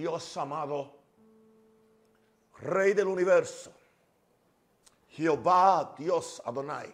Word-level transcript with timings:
Dios 0.00 0.34
amado, 0.38 0.96
Rey 2.60 2.94
del 2.94 3.06
universo, 3.06 3.70
Jehová 5.10 5.94
Dios 5.98 6.40
Adonai, 6.42 6.90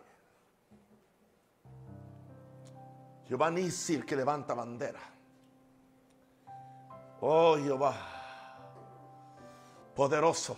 Jehová 3.29 3.49
Nisir 3.53 4.05
que 4.05 4.17
levanta 4.17 4.55
bandera. 4.55 4.99
Oh 7.21 7.57
Jehová, 7.57 7.95
poderoso. 9.95 10.57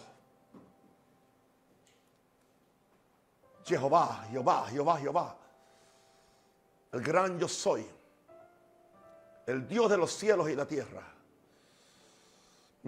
Jehová, 3.63 4.25
Jehová, 4.31 4.67
Jehová, 4.71 4.99
Jehová. 4.99 5.37
El 6.93 7.03
gran 7.03 7.39
yo 7.39 7.47
soy. 7.47 7.87
El 9.45 9.69
Dios 9.69 9.91
de 9.91 9.99
los 9.99 10.11
cielos 10.11 10.49
y 10.49 10.55
la 10.55 10.65
tierra. 10.65 11.18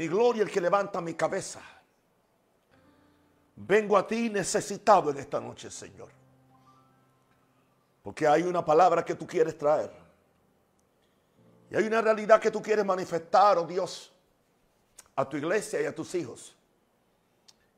Mi 0.00 0.08
gloria 0.08 0.44
el 0.44 0.50
que 0.50 0.62
levanta 0.62 0.98
mi 1.02 1.12
cabeza. 1.12 1.60
Vengo 3.54 3.98
a 3.98 4.06
ti 4.06 4.30
necesitado 4.30 5.10
en 5.10 5.18
esta 5.18 5.38
noche, 5.38 5.70
Señor. 5.70 6.08
Porque 8.02 8.26
hay 8.26 8.44
una 8.44 8.64
palabra 8.64 9.04
que 9.04 9.14
tú 9.14 9.26
quieres 9.26 9.58
traer. 9.58 9.92
Y 11.70 11.76
hay 11.76 11.86
una 11.86 12.00
realidad 12.00 12.40
que 12.40 12.50
tú 12.50 12.62
quieres 12.62 12.82
manifestar, 12.82 13.58
oh 13.58 13.66
Dios, 13.66 14.10
a 15.16 15.28
tu 15.28 15.36
iglesia 15.36 15.82
y 15.82 15.84
a 15.84 15.94
tus 15.94 16.14
hijos. 16.14 16.56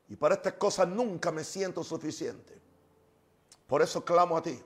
Y 0.09 0.15
para 0.15 0.37
estas 0.37 0.53
cosas 0.53 0.87
nunca 0.87 1.33
me 1.33 1.43
siento 1.43 1.83
suficiente. 1.83 2.57
Por 3.67 3.83
eso 3.83 4.05
clamo 4.05 4.37
a 4.37 4.43
ti. 4.45 4.63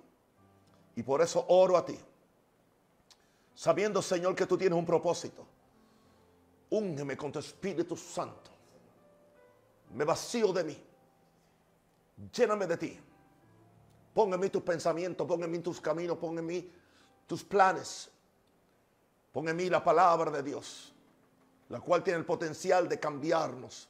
Y 0.94 1.02
por 1.02 1.22
eso 1.22 1.42
oro 1.48 1.78
a 1.78 1.86
ti. 1.86 1.98
Sabiendo, 3.54 4.02
Señor, 4.02 4.34
que 4.34 4.44
tú 4.44 4.58
tienes 4.58 4.78
un 4.78 4.84
propósito. 4.84 5.55
Úngeme 6.70 7.16
con 7.16 7.30
tu 7.30 7.38
Espíritu 7.38 7.96
Santo. 7.96 8.50
Me 9.94 10.04
vacío 10.04 10.52
de 10.52 10.64
mí. 10.64 10.84
Lléname 12.32 12.66
de 12.66 12.76
ti. 12.76 13.00
Pon 14.12 14.32
en 14.32 14.40
mí 14.40 14.48
tus 14.48 14.62
pensamientos, 14.62 15.26
pon 15.26 15.42
en 15.44 15.50
mí 15.50 15.58
tus 15.58 15.80
caminos, 15.80 16.16
pon 16.16 16.38
en 16.38 16.46
mí 16.46 16.72
tus 17.26 17.44
planes. 17.44 18.10
Pon 19.30 19.48
en 19.48 19.56
mí 19.56 19.68
la 19.68 19.84
palabra 19.84 20.30
de 20.30 20.42
Dios, 20.42 20.94
la 21.68 21.80
cual 21.80 22.02
tiene 22.02 22.20
el 22.20 22.24
potencial 22.24 22.88
de 22.88 22.98
cambiarnos 22.98 23.88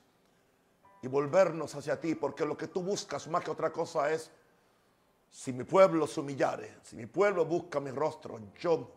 y 1.03 1.07
volvernos 1.07 1.73
hacia 1.77 2.01
ti, 2.01 2.17
porque 2.17 2.45
lo 2.45 2.57
que 2.57 2.67
tú 2.67 2.83
buscas 2.83 3.29
más 3.29 3.45
que 3.45 3.53
otra 3.53 3.73
cosa 3.73 4.11
es, 4.11 4.29
si 5.31 5.53
mi 5.53 5.63
pueblo 5.63 6.07
se 6.09 6.19
humillare, 6.19 6.79
si 6.83 6.97
mi 6.97 7.07
pueblo 7.07 7.45
busca 7.45 7.79
mi 7.79 7.93
rostro, 7.93 8.41
yo 8.59 8.91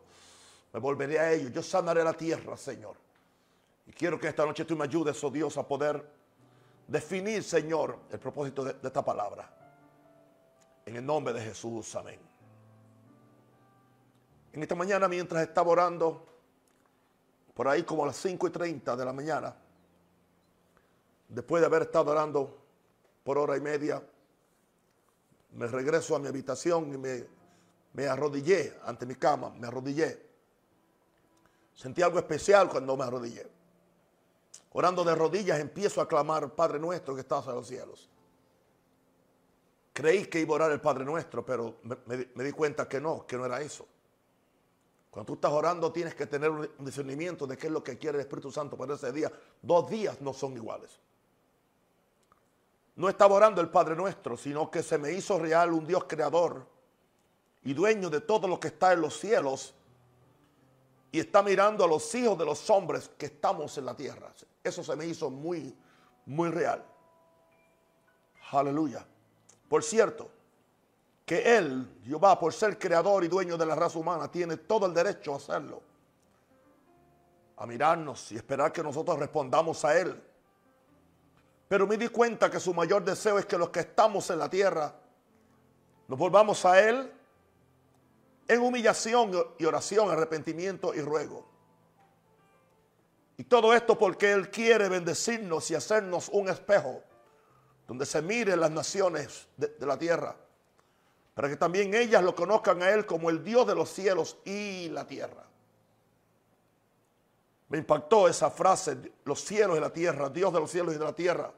me 0.73 0.80
volveré 0.80 1.19
a 1.19 1.31
ellos, 1.31 1.52
yo 1.52 1.61
sanaré 1.61 2.03
la 2.03 2.14
tierra, 2.14 2.58
Señor. 2.58 2.95
Y 3.90 3.92
quiero 3.92 4.20
que 4.20 4.28
esta 4.28 4.45
noche 4.45 4.66
tú 4.66 4.78
me 4.78 4.84
ayudes, 4.84 5.22
oh 5.23 5.32
Dios, 5.32 5.58
a 5.58 5.68
poder 5.68 6.06
definir, 6.88 7.44
Señor, 7.44 7.98
el 8.12 8.20
propósito 8.20 8.64
de, 8.64 8.76
esta 8.84 9.04
palabra. 9.04 9.52
En 10.86 10.98
el 10.98 11.04
nombre 11.04 11.34
de 11.34 11.42
Jesús, 11.42 11.95
amén. 11.95 12.20
En 14.54 14.62
esta 14.62 14.76
mañana, 14.76 15.08
mientras 15.08 15.42
estaba 15.42 15.72
orando, 15.72 16.23
por 17.56 17.67
ahí 17.67 17.82
como 17.82 18.04
a 18.04 18.08
las 18.08 18.17
5 18.17 18.48
y 18.50 18.52
30 18.52 18.95
de 18.95 19.06
la 19.06 19.12
mañana, 19.12 19.56
después 21.28 21.60
de 21.60 21.66
haber 21.66 21.82
estado 21.82 22.12
orando 22.12 22.62
por 23.23 23.40
hora 23.40 23.58
y 23.58 23.62
media, 23.62 24.04
me 25.54 25.66
regreso 25.66 26.16
a 26.16 26.20
mi 26.20 26.28
habitación 26.28 26.94
y 26.94 26.98
me, 27.00 27.26
me 27.94 28.06
arrodillé 28.06 28.78
ante 28.86 29.08
mi 29.08 29.16
cama, 29.16 29.50
me 29.50 29.66
arrodillé. 29.66 30.30
Sentí 31.73 32.04
algo 32.04 32.20
especial 32.20 32.70
cuando 32.70 32.95
me 32.95 33.06
arrodillé. 33.06 33.58
Orando 34.72 35.03
de 35.03 35.16
rodillas 35.16 35.59
empiezo 35.59 36.00
a 36.02 36.08
clamar, 36.08 36.53
Padre 36.56 36.80
nuestro 36.80 37.16
que 37.16 37.22
estás 37.22 37.48
en 37.48 37.56
los 37.56 37.67
cielos. 37.67 38.08
Creí 39.94 40.26
que 40.28 40.39
iba 40.39 40.52
a 40.53 40.56
orar 40.56 40.72
el 40.72 40.80
Padre 40.80 41.03
nuestro, 41.03 41.44
pero 41.45 41.78
me, 41.84 41.98
me- 42.05 42.30
me 42.36 42.43
di 42.43 42.52
cuenta 42.52 42.88
que 42.88 43.02
no, 43.02 43.26
que 43.26 43.36
no 43.38 43.45
era 43.45 43.61
eso. 43.61 43.88
Cuando 45.10 45.26
tú 45.26 45.33
estás 45.33 45.52
orando 45.52 45.92
tienes 45.92 46.14
que 46.14 46.27
tener 46.27 46.52
un 46.52 46.70
discernimiento 46.80 47.48
de 47.48 47.58
qué 47.58 47.67
es 47.67 47.73
lo 47.73 47.83
que 47.83 47.98
quiere 47.98 48.17
el 48.17 48.21
Espíritu 48.21 48.52
Santo 48.52 48.77
para 48.77 48.93
ese 48.93 49.11
día. 49.11 49.32
Dos 49.61 49.89
días 49.89 50.21
no 50.21 50.33
son 50.33 50.54
iguales. 50.55 50.99
No 52.95 53.10
estaba 53.10 53.33
orando 53.36 53.60
el 53.60 53.70
Padre 53.70 53.95
nuestro, 53.95 54.38
sino 54.38 54.70
que 54.70 54.83
se 54.83 54.98
me 54.99 55.11
hizo 55.11 55.39
real 55.39 55.73
un 55.73 55.88
Dios 55.88 56.04
creador 56.08 56.67
y 57.64 57.73
dueño 57.73 58.10
de 58.10 58.22
todo 58.22 58.48
lo 58.48 58.60
que 58.60 58.67
está 58.67 58.93
en 58.93 59.02
los 59.02 59.17
cielos 59.20 59.73
y 61.11 61.20
está 61.20 61.42
mirando 61.42 61.83
a 61.83 61.87
los 61.87 62.14
hijos 62.15 62.37
de 62.37 62.45
los 62.45 62.70
hombres 62.70 63.09
que 63.17 63.27
estamos 63.27 63.77
en 63.77 63.86
la 63.86 63.95
tierra. 63.95 64.31
Eso 64.64 64.83
se 64.83 64.95
me 64.95 65.05
hizo 65.05 65.30
muy, 65.30 65.75
muy 66.25 66.49
real. 66.49 66.83
Aleluya. 68.52 69.05
Por 69.67 69.83
cierto, 69.83 70.30
que 71.25 71.58
Él, 71.58 71.87
Jehová, 72.05 72.39
por 72.39 72.53
ser 72.53 72.77
creador 72.77 73.23
y 73.23 73.27
dueño 73.27 73.58
de 73.58 73.65
la 73.65 73.75
raza 73.75 73.99
humana, 73.99 74.31
tiene 74.31 74.58
todo 74.58 74.86
el 74.86 74.93
derecho 74.93 75.33
a 75.33 75.37
hacerlo. 75.37 75.81
A 77.58 77.65
mirarnos 77.65 78.31
y 78.31 78.36
esperar 78.36 78.71
que 78.71 78.81
nosotros 78.81 79.19
respondamos 79.19 79.83
a 79.86 79.99
Él. 79.99 80.23
Pero 81.67 81.86
me 81.86 81.98
di 81.98 82.08
cuenta 82.08 82.49
que 82.49 82.59
su 82.59 82.73
mayor 82.73 83.03
deseo 83.03 83.37
es 83.37 83.45
que 83.45 83.58
los 83.58 83.69
que 83.69 83.81
estamos 83.81 84.30
en 84.31 84.39
la 84.39 84.49
tierra 84.49 84.93
nos 86.08 86.17
volvamos 86.17 86.65
a 86.65 86.80
Él 86.80 87.11
en 88.49 88.61
humillación 88.61 89.32
y 89.60 89.65
oración, 89.65 90.10
arrepentimiento 90.10 90.93
y 90.95 91.02
ruego. 91.02 91.48
Y 93.37 93.43
todo 93.43 93.73
esto 93.73 93.98
porque 93.98 94.32
Él 94.32 94.49
quiere 94.49 94.89
bendecirnos 94.89 95.70
y 95.70 95.76
hacernos 95.76 96.30
un 96.30 96.49
espejo 96.49 97.04
donde 97.87 98.05
se 98.05 98.21
miren 98.21 98.60
las 98.60 98.71
naciones 98.71 99.48
de, 99.55 99.86
la 99.86 99.98
tierra, 99.98 100.36
para 101.36 101.48
que 101.48 101.55
también 101.55 101.93
ellas 101.93 102.23
lo 102.23 102.36
conozcan 102.36 102.82
a 102.82 102.89
Él 102.89 103.05
como 103.05 103.30
el 103.30 103.43
Dios 103.43 103.67
de 103.67 103.76
los 103.76 103.89
cielos 103.89 104.39
y 104.43 104.89
la 104.89 105.05
tierra. 105.05 105.45
Me 107.70 107.77
impactó 107.77 108.27
esa 108.27 108.49
frase, 108.49 109.14
los 109.26 109.42
cielos 109.42 109.77
y 109.77 109.80
la 109.80 109.93
tierra, 109.93 110.27
Dios 110.30 110.52
de 110.52 110.60
los 110.60 110.71
cielos 110.71 110.95
y 110.95 110.98
de 110.98 111.05
la 111.05 111.14
tierra. 111.14 111.54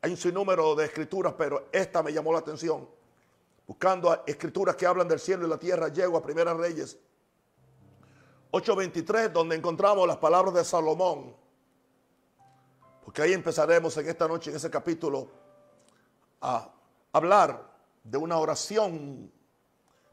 Hay 0.00 0.10
un 0.10 0.16
sinnúmero 0.16 0.74
de 0.74 0.86
escrituras, 0.86 1.34
pero 1.36 1.68
esta 1.70 2.02
me 2.02 2.10
llamó 2.10 2.32
la 2.32 2.38
atención. 2.38 2.88
Buscando 3.70 4.24
escrituras 4.26 4.74
que 4.74 4.84
hablan 4.84 5.06
del 5.06 5.20
cielo 5.20 5.46
y 5.46 5.48
la 5.48 5.56
tierra, 5.56 5.86
llego 5.86 6.16
a 6.16 6.22
Primera 6.22 6.52
Reyes 6.52 6.98
8:23, 8.50 9.32
donde 9.32 9.54
encontramos 9.54 10.08
las 10.08 10.16
palabras 10.16 10.52
de 10.54 10.64
Salomón. 10.64 11.36
Porque 13.04 13.22
ahí 13.22 13.32
empezaremos 13.32 13.96
en 13.96 14.08
esta 14.08 14.26
noche, 14.26 14.50
en 14.50 14.56
ese 14.56 14.68
capítulo, 14.68 15.28
a 16.40 16.68
hablar 17.12 17.64
de 18.02 18.18
una 18.18 18.38
oración 18.38 19.30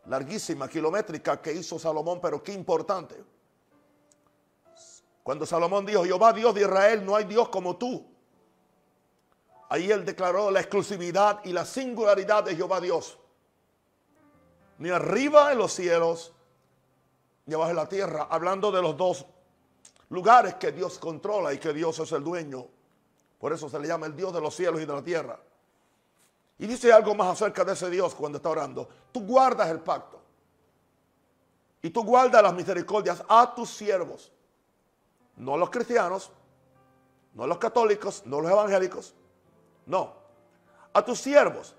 larguísima, 0.06 0.70
kilométrica 0.70 1.42
que 1.42 1.52
hizo 1.54 1.80
Salomón, 1.80 2.20
pero 2.22 2.44
qué 2.44 2.54
importante. 2.54 3.16
Cuando 5.24 5.48
Salomón 5.48 5.84
dijo, 5.84 6.04
Jehová 6.04 6.32
Dios 6.32 6.54
de 6.54 6.62
Israel, 6.62 7.04
no 7.04 7.16
hay 7.16 7.24
Dios 7.24 7.50
como 7.50 7.76
tú. 7.76 8.06
Ahí 9.68 9.92
él 9.92 10.06
declaró 10.06 10.52
la 10.52 10.60
exclusividad 10.60 11.44
y 11.44 11.54
la 11.54 11.66
singularidad 11.66 12.44
de 12.44 12.56
Jehová 12.56 12.80
Dios. 12.80 13.18
Ni 14.80 14.90
arriba 14.90 15.52
en 15.52 15.58
los 15.58 15.74
cielos, 15.74 16.34
ni 17.46 17.56
abajo 17.56 17.72
en 17.72 17.76
la 17.76 17.90
tierra, 17.90 18.28
hablando 18.30 18.72
de 18.72 18.82
los 18.82 18.96
dos 18.96 19.26
lugares 20.10 20.56
que 20.56 20.72
Dios 20.72 21.00
controla 21.00 21.54
y 21.54 21.58
que 21.58 21.74
Dios 21.74 21.98
es 22.00 22.12
el 22.12 22.24
dueño. 22.24 22.68
Por 23.40 23.54
eso 23.54 23.70
se 23.70 23.80
le 23.80 23.88
llama 23.88 24.06
el 24.06 24.16
Dios 24.16 24.34
de 24.34 24.42
los 24.42 24.56
cielos 24.56 24.82
y 24.82 24.86
de 24.86 24.94
la 24.94 25.04
tierra. 25.04 25.40
Y 26.60 26.66
dice 26.66 26.92
algo 26.92 27.14
más 27.14 27.30
acerca 27.30 27.64
de 27.64 27.74
ese 27.74 27.90
Dios 27.90 28.16
cuando 28.16 28.38
está 28.38 28.50
orando. 28.50 28.88
Tú 29.12 29.22
guardas 29.22 29.70
el 29.70 29.80
pacto. 29.80 30.20
Y 31.82 31.92
tú 31.92 32.04
guardas 32.04 32.42
las 32.42 32.54
misericordias 32.54 33.24
a 33.28 33.54
tus 33.54 33.70
siervos. 33.70 34.32
No 35.36 35.54
a 35.54 35.58
los 35.58 35.70
cristianos, 35.70 36.32
no 37.36 37.44
a 37.44 37.48
los 37.48 37.60
católicos, 37.60 38.24
no 38.26 38.40
a 38.40 38.42
los 38.42 38.52
evangélicos. 38.52 39.14
No. 39.86 40.14
A 40.94 41.06
tus 41.06 41.20
siervos. 41.20 41.76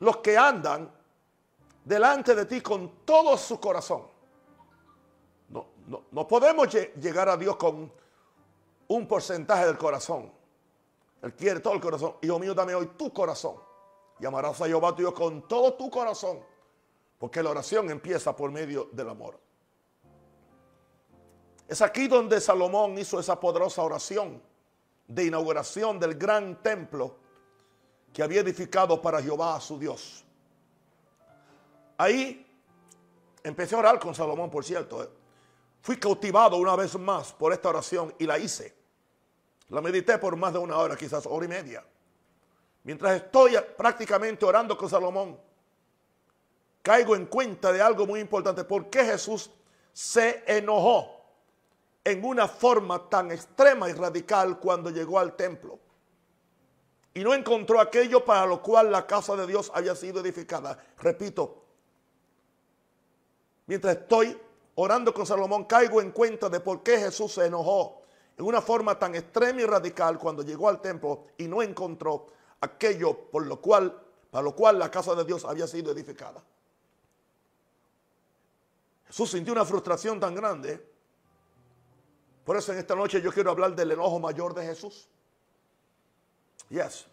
Los 0.00 0.16
que 0.16 0.36
andan 0.36 0.90
delante 1.84 2.34
de 2.34 2.46
ti 2.46 2.60
con 2.60 3.04
todo 3.04 3.36
su 3.36 3.58
corazón. 3.60 4.02
No, 5.48 5.66
no, 5.86 6.04
no 6.10 6.28
podemos 6.28 6.68
lle- 6.68 6.92
llegar 6.94 7.28
a 7.28 7.36
Dios 7.36 7.56
con 7.56 7.92
un 8.88 9.06
porcentaje 9.08 9.66
del 9.66 9.78
corazón. 9.78 10.32
Él 11.22 11.34
quiere 11.34 11.60
todo 11.60 11.74
el 11.74 11.80
corazón. 11.80 12.16
Hijo 12.22 12.38
mío, 12.38 12.54
dame 12.54 12.74
hoy 12.74 12.86
tu 12.96 13.12
corazón. 13.12 13.56
Y 14.18 14.26
amarás 14.26 14.60
a 14.60 14.66
Jehová 14.66 14.90
tu 14.94 15.02
Dios 15.02 15.14
con 15.14 15.46
todo 15.46 15.74
tu 15.74 15.90
corazón. 15.90 16.40
Porque 17.18 17.42
la 17.42 17.50
oración 17.50 17.90
empieza 17.90 18.34
por 18.34 18.50
medio 18.50 18.88
del 18.92 19.08
amor. 19.10 19.38
Es 21.68 21.82
aquí 21.82 22.08
donde 22.08 22.40
Salomón 22.40 22.98
hizo 22.98 23.20
esa 23.20 23.38
poderosa 23.38 23.82
oración 23.82 24.42
de 25.06 25.26
inauguración 25.26 26.00
del 26.00 26.14
gran 26.14 26.62
templo 26.62 27.16
que 28.12 28.22
había 28.22 28.40
edificado 28.40 29.00
para 29.00 29.22
Jehová 29.22 29.60
su 29.60 29.78
Dios. 29.78 30.24
Ahí 32.00 32.46
empecé 33.44 33.74
a 33.74 33.78
orar 33.78 34.00
con 34.00 34.14
Salomón, 34.14 34.48
por 34.48 34.64
cierto. 34.64 35.04
eh. 35.04 35.08
fui 35.82 35.98
cautivado 35.98 36.56
una 36.56 36.74
vez 36.74 36.98
más 36.98 37.30
por 37.34 37.52
esta 37.52 37.68
oración 37.68 38.14
y 38.18 38.24
la 38.24 38.38
hice. 38.38 38.74
La 39.68 39.82
medité 39.82 40.16
por 40.16 40.34
más 40.34 40.54
de 40.54 40.60
una 40.60 40.78
hora, 40.78 40.96
quizás 40.96 41.26
hora 41.26 41.44
y 41.44 41.48
media. 41.48 41.84
Mientras 42.84 43.16
estoy 43.16 43.54
prácticamente 43.76 44.46
orando 44.46 44.78
con 44.78 44.88
Salomón, 44.88 45.38
caigo 46.80 47.14
en 47.14 47.26
cuenta 47.26 47.70
de 47.70 47.82
algo 47.82 48.06
muy 48.06 48.20
importante. 48.20 48.64
¿Por 48.64 48.88
qué 48.88 49.04
Jesús 49.04 49.50
se 49.92 50.42
enojó 50.46 51.22
en 52.02 52.24
una 52.24 52.48
forma 52.48 53.10
tan 53.10 53.30
extrema 53.30 53.90
y 53.90 53.92
radical 53.92 54.58
cuando 54.58 54.88
llegó 54.88 55.18
al 55.18 55.36
templo? 55.36 55.78
Y 57.12 57.22
no 57.22 57.34
encontró 57.34 57.78
aquello 57.78 58.24
para 58.24 58.46
lo 58.46 58.62
cual 58.62 58.90
la 58.90 59.06
casa 59.06 59.36
de 59.36 59.46
Dios 59.46 59.70
había 59.74 59.94
sido 59.94 60.20
edificada. 60.20 60.82
Repito, 60.96 61.60
mientras 63.70 63.98
estoy 63.98 64.36
orando 64.74 65.14
con 65.14 65.24
Salomón, 65.24 65.64
caigo 65.64 66.00
en 66.00 66.10
cuenta 66.10 66.48
de 66.48 66.58
por 66.58 66.82
qué 66.82 66.98
Jesús 66.98 67.34
se 67.34 67.46
enojó 67.46 68.02
en 68.36 68.44
una 68.44 68.60
forma 68.60 68.98
tan 68.98 69.14
extrema 69.14 69.60
y 69.60 69.64
radical 69.64 70.18
cuando 70.18 70.42
llegó 70.42 70.68
al 70.68 70.80
templo 70.80 71.26
y 71.38 71.46
no 71.46 71.62
encontró 71.62 72.26
aquello 72.60 73.30
por 73.30 73.46
lo 73.46 73.60
cual, 73.60 73.96
para 74.28 74.42
lo 74.42 74.56
cual 74.56 74.76
la 74.76 74.90
casa 74.90 75.14
de 75.14 75.24
Dios 75.24 75.44
había 75.44 75.68
sido 75.68 75.92
edificada. 75.92 76.42
Jesús 79.06 79.30
sintió 79.30 79.52
una 79.52 79.64
frustración 79.64 80.18
tan 80.18 80.34
grande. 80.34 80.84
Por 82.44 82.56
eso 82.56 82.72
en 82.72 82.78
esta 82.78 82.96
noche 82.96 83.22
yo 83.22 83.30
quiero 83.30 83.52
hablar 83.52 83.76
del 83.76 83.92
enojo 83.92 84.18
mayor 84.18 84.52
de 84.52 84.66
Jesús. 84.66 85.08
Yes. 86.70 87.06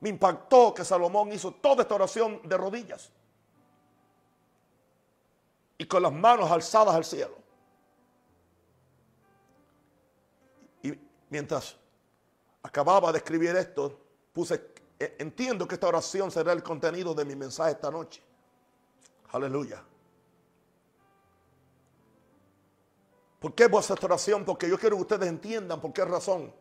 Me 0.00 0.08
impactó 0.08 0.72
que 0.72 0.86
Salomón 0.86 1.32
hizo 1.32 1.52
toda 1.52 1.82
esta 1.82 1.96
oración 1.96 2.40
de 2.44 2.56
rodillas 2.56 3.10
y 5.82 5.84
con 5.86 6.00
las 6.00 6.12
manos 6.12 6.48
alzadas 6.48 6.94
al 6.94 7.04
cielo. 7.04 7.36
Y 10.80 10.96
mientras 11.28 11.76
acababa 12.62 13.10
de 13.10 13.18
escribir 13.18 13.56
esto, 13.56 13.98
puse, 14.32 14.74
e, 14.96 15.16
entiendo 15.18 15.66
que 15.66 15.74
esta 15.74 15.88
oración 15.88 16.30
será 16.30 16.52
el 16.52 16.62
contenido 16.62 17.14
de 17.14 17.24
mi 17.24 17.34
mensaje 17.34 17.72
esta 17.72 17.90
noche. 17.90 18.22
Aleluya. 19.32 19.82
¿Por 23.40 23.52
qué 23.52 23.66
voy 23.66 23.78
a 23.78 23.80
esta 23.80 24.06
oración? 24.06 24.44
Porque 24.44 24.68
yo 24.68 24.78
quiero 24.78 24.94
que 24.94 25.02
ustedes 25.02 25.28
entiendan 25.28 25.80
por 25.80 25.92
qué 25.92 26.04
razón. 26.04 26.54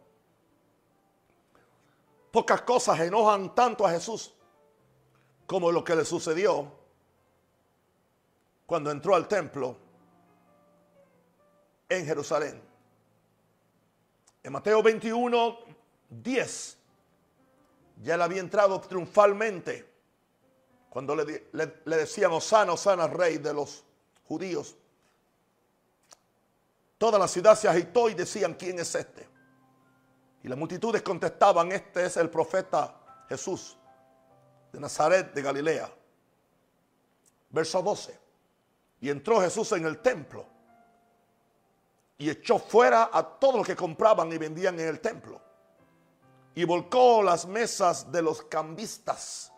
Pocas 2.32 2.64
cosas 2.64 3.00
enojan 3.02 3.54
tanto 3.54 3.86
a 3.86 3.92
Jesús 3.92 4.34
como 5.46 5.72
lo 5.72 5.84
que 5.84 5.96
le 5.96 6.06
sucedió 6.06 6.81
cuando 8.72 8.90
entró 8.90 9.16
al 9.16 9.28
templo 9.28 9.76
en 11.90 12.06
Jerusalén. 12.06 12.64
En 14.42 14.54
Mateo 14.54 14.82
21, 14.82 15.58
10, 16.10 16.78
ya 18.02 18.16
él 18.16 18.22
había 18.22 18.40
entrado 18.40 18.80
triunfalmente 18.80 19.94
cuando 20.90 21.18
le, 21.18 21.44
decían, 21.84 22.32
Osana, 22.32 22.72
Osana, 22.72 23.08
rey 23.08 23.40
de 23.40 23.54
los 23.54 23.84
judíos. 24.24 24.78
Toda 26.98 27.20
la 27.20 27.28
ciudad 27.28 27.58
se 27.58 27.68
agitó 27.68 28.08
y 28.08 28.14
decían, 28.14 28.54
¿quién 28.54 28.80
es 28.80 28.96
este? 28.96 29.28
Y 30.44 30.48
las 30.48 30.58
multitudes 30.58 31.02
contestaban, 31.02 31.74
este 31.74 32.06
es 32.06 32.16
el 32.16 32.30
profeta 32.30 33.26
Jesús 33.28 33.78
de 34.72 34.80
Nazaret 34.80 35.34
de 35.34 35.42
Galilea. 35.42 35.94
Verso 37.50 37.82
12. 37.82 38.21
Y 39.01 39.09
entró 39.09 39.42
Jesús 39.42 39.71
en 39.74 39.86
el 39.86 40.00
templo 40.00 40.45
y 42.21 42.30
echó 42.30 42.59
fuera 42.59 43.09
a 43.12 43.24
todos 43.24 43.56
los 43.56 43.68
que 43.68 43.75
compraban 43.75 44.31
y 44.31 44.38
vendían 44.38 44.80
en 44.80 44.88
el 44.88 45.01
templo. 45.01 45.42
Y 46.53 46.65
volcó 46.65 47.24
las 47.24 47.48
mesas 47.48 48.12
de 48.12 48.21
los 48.21 48.44
cambistas 48.44 49.51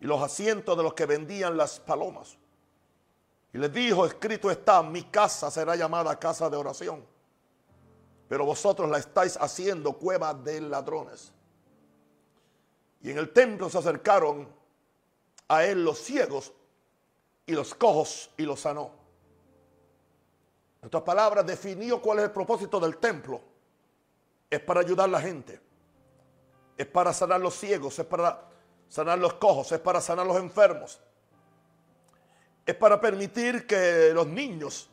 y 0.00 0.06
los 0.06 0.22
asientos 0.22 0.76
de 0.76 0.82
los 0.82 0.92
que 0.92 1.06
vendían 1.06 1.56
las 1.56 1.80
palomas. 1.80 2.36
Y 3.54 3.58
les 3.58 3.72
dijo, 3.72 4.04
escrito 4.04 4.50
está, 4.50 4.82
mi 4.82 5.04
casa 5.04 5.50
será 5.50 5.76
llamada 5.76 6.18
casa 6.18 6.50
de 6.50 6.58
oración. 6.58 7.06
Pero 8.28 8.44
vosotros 8.44 8.90
la 8.90 8.98
estáis 8.98 9.38
haciendo 9.38 9.94
cueva 9.94 10.34
de 10.34 10.60
ladrones. 10.60 11.32
Y 13.00 13.12
en 13.12 13.16
el 13.16 13.32
templo 13.32 13.70
se 13.70 13.78
acercaron 13.78 14.46
a 15.48 15.64
él 15.64 15.84
los 15.84 16.00
ciegos 16.00 16.52
y 17.46 17.52
los 17.52 17.74
cojos 17.74 18.30
y 18.36 18.42
los 18.42 18.60
sanó. 18.60 18.90
En 20.80 20.86
otras 20.86 21.02
palabras, 21.02 21.46
definió 21.46 22.00
cuál 22.00 22.18
es 22.18 22.24
el 22.24 22.30
propósito 22.30 22.80
del 22.80 22.96
templo. 22.98 23.40
Es 24.50 24.60
para 24.60 24.80
ayudar 24.80 25.08
a 25.08 25.12
la 25.12 25.20
gente. 25.20 25.60
Es 26.76 26.86
para 26.86 27.12
sanar 27.12 27.40
los 27.40 27.54
ciegos, 27.54 27.98
es 27.98 28.06
para 28.06 28.42
sanar 28.88 29.18
los 29.18 29.34
cojos, 29.34 29.72
es 29.72 29.80
para 29.80 30.00
sanar 30.00 30.26
los 30.26 30.36
enfermos. 30.36 31.00
Es 32.66 32.74
para 32.74 33.00
permitir 33.00 33.66
que 33.66 34.10
los 34.12 34.26
niños, 34.26 34.88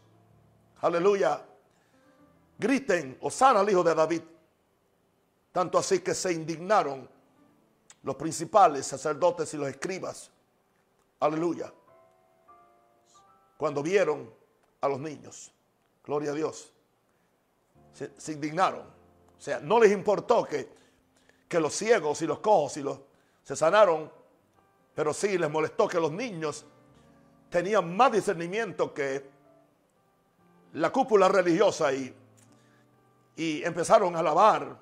aleluya, 0.82 1.46
griten, 2.58 3.18
o 3.22 3.30
sana 3.30 3.62
al 3.62 3.70
hijo 3.70 3.84
de 3.84 3.96
David. 3.96 4.22
Tanto 5.52 5.78
así 5.78 6.00
que 6.00 6.14
se 6.14 6.32
indignaron 6.32 7.10
los 8.04 8.16
principales 8.16 8.86
sacerdotes 8.86 9.54
y 9.54 9.58
los 9.58 9.70
escribas. 9.70 10.32
Aleluya 11.20 11.72
cuando 13.62 13.84
vieron 13.84 14.28
a 14.82 14.88
los 14.88 15.00
niños. 15.00 15.54
Gloria 16.04 16.32
a 16.32 16.34
Dios. 16.34 16.74
Se, 17.94 18.32
indignaron. 18.32 18.82
O 18.82 19.40
sea, 19.40 19.60
no 19.60 19.80
les 19.80 19.92
importó 19.92 20.44
que, 20.46 20.68
que 21.48 21.60
los 21.60 21.72
ciegos 21.72 22.24
y 22.24 22.26
los 22.26 22.40
cojos 22.40 22.78
y 22.78 22.82
los, 22.82 23.00
se 23.44 23.56
sanaron, 23.56 24.12
pero 24.96 25.14
sí 25.14 25.38
les 25.38 25.48
molestó 25.48 25.88
que 25.88 26.00
los 26.00 26.12
niños 26.12 26.66
tenían 27.52 27.96
más 27.96 28.12
discernimiento 28.12 28.96
que 28.96 29.30
la 30.74 30.92
cúpula 30.92 31.28
religiosa 31.28 31.94
y, 31.94 32.12
y 33.36 33.64
empezaron 33.64 34.16
a 34.16 34.22
alabar 34.22 34.76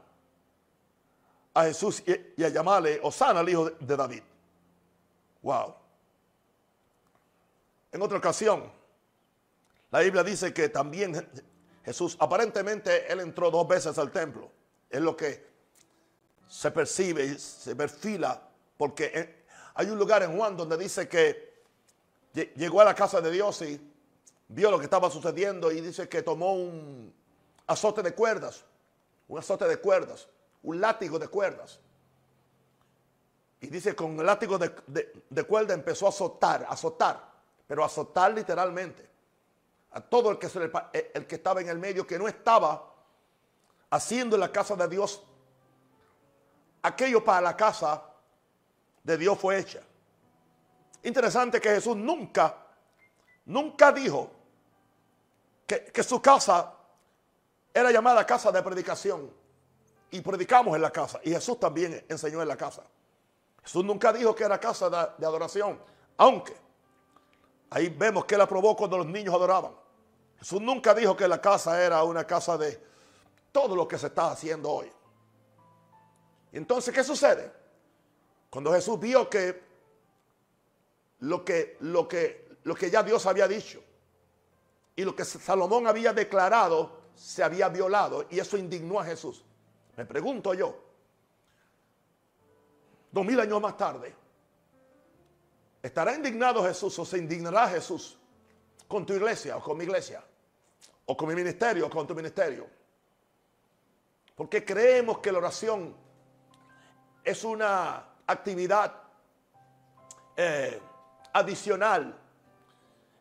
a 1.54 1.64
Jesús 1.66 2.02
y, 2.38 2.42
a 2.46 2.48
llamarle 2.48 3.02
Osana 3.04 3.42
al 3.42 3.50
hijo 3.50 3.72
de 3.72 3.98
David. 3.98 4.24
Wow. 5.42 5.79
En 7.92 8.02
otra 8.02 8.18
ocasión, 8.18 8.72
la 9.92 10.00
Biblia 10.00 10.24
dice 10.24 10.54
que 10.54 10.70
también 10.70 11.28
Jesús, 11.84 12.16
aparentemente, 12.20 13.12
él 13.12 13.20
entró 13.20 13.50
dos 13.50 13.68
veces 13.68 13.98
al 13.98 14.12
templo. 14.12 14.52
Es 14.90 15.02
lo 15.02 15.18
que 15.18 15.48
se 16.48 16.70
percibe 16.72 17.26
y 17.26 17.40
se 17.40 17.76
perfila, 17.76 18.42
porque 18.78 19.44
hay 19.74 19.90
un 19.90 19.98
lugar 19.98 20.22
en 20.24 20.38
Juan 20.38 20.56
donde 20.56 20.78
dice 20.78 21.08
que 21.08 21.64
llegó 22.56 22.82
a 22.82 22.86
la 22.86 22.94
casa 22.94 23.22
de 23.22 23.32
Dios 23.32 23.62
y 23.64 23.80
vio 24.48 24.70
lo 24.70 24.78
que 24.78 24.86
estaba 24.86 25.10
sucediendo 25.10 25.72
y 25.72 25.82
dice 25.82 26.08
que 26.08 26.22
tomó 26.22 26.54
un 26.54 27.14
azote 27.66 28.04
de 28.04 28.14
cuerdas, 28.14 28.64
un 29.28 29.40
azote 29.40 29.68
de 29.68 29.78
cuerdas, 29.78 30.28
un 30.62 30.80
látigo 30.80 31.18
de 31.18 31.28
cuerdas. 31.28 31.80
Y 33.62 33.68
dice 33.68 33.96
con 33.96 34.20
el 34.20 34.26
látigo 34.26 34.58
de, 34.58 34.74
de 35.30 35.44
cuerda 35.44 35.74
empezó 35.74 36.06
a 36.06 36.10
azotar, 36.10 36.66
azotar 36.70 37.29
pero 37.70 37.86
azotar 37.86 38.34
literalmente 38.34 39.08
a 39.92 40.02
todo 40.02 40.32
el 40.32 40.40
que, 40.40 40.48
eh, 40.92 41.12
el 41.14 41.28
que 41.28 41.36
estaba 41.36 41.62
en 41.62 41.70
el 41.70 41.78
medio, 41.78 42.08
que 42.08 42.18
no 42.18 42.28
estaba 42.28 42.96
haciendo 43.92 44.36
en 44.36 44.40
la 44.40 44.52
casa 44.52 44.76
de 44.76 44.88
Dios 44.88 45.24
aquello 46.82 47.24
para 47.24 47.42
la 47.42 47.56
casa 47.56 48.04
de 49.04 49.18
Dios 49.20 49.38
fue 49.38 49.60
hecha. 49.60 49.82
Interesante 51.04 51.62
que 51.62 51.70
Jesús 51.70 51.96
nunca, 51.96 52.58
nunca 53.46 53.92
dijo 53.92 54.32
que, 55.68 55.86
que, 55.86 56.02
su 56.02 56.20
casa 56.20 56.74
era 57.72 57.92
llamada 57.92 58.26
casa 58.26 58.52
de 58.52 58.64
predicación. 58.64 59.32
Y 60.10 60.22
predicamos 60.22 60.76
en 60.76 60.82
la 60.82 60.90
casa. 60.90 61.20
Y 61.24 61.30
Jesús 61.30 61.60
también 61.60 62.04
enseñó 62.10 62.42
en 62.42 62.48
la 62.48 62.58
casa. 62.58 62.82
Jesús 63.62 63.86
nunca 63.86 64.12
dijo 64.12 64.34
que 64.34 64.44
era 64.44 64.60
casa 64.60 64.90
de, 64.90 65.08
de 65.20 65.26
adoración. 65.28 65.80
Aunque 66.18 66.69
Ahí 67.72 67.90
vemos 67.90 68.26
que 68.26 68.36
él 68.36 68.42
aprobó 68.42 68.76
cuando 68.76 68.98
los 68.98 69.06
niños 69.06 69.34
adoraban. 69.34 69.74
Jesús 70.40 70.62
nunca 70.62 70.94
dijo 70.94 71.16
que 71.16 71.28
la 71.28 71.40
casa 71.40 71.84
era 71.84 72.04
una 72.04 72.26
casa 72.26 72.58
de 72.58 72.82
todo 73.52 73.76
lo 73.76 73.88
que 73.88 73.98
se 73.98 74.08
está 74.08 74.32
haciendo 74.32 74.72
hoy. 74.72 74.92
entonces, 76.52 76.94
¿qué 76.94 77.04
sucede? 77.04 77.52
Cuando 78.50 78.72
Jesús 78.74 79.00
vio 79.00 79.30
que 79.30 79.62
lo 81.20 81.44
que, 81.44 81.78
lo 81.82 82.08
que, 82.08 82.58
lo 82.64 82.74
que 82.76 82.90
ya 82.90 83.04
Dios 83.04 83.26
había 83.26 83.48
dicho 83.48 83.84
y 84.96 85.04
lo 85.04 85.16
que 85.16 85.26
Salomón 85.26 85.88
había 85.88 86.14
declarado 86.14 87.00
se 87.14 87.44
había 87.44 87.68
violado 87.70 88.26
y 88.30 88.40
eso 88.40 88.58
indignó 88.58 89.00
a 89.00 89.06
Jesús. 89.06 89.44
Me 89.98 90.06
pregunto 90.06 90.54
yo, 90.54 90.76
dos 93.12 93.26
mil 93.26 93.40
años 93.40 93.62
más 93.62 93.76
tarde, 93.76 94.16
¿Estará 95.82 96.16
indignado 96.16 96.64
Jesús 96.64 96.98
o 97.00 97.06
se 97.06 97.18
indignará 97.18 97.68
Jesús 97.70 98.18
con 98.88 99.06
tu 99.06 99.14
iglesia 99.14 99.58
o 99.58 99.64
con 99.64 99.78
mi 99.78 99.84
iglesia? 99.86 100.24
o 101.12 101.18
con 101.18 101.28
mi 101.28 101.34
ministerio 101.34 101.88
o 101.88 101.90
con 101.90 102.06
tu 102.06 102.14
ministerio. 102.14 102.70
Porque 104.36 104.64
creemos 104.64 105.18
que 105.18 105.32
la 105.32 105.40
oración 105.40 105.96
es 107.24 107.44
una 107.44 108.06
actividad 108.28 108.94
eh, 110.38 110.80
adicional, 111.34 112.16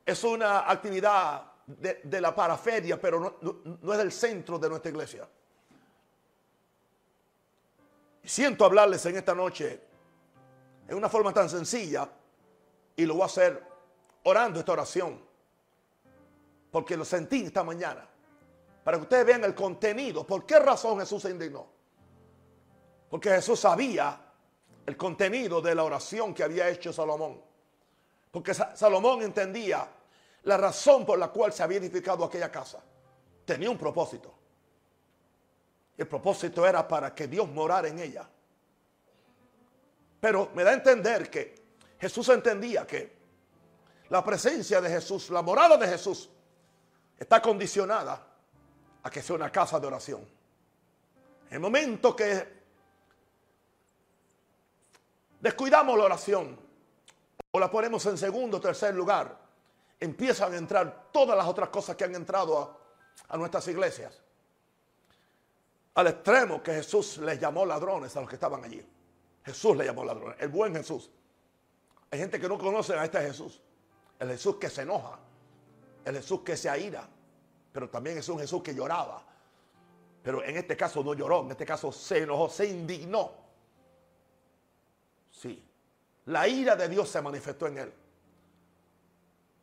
es 0.05 0.23
una 0.23 0.71
actividad 0.71 1.51
de, 1.67 2.21
la 2.21 2.35
paraferia, 2.35 3.01
pero 3.01 3.39
no, 3.41 3.95
es 3.95 4.01
el 4.01 4.13
centro 4.13 4.59
de 4.59 4.69
nuestra 4.69 4.91
iglesia. 4.91 5.27
Siento 8.23 8.67
hablarles 8.67 9.05
en 9.07 9.17
esta 9.17 9.35
noche 9.35 9.81
en 10.87 10.95
una 10.95 11.09
forma 11.09 11.33
tan 11.33 11.49
sencilla 11.49 12.07
y 12.99 13.07
lo 13.07 13.15
voy 13.15 13.23
a 13.23 13.27
hacer 13.27 13.63
orando 14.25 14.59
esta 14.59 14.73
oración, 14.73 15.25
porque 16.73 16.97
lo 16.97 17.05
sentí 17.05 17.45
esta 17.45 17.63
mañana, 17.63 18.05
para 18.83 18.97
que 18.97 19.05
ustedes 19.05 19.25
vean 19.25 19.45
el 19.45 19.55
contenido. 19.55 20.27
¿Por 20.27 20.45
qué 20.45 20.59
razón 20.59 20.99
Jesús 20.99 21.23
se 21.23 21.31
indignó? 21.31 21.65
Porque 23.09 23.31
Jesús 23.31 23.61
sabía 23.61 24.21
el 24.85 24.97
contenido 24.97 25.61
de 25.61 25.77
la 25.77 25.85
oración 25.85 26.35
que 26.35 26.43
había 26.43 26.69
hecho 26.69 26.93
Salomón. 26.93 27.41
Porque 28.33 28.53
Salomón 28.53 29.23
entendía 29.23 29.89
la 30.43 30.57
razón 30.57 31.07
por 31.07 31.21
la 31.21 31.29
cual 31.29 31.53
se 31.53 31.63
había 31.63 31.79
edificado 31.79 32.25
aquella 32.25 32.51
casa. 32.51 32.83
Tenía 33.45 33.71
un 33.71 33.79
propósito. 33.79 34.35
El 35.97 36.09
propósito 36.09 36.67
era 36.67 36.87
para 36.89 37.15
que 37.15 37.29
Dios 37.29 37.49
morara 37.49 37.87
en 37.87 38.01
ella. 38.01 38.29
Pero 40.21 40.51
me 40.53 40.65
da 40.65 40.73
a 40.73 40.75
entender 40.75 41.31
que 41.31 41.68
Jesús 42.01 42.29
entendía 42.29 42.87
que 42.87 43.19
la 44.11 44.25
presencia 44.25 44.81
de 44.81 44.89
Jesús, 44.89 45.31
la 45.31 45.43
morada 45.43 45.77
de 45.77 45.87
Jesús, 45.87 46.31
está 47.19 47.43
condicionada 47.43 48.25
a 49.03 49.11
que 49.11 49.23
sea 49.23 49.37
una 49.37 49.51
casa 49.51 49.79
de 49.81 49.87
oración. 49.87 50.21
En 51.49 51.55
el 51.55 51.61
momento 51.61 52.15
que 52.15 52.59
descuidamos 55.41 55.99
la 55.99 56.05
oración 56.05 56.59
o 57.51 57.59
la 57.59 57.71
ponemos 57.71 58.05
en 58.07 58.17
segundo 58.17 58.59
o 58.59 58.61
tercer 58.61 58.95
lugar, 58.95 59.37
empiezan 59.99 60.53
a 60.53 60.57
entrar 60.57 61.09
todas 61.13 61.37
las 61.37 61.47
otras 61.47 61.69
cosas 61.71 61.97
que 61.97 62.05
han 62.05 62.15
entrado 62.15 62.59
a, 62.59 63.35
a 63.35 63.37
nuestras 63.37 63.67
iglesias. 63.69 64.21
Al 65.95 66.07
extremo 66.07 66.63
que 66.63 66.75
Jesús 66.75 67.19
les 67.19 67.41
llamó 67.41 67.67
ladrones 67.67 68.17
a 68.17 68.21
los 68.21 68.29
que 68.29 68.37
estaban 68.37 68.65
allí. 68.65 68.87
Jesús 69.45 69.77
le 69.77 69.85
llamó 69.85 70.05
ladrones, 70.05 70.37
el 70.39 70.49
buen 70.49 70.75
Jesús. 70.75 71.11
Hay 72.11 72.19
gente 72.19 72.41
que 72.41 72.49
no 72.49 72.59
conoce 72.59 72.95
a 72.95 73.05
este 73.05 73.21
Jesús. 73.21 73.61
El 74.19 74.29
Jesús 74.31 74.57
que 74.57 74.69
se 74.69 74.83
enoja, 74.83 75.19
el 76.05 76.17
Jesús 76.17 76.41
que 76.41 76.57
se 76.57 76.69
aira, 76.69 77.09
pero 77.73 77.89
también 77.89 78.19
es 78.19 78.29
un 78.29 78.39
Jesús 78.39 78.63
que 78.63 78.75
lloraba. 78.75 79.23
Pero 80.23 80.43
en 80.43 80.57
este 80.57 80.77
caso 80.77 81.05
no 81.05 81.15
lloró, 81.15 81.43
en 81.43 81.53
este 81.53 81.65
caso 81.65 81.93
se 81.93 82.19
enojó, 82.19 82.49
se 82.49 82.67
indignó. 82.67 83.31
Sí, 85.31 85.65
la 86.27 86.49
ira 86.49 86.75
de 86.75 86.89
Dios 86.89 87.09
se 87.09 87.23
manifestó 87.23 87.69
en 87.69 87.79
él. 87.79 87.93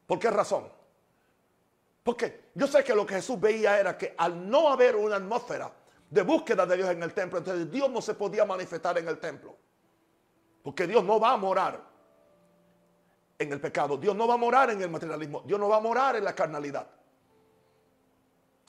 ¿Por 0.05 0.19
qué 0.19 0.29
razón? 0.29 0.69
Porque 2.03 2.51
yo 2.53 2.67
sé 2.67 2.83
que 2.83 2.95
lo 2.95 3.05
que 3.05 3.15
Jesús 3.15 3.39
veía 3.39 3.79
era 3.79 3.97
que 3.97 4.13
al 4.17 4.49
no 4.49 4.69
haber 4.69 4.95
una 4.95 5.17
atmósfera 5.17 5.71
de 6.09 6.21
búsqueda 6.21 6.65
de 6.65 6.77
Dios 6.77 6.89
en 6.89 7.03
el 7.03 7.13
templo, 7.13 7.39
entonces 7.39 7.69
Dios 7.69 7.89
no 7.89 8.01
se 8.01 8.13
podía 8.13 8.45
manifestar 8.45 8.97
en 8.99 9.07
el 9.07 9.19
templo. 9.19 9.57
Porque 10.63 10.87
Dios 10.87 11.03
no 11.03 11.19
va 11.19 11.33
a 11.33 11.37
morar 11.37 11.94
en 13.37 13.51
el 13.51 13.59
pecado. 13.59 13.97
Dios 13.97 14.15
no 14.15 14.27
va 14.27 14.35
a 14.35 14.37
morar 14.37 14.69
en 14.69 14.81
el 14.81 14.89
materialismo. 14.89 15.43
Dios 15.45 15.59
no 15.59 15.69
va 15.69 15.77
a 15.77 15.81
morar 15.81 16.15
en 16.15 16.23
la 16.23 16.33
carnalidad. 16.33 16.87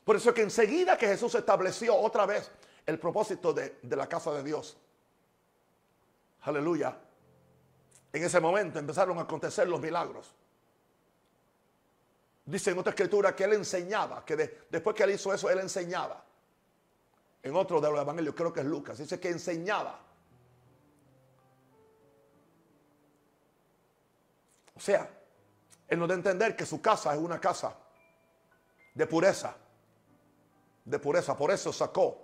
Por 0.05 0.17
eso 0.17 0.31
es 0.31 0.35
que 0.35 0.43
enseguida 0.43 0.97
que 0.97 1.07
Jesús 1.07 1.35
estableció 1.35 1.97
otra 1.97 2.27
vez 2.27 2.51
el 2.85 2.99
propósito 2.99 3.53
de, 3.53 3.79
de 3.83 3.97
la 3.97 4.09
casa 4.09 4.33
de 4.33 4.43
Dios. 4.43 4.77
Aleluya. 6.43 6.97
En 8.13 8.23
ese 8.23 8.41
momento 8.41 8.79
empezaron 8.79 9.19
a 9.19 9.23
acontecer 9.23 9.69
los 9.69 9.81
milagros. 9.81 10.33
Dice 12.45 12.71
en 12.71 12.79
otra 12.79 12.91
escritura 12.91 13.35
que 13.35 13.43
él 13.43 13.55
enseñaba, 13.55 14.25
que 14.25 14.37
después 14.71 14.95
que 14.95 15.03
él 15.03 15.11
hizo 15.11 15.35
eso, 15.35 15.51
él 15.51 15.59
enseñaba. 15.59 16.25
En 17.43 17.57
otro 17.57 17.81
de 17.81 17.91
los 17.91 18.01
evangelios, 18.01 18.35
creo 18.37 18.53
que 18.53 18.61
es 18.61 18.67
Lucas, 18.67 18.99
dice 18.99 19.19
que 19.19 19.31
enseñaba. 19.31 20.06
O 24.77 24.81
sea, 24.81 25.09
él 25.89 25.99
nos 25.99 26.09
da 26.09 26.15
a 26.15 26.19
entender 26.19 26.55
que 26.55 26.67
su 26.67 26.81
casa 26.83 27.15
es 27.15 27.21
una 27.21 27.41
casa 27.41 27.75
de 28.95 29.07
pureza. 29.07 29.57
De 30.85 30.99
pureza. 30.99 31.37
Por 31.37 31.51
eso 31.51 31.73
sacó 31.73 32.19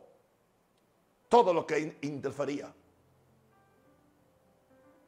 todo 1.29 1.55
lo 1.55 1.67
que 1.67 1.99
interfería. 2.03 2.73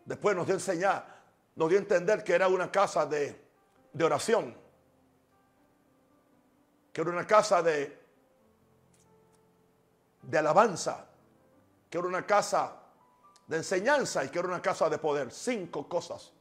Después 0.07 0.37
nos 0.37 0.47
dio 0.47 0.55
a 0.55 0.59
enseñar, 0.59 1.23
nos 1.57 1.69
dio 1.69 1.79
a 1.79 1.83
entender 1.83 2.25
que 2.25 2.35
era 2.35 2.49
una 2.49 2.71
casa 2.71 3.07
de, 3.07 3.43
oración. 4.03 4.57
Que 6.93 7.01
era 7.01 7.11
una 7.11 7.27
casa 7.27 7.63
de, 7.63 7.99
de 10.23 10.39
alabanza. 10.39 11.07
Que 11.91 11.99
era 11.99 12.07
una 12.07 12.25
casa 12.27 12.81
de 13.47 13.59
enseñanza 13.59 14.25
y 14.25 14.31
que 14.31 14.39
era 14.39 14.49
una 14.49 14.63
casa 14.63 14.89
de 14.89 14.99
poder. 14.99 15.31
Cinco 15.31 15.89
cosas 15.89 16.34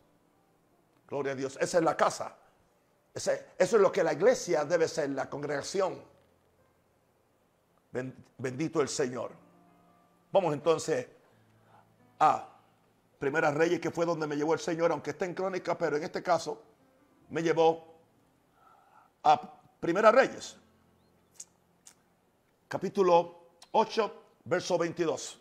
Gloria 1.14 1.34
a 1.34 1.36
Dios. 1.36 1.60
Esa 1.62 1.78
es 1.78 1.84
la 1.84 1.96
casa. 1.96 2.36
eso 3.14 3.32
es 3.60 3.74
lo 3.74 3.92
que 3.92 4.04
la 4.04 4.14
iglesia 4.14 4.66
debe 4.66 4.88
ser, 4.88 5.12
la 5.12 5.30
congregación. 5.30 6.02
Bendito 8.40 8.82
el 8.82 8.90
Señor. 8.90 9.30
Vamos 10.32 10.56
entonces 10.56 11.06
a 12.18 12.50
Primera 13.20 13.52
Reyes, 13.52 13.80
que 13.80 13.92
fue 13.92 14.08
donde 14.08 14.26
me 14.26 14.36
llevó 14.36 14.56
el 14.56 14.60
Señor, 14.60 14.92
aunque 14.92 15.12
está 15.12 15.26
en 15.26 15.36
crónica, 15.36 15.78
pero 15.78 15.98
en 15.98 16.04
este 16.04 16.24
caso 16.24 16.64
me 17.30 17.44
llevó 17.44 17.94
a 19.22 19.40
Primera 19.80 20.12
Reyes, 20.12 20.58
capítulo 22.68 23.50
8, 23.72 24.24
verso 24.46 24.80
22. 24.80 25.40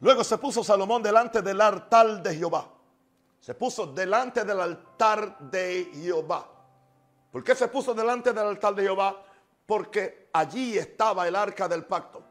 Luego 0.00 0.24
se 0.24 0.36
puso 0.38 0.64
Salomón 0.64 1.00
delante 1.00 1.42
del 1.42 1.60
altar 1.60 2.20
de 2.24 2.34
Jehová 2.34 2.73
se 3.44 3.54
puso 3.54 3.88
delante 3.88 4.42
del 4.42 4.58
altar 4.58 5.38
de 5.38 5.90
Jehová. 5.92 6.48
¿Por 7.30 7.44
qué 7.44 7.54
se 7.54 7.68
puso 7.68 7.92
delante 7.92 8.32
del 8.32 8.46
altar 8.46 8.74
de 8.74 8.84
Jehová? 8.84 9.22
Porque 9.66 10.30
allí 10.32 10.78
estaba 10.78 11.28
el 11.28 11.36
arca 11.36 11.68
del 11.68 11.84
pacto. 11.84 12.24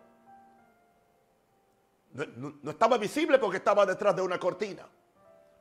No, 2.14 2.72
estaba 2.72 2.98
visible 2.98 3.38
porque 3.38 3.58
estaba 3.58 3.86
detrás 3.86 4.16
de 4.16 4.24
una 4.24 4.40
cortina. 4.40 4.88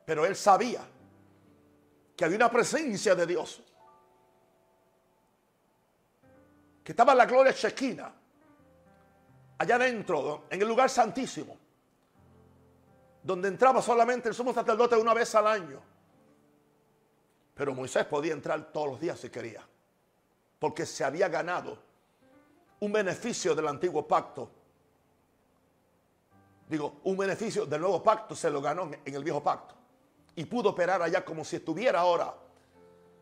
Pero 0.03 0.25
él 0.25 0.35
sabía 0.35 0.81
que 2.17 2.25
había 2.25 2.37
una 2.37 2.49
presencia 2.49 3.13
de 3.13 3.27
Dios. 3.27 3.61
Que 6.83 6.93
estaba 6.93 7.13
la 7.13 7.27
gloria 7.27 7.53
chequina. 7.53 8.11
Allá 9.59 9.75
adentro, 9.75 10.45
en 10.49 10.59
el 10.59 10.67
lugar 10.67 10.89
santísimo 10.89 11.62
donde 13.23 13.47
entraba 13.47 13.81
solamente 13.81 14.27
el 14.29 14.35
sumo 14.35 14.53
sacerdote 14.53 14.97
una 14.97 15.13
vez 15.13 15.33
al 15.35 15.47
año. 15.47 15.81
Pero 17.55 17.73
Moisés 17.73 18.05
podía 18.05 18.33
entrar 18.33 18.71
todos 18.71 18.89
los 18.89 18.99
días 18.99 19.19
si 19.19 19.29
quería, 19.29 19.65
porque 20.59 20.85
se 20.85 21.03
había 21.03 21.29
ganado 21.29 21.77
un 22.79 22.91
beneficio 22.91 23.55
del 23.55 23.67
antiguo 23.67 24.05
pacto. 24.05 24.49
Digo, 26.67 26.99
un 27.03 27.15
beneficio 27.15 27.65
del 27.65 27.81
nuevo 27.81 28.03
pacto 28.03 28.35
se 28.35 28.49
lo 28.49 28.61
ganó 28.61 28.89
en 29.05 29.15
el 29.15 29.23
viejo 29.23 29.41
pacto. 29.41 29.75
Y 30.35 30.45
pudo 30.45 30.69
operar 30.69 31.01
allá 31.01 31.23
como 31.23 31.45
si 31.45 31.57
estuviera 31.57 31.99
ahora 31.99 32.33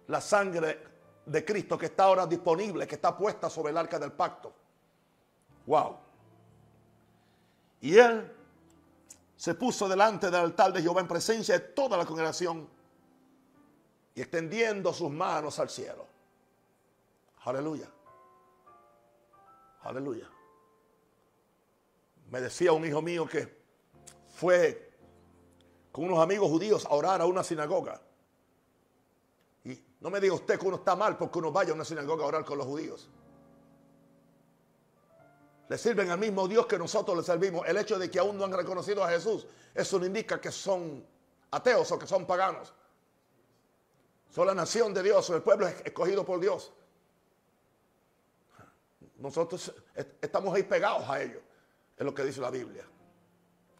la 0.07 0.21
sangre 0.21 0.79
de 1.25 1.45
Cristo 1.45 1.77
que 1.77 1.87
está 1.87 2.05
ahora 2.05 2.25
disponible, 2.25 2.87
que 2.87 2.95
está 2.95 3.15
puesta 3.15 3.49
sobre 3.49 3.71
el 3.71 3.77
arca 3.77 3.99
del 3.99 4.13
pacto. 4.13 4.53
Wow. 5.67 5.97
Y 7.81 7.97
él 7.97 8.31
se 9.41 9.55
puso 9.55 9.89
delante 9.89 10.27
del 10.27 10.35
altar 10.35 10.71
de 10.71 10.83
Jehová 10.83 11.01
en 11.01 11.07
presencia 11.07 11.57
de 11.57 11.61
toda 11.61 11.97
la 11.97 12.05
congregación 12.05 12.69
y 14.13 14.21
extendiendo 14.21 14.93
sus 14.93 15.09
manos 15.09 15.57
al 15.57 15.67
cielo. 15.67 16.05
Aleluya. 17.45 17.89
Aleluya. 19.81 20.29
Me 22.29 22.39
decía 22.39 22.71
un 22.71 22.85
hijo 22.85 23.01
mío 23.01 23.25
que 23.27 23.63
fue 24.27 24.91
con 25.91 26.05
unos 26.05 26.19
amigos 26.19 26.47
judíos 26.47 26.85
a 26.85 26.93
orar 26.93 27.19
a 27.19 27.25
una 27.25 27.43
sinagoga. 27.43 27.99
Y 29.63 29.83
no 30.01 30.11
me 30.11 30.21
diga 30.21 30.35
usted 30.35 30.59
que 30.59 30.67
uno 30.67 30.75
está 30.75 30.95
mal 30.95 31.17
porque 31.17 31.39
uno 31.39 31.51
vaya 31.51 31.71
a 31.71 31.73
una 31.73 31.83
sinagoga 31.83 32.25
a 32.25 32.27
orar 32.27 32.45
con 32.45 32.59
los 32.59 32.67
judíos 32.67 33.09
le 35.71 35.77
sirven 35.77 36.09
al 36.09 36.19
mismo 36.19 36.49
Dios 36.49 36.67
que 36.67 36.77
nosotros 36.77 37.15
le 37.15 37.23
servimos. 37.23 37.65
El 37.65 37.77
hecho 37.77 37.97
de 37.97 38.11
que 38.11 38.19
aún 38.19 38.37
no 38.37 38.43
han 38.43 38.51
reconocido 38.51 39.05
a 39.05 39.09
Jesús, 39.09 39.47
eso 39.73 39.99
no 39.99 40.05
indica 40.05 40.41
que 40.41 40.51
son 40.51 41.01
ateos 41.49 41.89
o 41.93 41.97
que 41.97 42.05
son 42.05 42.25
paganos. 42.27 42.73
Son 44.29 44.45
la 44.45 44.53
nación 44.53 44.93
de 44.93 45.01
Dios, 45.01 45.25
son 45.25 45.37
el 45.37 45.41
pueblo 45.41 45.65
escogido 45.69 46.25
por 46.25 46.41
Dios. 46.41 46.73
nosotros 49.15 49.73
estamos 50.19 50.53
ahí 50.53 50.63
pegados 50.63 51.07
a 51.07 51.21
ellos. 51.21 51.41
Es 51.95 52.03
lo 52.03 52.13
que 52.13 52.25
dice 52.25 52.41
la 52.41 52.51
Biblia. 52.51 52.85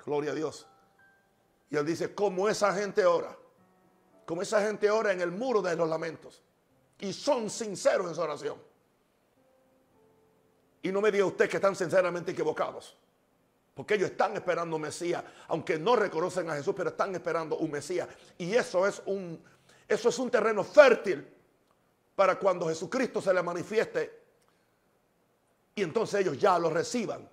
Gloria 0.05 0.31
a 0.31 0.35
Dios. 0.35 0.65
Y 1.69 1.75
él 1.75 1.85
dice, 1.85 2.15
como 2.15 2.47
esa 2.47 2.73
gente 2.73 3.05
ora, 3.05 3.37
como 4.25 4.43
esa 4.43 4.61
gente 4.61 4.89
ora 4.89 5.11
en 5.11 5.19
el 5.19 5.31
muro 5.31 5.61
de 5.61 5.75
los 5.75 5.89
lamentos. 5.89 6.41
Y 6.99 7.11
son 7.11 7.49
sinceros 7.49 8.07
en 8.07 8.15
su 8.15 8.21
oración. 8.21 8.70
Y 10.83 10.91
no 10.91 11.01
me 11.01 11.11
diga 11.11 11.25
usted 11.25 11.49
que 11.49 11.57
están 11.57 11.75
sinceramente 11.75 12.31
equivocados. 12.31 12.97
Porque 13.73 13.95
ellos 13.95 14.11
están 14.11 14.33
esperando 14.35 14.75
un 14.75 14.81
Mesías, 14.81 15.23
aunque 15.47 15.79
no 15.79 15.95
reconocen 15.95 16.49
a 16.49 16.55
Jesús, 16.55 16.73
pero 16.75 16.89
están 16.89 17.13
esperando 17.15 17.57
un 17.57 17.71
Mesías. 17.71 18.07
Y 18.37 18.53
eso 18.53 18.85
es 18.85 19.01
un, 19.05 19.41
eso 19.87 20.09
es 20.09 20.19
un 20.19 20.29
terreno 20.29 20.63
fértil 20.63 21.27
para 22.15 22.37
cuando 22.37 22.67
Jesucristo 22.67 23.21
se 23.21 23.33
le 23.33 23.41
manifieste 23.41 24.21
y 25.75 25.83
entonces 25.83 26.21
ellos 26.21 26.37
ya 26.37 26.59
lo 26.59 26.69
reciban. 26.69 27.27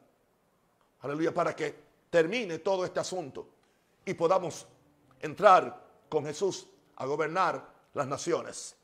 Aleluya, 1.00 1.32
para 1.32 1.54
que 1.54 1.74
termine 2.10 2.58
todo 2.58 2.84
este 2.84 3.00
asunto 3.00 3.48
y 4.04 4.14
podamos 4.14 4.66
entrar 5.20 5.84
con 6.08 6.24
Jesús 6.24 6.66
a 6.96 7.06
gobernar 7.06 7.68
las 7.94 8.06
naciones. 8.06 8.76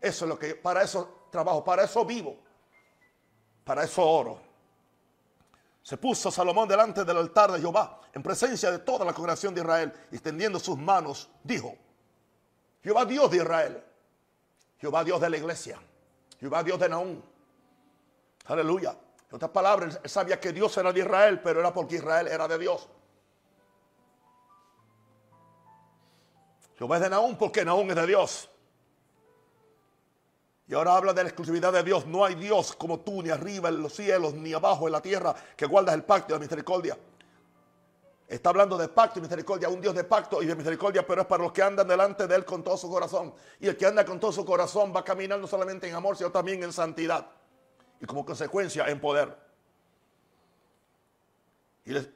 Eso 0.00 0.24
es 0.24 0.28
lo 0.28 0.38
que, 0.38 0.54
para 0.54 0.82
eso 0.82 1.26
trabajo, 1.30 1.62
para 1.62 1.84
eso 1.84 2.04
vivo, 2.04 2.38
para 3.70 3.84
eso 3.84 4.04
oro. 4.04 4.40
Se 5.80 5.96
puso 5.96 6.28
Salomón 6.28 6.68
delante 6.68 7.04
del 7.04 7.18
altar 7.18 7.52
de 7.52 7.60
Jehová, 7.60 8.00
en 8.12 8.20
presencia 8.20 8.68
de 8.68 8.80
toda 8.80 9.04
la 9.04 9.12
congregación 9.12 9.54
de 9.54 9.60
Israel, 9.60 9.92
extendiendo 10.10 10.58
sus 10.58 10.76
manos, 10.76 11.30
dijo, 11.44 11.76
Jehová 12.82 13.04
Dios 13.04 13.30
de 13.30 13.36
Israel, 13.36 13.84
Jehová 14.76 15.04
Dios 15.04 15.20
de 15.20 15.30
la 15.30 15.36
iglesia, 15.36 15.78
Jehová 16.40 16.64
Dios 16.64 16.80
de 16.80 16.88
Naúm. 16.88 17.22
Aleluya. 18.46 18.90
En 19.28 19.36
otras 19.36 19.52
palabras, 19.52 20.00
él 20.02 20.10
sabía 20.10 20.40
que 20.40 20.52
Dios 20.52 20.76
era 20.76 20.92
de 20.92 20.98
Israel, 20.98 21.40
pero 21.40 21.60
era 21.60 21.72
porque 21.72 21.94
Israel 21.94 22.26
era 22.26 22.48
de 22.48 22.58
Dios. 22.58 22.88
Jehová 26.76 26.96
es 26.96 27.02
de 27.02 27.10
Naúm 27.10 27.36
porque 27.36 27.64
Naúm 27.64 27.88
es 27.90 27.94
de 27.94 28.06
Dios. 28.08 28.49
Y 30.70 30.74
ahora 30.74 30.94
habla 30.94 31.12
de 31.12 31.24
la 31.24 31.28
exclusividad 31.28 31.72
de 31.72 31.82
Dios. 31.82 32.06
No 32.06 32.24
hay 32.24 32.36
Dios 32.36 32.76
como 32.76 33.00
tú, 33.00 33.24
ni 33.24 33.30
arriba 33.30 33.70
en 33.70 33.82
los 33.82 33.92
cielos, 33.92 34.34
ni 34.34 34.52
abajo 34.52 34.86
en 34.86 34.92
la 34.92 35.02
tierra, 35.02 35.34
que 35.56 35.66
guardas 35.66 35.96
el 35.96 36.04
pacto 36.04 36.32
y 36.32 36.34
la 36.34 36.38
misericordia. 36.38 36.96
Está 38.28 38.50
hablando 38.50 38.78
de 38.78 38.86
pacto 38.86 39.18
y 39.18 39.22
misericordia, 39.22 39.68
un 39.68 39.80
Dios 39.80 39.96
de 39.96 40.04
pacto 40.04 40.40
y 40.40 40.46
de 40.46 40.54
misericordia, 40.54 41.04
pero 41.04 41.22
es 41.22 41.26
para 41.26 41.42
los 41.42 41.50
que 41.50 41.60
andan 41.60 41.88
delante 41.88 42.28
de 42.28 42.36
Él 42.36 42.44
con 42.44 42.62
todo 42.62 42.76
su 42.76 42.88
corazón. 42.88 43.34
Y 43.58 43.66
el 43.66 43.76
que 43.76 43.84
anda 43.84 44.04
con 44.04 44.20
todo 44.20 44.30
su 44.30 44.44
corazón 44.44 44.94
va 44.94 45.02
no 45.26 45.46
solamente 45.48 45.88
en 45.88 45.94
amor, 45.96 46.16
sino 46.16 46.30
también 46.30 46.62
en 46.62 46.72
santidad. 46.72 47.26
Y 48.00 48.06
como 48.06 48.24
consecuencia 48.24 48.86
en 48.86 49.00
poder. 49.00 49.36
Y 51.84 51.94
les, 51.94 52.08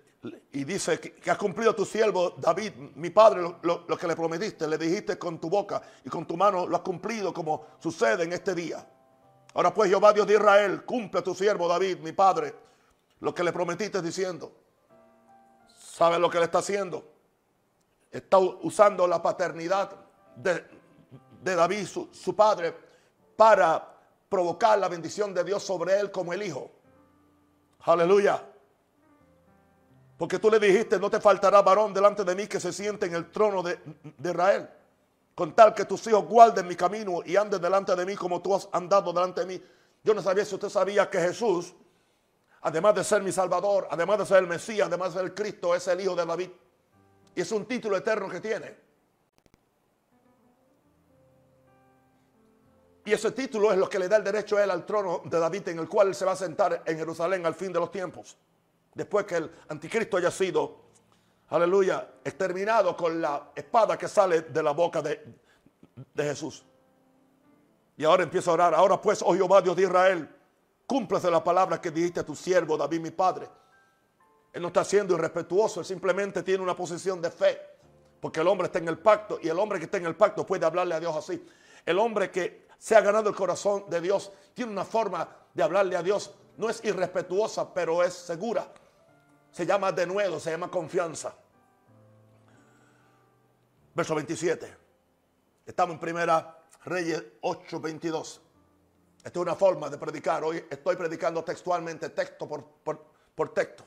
y 0.52 0.64
dice 0.64 0.98
que, 0.98 1.30
has 1.30 1.36
cumplido 1.36 1.74
tu 1.74 1.84
siervo 1.84 2.30
David, 2.30 2.72
mi 2.94 3.10
padre, 3.10 3.42
lo, 3.62 3.86
que 3.86 4.06
le 4.06 4.16
prometiste, 4.16 4.66
le 4.66 4.78
dijiste 4.78 5.18
con 5.18 5.38
tu 5.38 5.50
boca 5.50 5.82
y 6.04 6.08
con 6.08 6.26
tu 6.26 6.36
mano 6.36 6.66
lo 6.66 6.76
has 6.76 6.82
cumplido 6.82 7.32
como 7.32 7.66
sucede 7.78 8.24
en 8.24 8.32
este 8.32 8.54
día. 8.54 8.86
Ahora 9.54 9.72
pues 9.72 9.90
Jehová 9.90 10.12
Dios 10.12 10.26
de 10.26 10.34
Israel, 10.34 10.84
cumple 10.84 11.22
tu 11.22 11.34
siervo 11.34 11.68
David, 11.68 11.98
mi 11.98 12.12
padre, 12.12 12.54
lo 13.20 13.34
que 13.34 13.44
le 13.44 13.52
prometiste 13.52 14.00
diciendo. 14.00 14.52
¿Sabe 15.78 16.18
lo 16.18 16.30
que 16.30 16.38
le 16.38 16.44
está 16.44 16.58
haciendo? 16.58 17.04
Está 18.10 18.38
usando 18.38 19.06
la 19.06 19.22
paternidad 19.22 19.94
de, 20.36 20.64
David, 21.42 21.86
su, 21.86 22.08
su 22.12 22.34
padre, 22.34 22.74
para 23.36 23.94
provocar 24.28 24.78
la 24.78 24.88
bendición 24.88 25.34
de 25.34 25.44
Dios 25.44 25.62
sobre 25.62 26.00
él 26.00 26.10
como 26.10 26.32
el 26.32 26.42
hijo. 26.42 26.70
Aleluya. 27.80 28.53
Porque 30.16 30.38
tú 30.38 30.50
le 30.50 30.60
dijiste, 30.60 30.98
no 30.98 31.10
te 31.10 31.20
faltará 31.20 31.60
varón 31.62 31.92
delante 31.92 32.24
de 32.24 32.34
mí 32.34 32.46
que 32.46 32.60
se 32.60 32.72
siente 32.72 33.06
en 33.06 33.14
el 33.14 33.30
trono 33.30 33.62
de, 33.62 33.78
Israel. 34.22 34.68
Con 35.34 35.54
tal 35.54 35.74
que 35.74 35.84
tus 35.84 36.06
hijos 36.06 36.24
guarden 36.24 36.68
mi 36.68 36.76
camino 36.76 37.22
y 37.24 37.34
anden 37.34 37.60
delante 37.60 37.96
de 37.96 38.06
mí 38.06 38.14
como 38.14 38.40
tú 38.40 38.54
has 38.54 38.68
andado 38.70 39.12
delante 39.12 39.40
de 39.40 39.46
mí. 39.46 39.62
Yo 40.04 40.14
no 40.14 40.22
sabía 40.22 40.44
si 40.44 40.54
usted 40.54 40.68
sabía 40.68 41.10
que 41.10 41.18
Jesús, 41.18 41.74
además 42.60 42.94
de 42.94 43.02
ser 43.02 43.22
mi 43.22 43.32
Salvador, 43.32 43.88
además 43.90 44.18
de 44.18 44.26
ser 44.26 44.38
el 44.38 44.46
Mesías, 44.46 44.86
además 44.86 45.14
de 45.14 45.20
ser 45.20 45.24
el 45.24 45.34
Cristo, 45.34 45.74
es 45.74 45.88
el 45.88 46.00
Hijo 46.00 46.14
de 46.14 46.24
David. 46.24 46.50
Y 47.34 47.40
es 47.40 47.50
un 47.50 47.66
título 47.66 47.96
eterno 47.96 48.28
que 48.28 48.40
tiene. 48.40 48.84
Y 53.06 53.12
ese 53.12 53.32
título 53.32 53.72
es 53.72 53.78
lo 53.78 53.88
que 53.88 53.98
le 53.98 54.08
da 54.08 54.16
el 54.16 54.24
derecho 54.24 54.56
a 54.56 54.62
él 54.62 54.70
al 54.70 54.86
trono 54.86 55.22
de 55.24 55.40
David, 55.40 55.68
en 55.68 55.80
el 55.80 55.88
cual 55.88 56.08
él 56.08 56.14
se 56.14 56.24
va 56.24 56.32
a 56.32 56.36
sentar 56.36 56.84
en 56.86 56.96
Jerusalén 56.96 57.44
al 57.44 57.54
fin 57.56 57.72
de 57.72 57.80
los 57.80 57.90
tiempos 57.90 58.38
después 58.94 59.26
que 59.26 59.36
el 59.36 59.50
anticristo 59.68 60.16
haya 60.16 60.30
sido, 60.30 60.84
aleluya, 61.48 62.08
exterminado 62.24 62.96
con 62.96 63.20
la 63.20 63.50
espada 63.54 63.98
que 63.98 64.08
sale 64.08 64.42
de 64.42 64.62
la 64.62 64.72
boca 64.72 65.02
de, 65.02 65.34
Jesús. 66.16 66.64
Y 67.96 68.04
ahora 68.04 68.22
empieza 68.22 68.50
a 68.50 68.54
orar. 68.54 68.74
Ahora 68.74 69.00
pues, 69.00 69.22
oh 69.22 69.34
Jehová 69.34 69.60
Dios 69.62 69.76
de 69.76 69.82
Israel, 69.82 70.28
cúmplese 70.86 71.30
la 71.30 71.42
palabra 71.42 71.80
que 71.80 71.90
dijiste 71.90 72.20
a 72.20 72.24
tu 72.24 72.34
siervo 72.34 72.76
David, 72.76 73.00
mi 73.00 73.10
padre. 73.10 73.48
Él 74.52 74.62
no 74.62 74.68
está 74.68 74.84
siendo 74.84 75.14
irrespetuoso, 75.14 75.80
él 75.80 75.86
simplemente 75.86 76.42
tiene 76.42 76.62
una 76.62 76.76
posición 76.76 77.20
de 77.20 77.30
fe. 77.30 77.60
Porque 78.20 78.40
el 78.40 78.48
hombre 78.48 78.66
está 78.66 78.78
en 78.78 78.88
el 78.88 78.98
pacto 78.98 79.38
y 79.42 79.48
el 79.48 79.58
hombre 79.58 79.78
que 79.78 79.84
está 79.84 79.98
en 79.98 80.06
el 80.06 80.16
pacto 80.16 80.46
puede 80.46 80.64
hablarle 80.64 80.94
a 80.94 81.00
Dios 81.00 81.14
así. 81.14 81.44
El 81.84 81.98
hombre 81.98 82.30
que 82.30 82.66
se 82.78 82.96
ha 82.96 83.00
ganado 83.00 83.28
el 83.28 83.34
corazón 83.34 83.84
de 83.88 84.00
Dios 84.00 84.32
tiene 84.54 84.72
una 84.72 84.84
forma 84.84 85.28
de 85.52 85.62
hablarle 85.62 85.96
a 85.96 86.02
Dios. 86.02 86.32
No 86.56 86.70
es 86.70 86.82
irrespetuosa, 86.84 87.74
pero 87.74 88.02
es 88.02 88.14
segura 88.14 88.66
se 89.54 89.64
llama 89.64 89.92
de 89.92 90.04
nuevo, 90.04 90.40
se 90.40 90.50
llama 90.50 90.68
confianza. 90.68 91.32
Verso 93.94 94.16
27. 94.16 94.76
Estamos 95.64 95.94
en 95.94 96.00
Primera 96.00 96.58
Reyes 96.84 97.22
8, 97.40 97.78
22. 97.78 98.40
Esta 99.18 99.28
es 99.28 99.36
una 99.36 99.54
forma 99.54 99.88
de 99.88 99.96
predicar. 99.96 100.42
Hoy 100.42 100.66
estoy 100.68 100.96
predicando 100.96 101.44
textualmente, 101.44 102.08
texto 102.08 102.48
por, 102.48 102.64
por, 103.32 103.54
texto. 103.54 103.84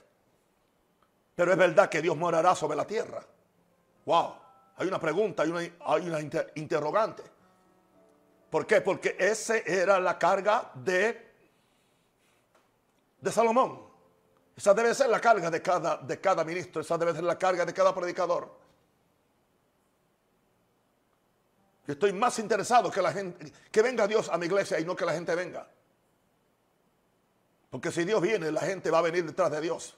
Pero 1.36 1.51
es 1.51 1.58
verdad 1.58 1.89
que 1.89 2.01
Dios 2.01 2.15
morará 2.15 2.56
sobre 2.56 2.77
la 2.77 2.88
tierra. 2.88 3.21
Wow. 4.06 4.36
Hay 4.77 4.88
una 4.88 5.01
pregunta, 5.01 5.43
hay 5.43 5.49
una, 5.49 5.60
hay 5.82 6.08
una 6.08 6.21
interrogante. 6.56 7.23
¿Por 8.49 8.65
qué? 8.65 8.80
Porque 8.80 9.17
esa 9.19 9.58
era 9.58 9.99
la 9.99 10.17
carga 10.17 10.71
de, 10.75 11.30
de 13.19 13.32
Salomón. 13.34 13.87
Esa 14.58 14.74
debe 14.74 14.96
ser 14.96 15.08
la 15.10 15.22
carga 15.22 15.52
de 15.52 15.62
cada, 15.62 15.98
de 15.98 16.20
cada 16.20 16.43
ministro, 16.43 16.82
esa 16.82 16.98
debe 16.98 17.13
ser 17.13 17.24
la 17.24 17.38
carga 17.38 17.63
de 17.63 17.74
cada 17.76 17.93
predicador. 17.93 18.52
Yo 21.86 21.93
estoy 21.93 22.12
más 22.12 22.39
interesado 22.39 22.89
que 22.89 23.00
la 23.00 23.13
gente, 23.13 23.54
que 23.72 23.82
venga 23.84 24.08
Dios 24.08 24.30
a 24.30 24.38
mi 24.39 24.48
iglesia 24.48 24.80
y 24.80 24.84
no 24.84 24.96
que 24.96 25.06
la 25.06 25.13
gente 25.13 25.36
venga. 25.36 25.70
Porque 27.70 27.91
si 27.91 28.04
Dios 28.04 28.20
viene, 28.20 28.52
la 28.52 28.62
gente 28.62 28.89
va 28.89 28.98
a 28.98 29.04
venir 29.04 29.26
detrás 29.26 29.52
de 29.52 29.62
Dios. 29.62 29.96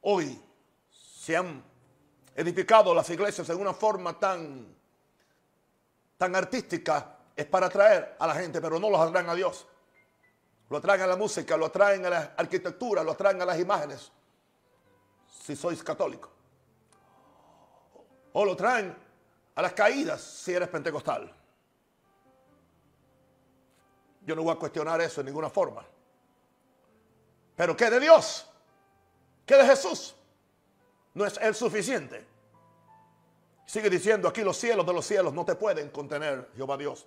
Hoy 0.00 0.40
se 0.90 1.36
han 1.36 1.62
edificado 2.34 2.94
las 2.94 3.10
iglesias 3.10 3.46
en 3.50 3.60
una 3.60 3.74
forma 3.74 4.18
tan, 4.18 4.74
tan 6.16 6.34
artística, 6.34 7.18
es 7.36 7.44
para 7.44 7.66
atraer 7.66 8.16
a 8.18 8.26
la 8.26 8.34
gente, 8.36 8.60
pero 8.62 8.80
no 8.80 8.88
los 8.88 9.00
atraen 9.00 9.28
a 9.28 9.34
Dios. 9.34 9.66
Lo 10.68 10.78
atraen 10.78 11.02
a 11.02 11.06
la 11.06 11.16
música, 11.16 11.56
lo 11.56 11.66
atraen 11.66 12.04
a 12.06 12.10
la 12.10 12.34
arquitectura, 12.36 13.04
lo 13.04 13.12
atraen 13.12 13.40
a 13.40 13.44
las 13.44 13.58
imágenes. 13.58 14.10
Si 15.44 15.54
sois 15.54 15.82
católico. 15.82 16.30
O 18.32 18.44
lo 18.44 18.56
traen 18.56 18.94
a 19.54 19.62
las 19.62 19.72
caídas 19.72 20.20
si 20.20 20.52
eres 20.52 20.68
pentecostal. 20.68 21.32
Yo 24.22 24.34
no 24.34 24.42
voy 24.42 24.52
a 24.52 24.58
cuestionar 24.58 25.00
eso 25.00 25.20
en 25.20 25.26
ninguna 25.26 25.48
forma. 25.48 25.84
Pero 27.54 27.76
¿qué 27.76 27.88
de 27.88 28.00
Dios? 28.00 28.46
¿Qué 29.46 29.56
de 29.56 29.64
Jesús? 29.64 30.16
No 31.14 31.24
es 31.24 31.38
el 31.38 31.54
suficiente. 31.54 32.26
Sigue 33.66 33.88
diciendo 33.88 34.28
aquí 34.28 34.42
los 34.42 34.56
cielos 34.56 34.84
de 34.84 34.92
los 34.92 35.06
cielos 35.06 35.32
no 35.32 35.44
te 35.44 35.54
pueden 35.54 35.90
contener, 35.90 36.50
Jehová 36.56 36.76
Dios 36.76 37.06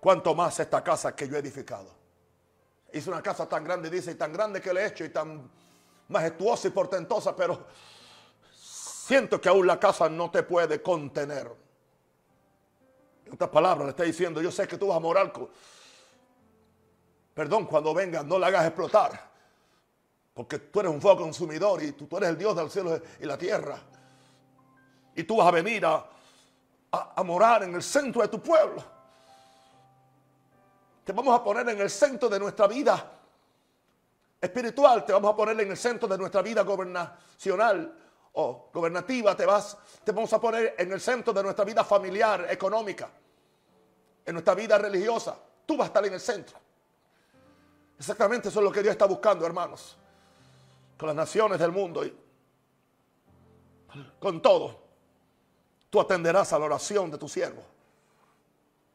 cuanto 0.00 0.34
más 0.34 0.58
esta 0.60 0.82
casa 0.82 1.14
que 1.14 1.28
yo 1.28 1.36
he 1.36 1.40
edificado. 1.40 1.90
Hice 2.92 3.10
una 3.10 3.22
casa 3.22 3.48
tan 3.48 3.64
grande, 3.64 3.90
dice, 3.90 4.12
y 4.12 4.14
tan 4.14 4.32
grande 4.32 4.60
que 4.60 4.72
le 4.72 4.82
he 4.82 4.86
hecho, 4.86 5.04
y 5.04 5.10
tan 5.10 5.50
majestuosa 6.08 6.68
y 6.68 6.70
portentosa, 6.70 7.36
pero 7.36 7.66
siento 8.54 9.40
que 9.40 9.48
aún 9.48 9.66
la 9.66 9.78
casa 9.78 10.08
no 10.08 10.30
te 10.30 10.42
puede 10.42 10.80
contener. 10.80 11.50
En 13.26 13.34
otras 13.34 13.50
palabras, 13.50 13.84
le 13.84 13.90
está 13.90 14.04
diciendo, 14.04 14.40
yo 14.40 14.50
sé 14.50 14.66
que 14.66 14.78
tú 14.78 14.86
vas 14.86 14.96
a 14.96 15.00
morar. 15.00 15.30
Perdón, 17.34 17.66
cuando 17.66 17.92
venga, 17.92 18.22
no 18.22 18.38
la 18.38 18.46
hagas 18.46 18.66
explotar. 18.66 19.28
Porque 20.32 20.58
tú 20.58 20.80
eres 20.80 20.92
un 20.92 21.00
fuego 21.00 21.22
consumidor 21.22 21.82
y 21.82 21.92
tú, 21.92 22.06
tú 22.06 22.16
eres 22.16 22.30
el 22.30 22.38
Dios 22.38 22.56
del 22.56 22.70
cielo 22.70 23.02
y 23.20 23.26
la 23.26 23.36
tierra. 23.36 23.78
Y 25.14 25.24
tú 25.24 25.36
vas 25.36 25.48
a 25.48 25.50
venir 25.50 25.84
a, 25.84 26.08
a 26.90 27.22
morar 27.22 27.64
en 27.64 27.74
el 27.74 27.82
centro 27.82 28.22
de 28.22 28.28
tu 28.28 28.40
pueblo 28.40 28.97
te 31.08 31.14
vamos 31.14 31.34
a 31.34 31.42
poner 31.42 31.66
en 31.70 31.80
el 31.80 31.88
centro 31.88 32.28
de 32.28 32.38
nuestra 32.38 32.66
vida 32.66 33.10
espiritual, 34.38 35.06
te 35.06 35.14
vamos 35.14 35.32
a 35.32 35.34
poner 35.36 35.58
en 35.58 35.70
el 35.70 35.76
centro 35.78 36.06
de 36.06 36.18
nuestra 36.18 36.42
vida 36.42 36.60
gobernacional 36.60 37.98
o 38.34 38.68
gobernativa, 38.70 39.34
te, 39.34 39.46
vas, 39.46 39.74
te 40.04 40.12
vamos 40.12 40.30
a 40.34 40.38
poner 40.38 40.74
en 40.76 40.92
el 40.92 41.00
centro 41.00 41.32
de 41.32 41.42
nuestra 41.42 41.64
vida 41.64 41.82
familiar, 41.82 42.46
económica, 42.50 43.08
en 44.22 44.34
nuestra 44.34 44.54
vida 44.54 44.76
religiosa. 44.76 45.34
Tú 45.64 45.78
vas 45.78 45.86
a 45.86 45.86
estar 45.86 46.04
en 46.04 46.12
el 46.12 46.20
centro. 46.20 46.58
Exactamente 47.98 48.50
eso 48.50 48.58
es 48.58 48.64
lo 48.66 48.70
que 48.70 48.82
Dios 48.82 48.92
está 48.92 49.06
buscando, 49.06 49.46
hermanos. 49.46 49.96
Con 50.98 51.06
las 51.06 51.16
naciones 51.16 51.58
del 51.58 51.72
mundo 51.72 52.04
y 52.04 52.14
con 54.20 54.42
todo. 54.42 54.78
Tú 55.88 56.02
atenderás 56.02 56.52
a 56.52 56.58
la 56.58 56.66
oración 56.66 57.10
de 57.10 57.16
tu 57.16 57.30
siervo. 57.30 57.64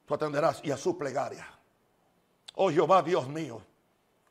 Tú 0.06 0.14
atenderás 0.14 0.62
y 0.64 0.70
a 0.70 0.78
su 0.78 0.96
plegaria. 0.96 1.53
Oh 2.56 2.70
Jehová, 2.70 3.02
Dios 3.02 3.28
mío, 3.28 3.62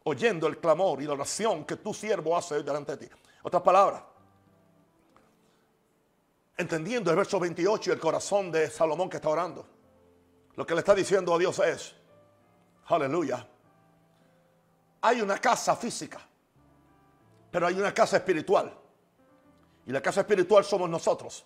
oyendo 0.05 0.47
el 0.47 0.59
clamor 0.59 1.03
y 1.03 1.07
la 1.07 1.15
oración 1.15 1.65
que 1.65 1.77
tu 1.77 1.93
siervo 1.93 2.37
hace 2.37 2.63
delante 2.63 2.97
de 2.97 3.07
ti. 3.07 3.15
Otras 3.43 3.63
palabras, 3.63 4.03
entendiendo 6.57 7.11
el 7.11 7.17
verso 7.17 7.41
28 7.41 7.91
y 7.91 7.93
el 7.93 8.01
corazón 8.01 8.51
de 8.51 8.71
Salomón 8.71 9.09
que 9.09 9.17
está 9.17 9.29
orando. 9.29 9.67
Lo 10.55 10.67
que 10.67 10.75
le 10.75 10.81
está 10.81 10.95
diciendo 10.95 11.35
a 11.35 11.39
Dios 11.39 11.59
es, 11.61 11.95
aleluya, 12.87 13.47
hay 15.01 15.21
una 15.21 15.39
casa 15.39 15.75
física, 15.75 16.21
pero 17.51 17.67
hay 17.67 17.75
una 17.75 17.93
casa 17.93 18.17
espiritual. 18.19 18.79
Y 19.85 19.91
la 19.91 20.01
casa 20.01 20.21
espiritual 20.21 20.65
somos 20.65 20.89
nosotros. 20.89 21.45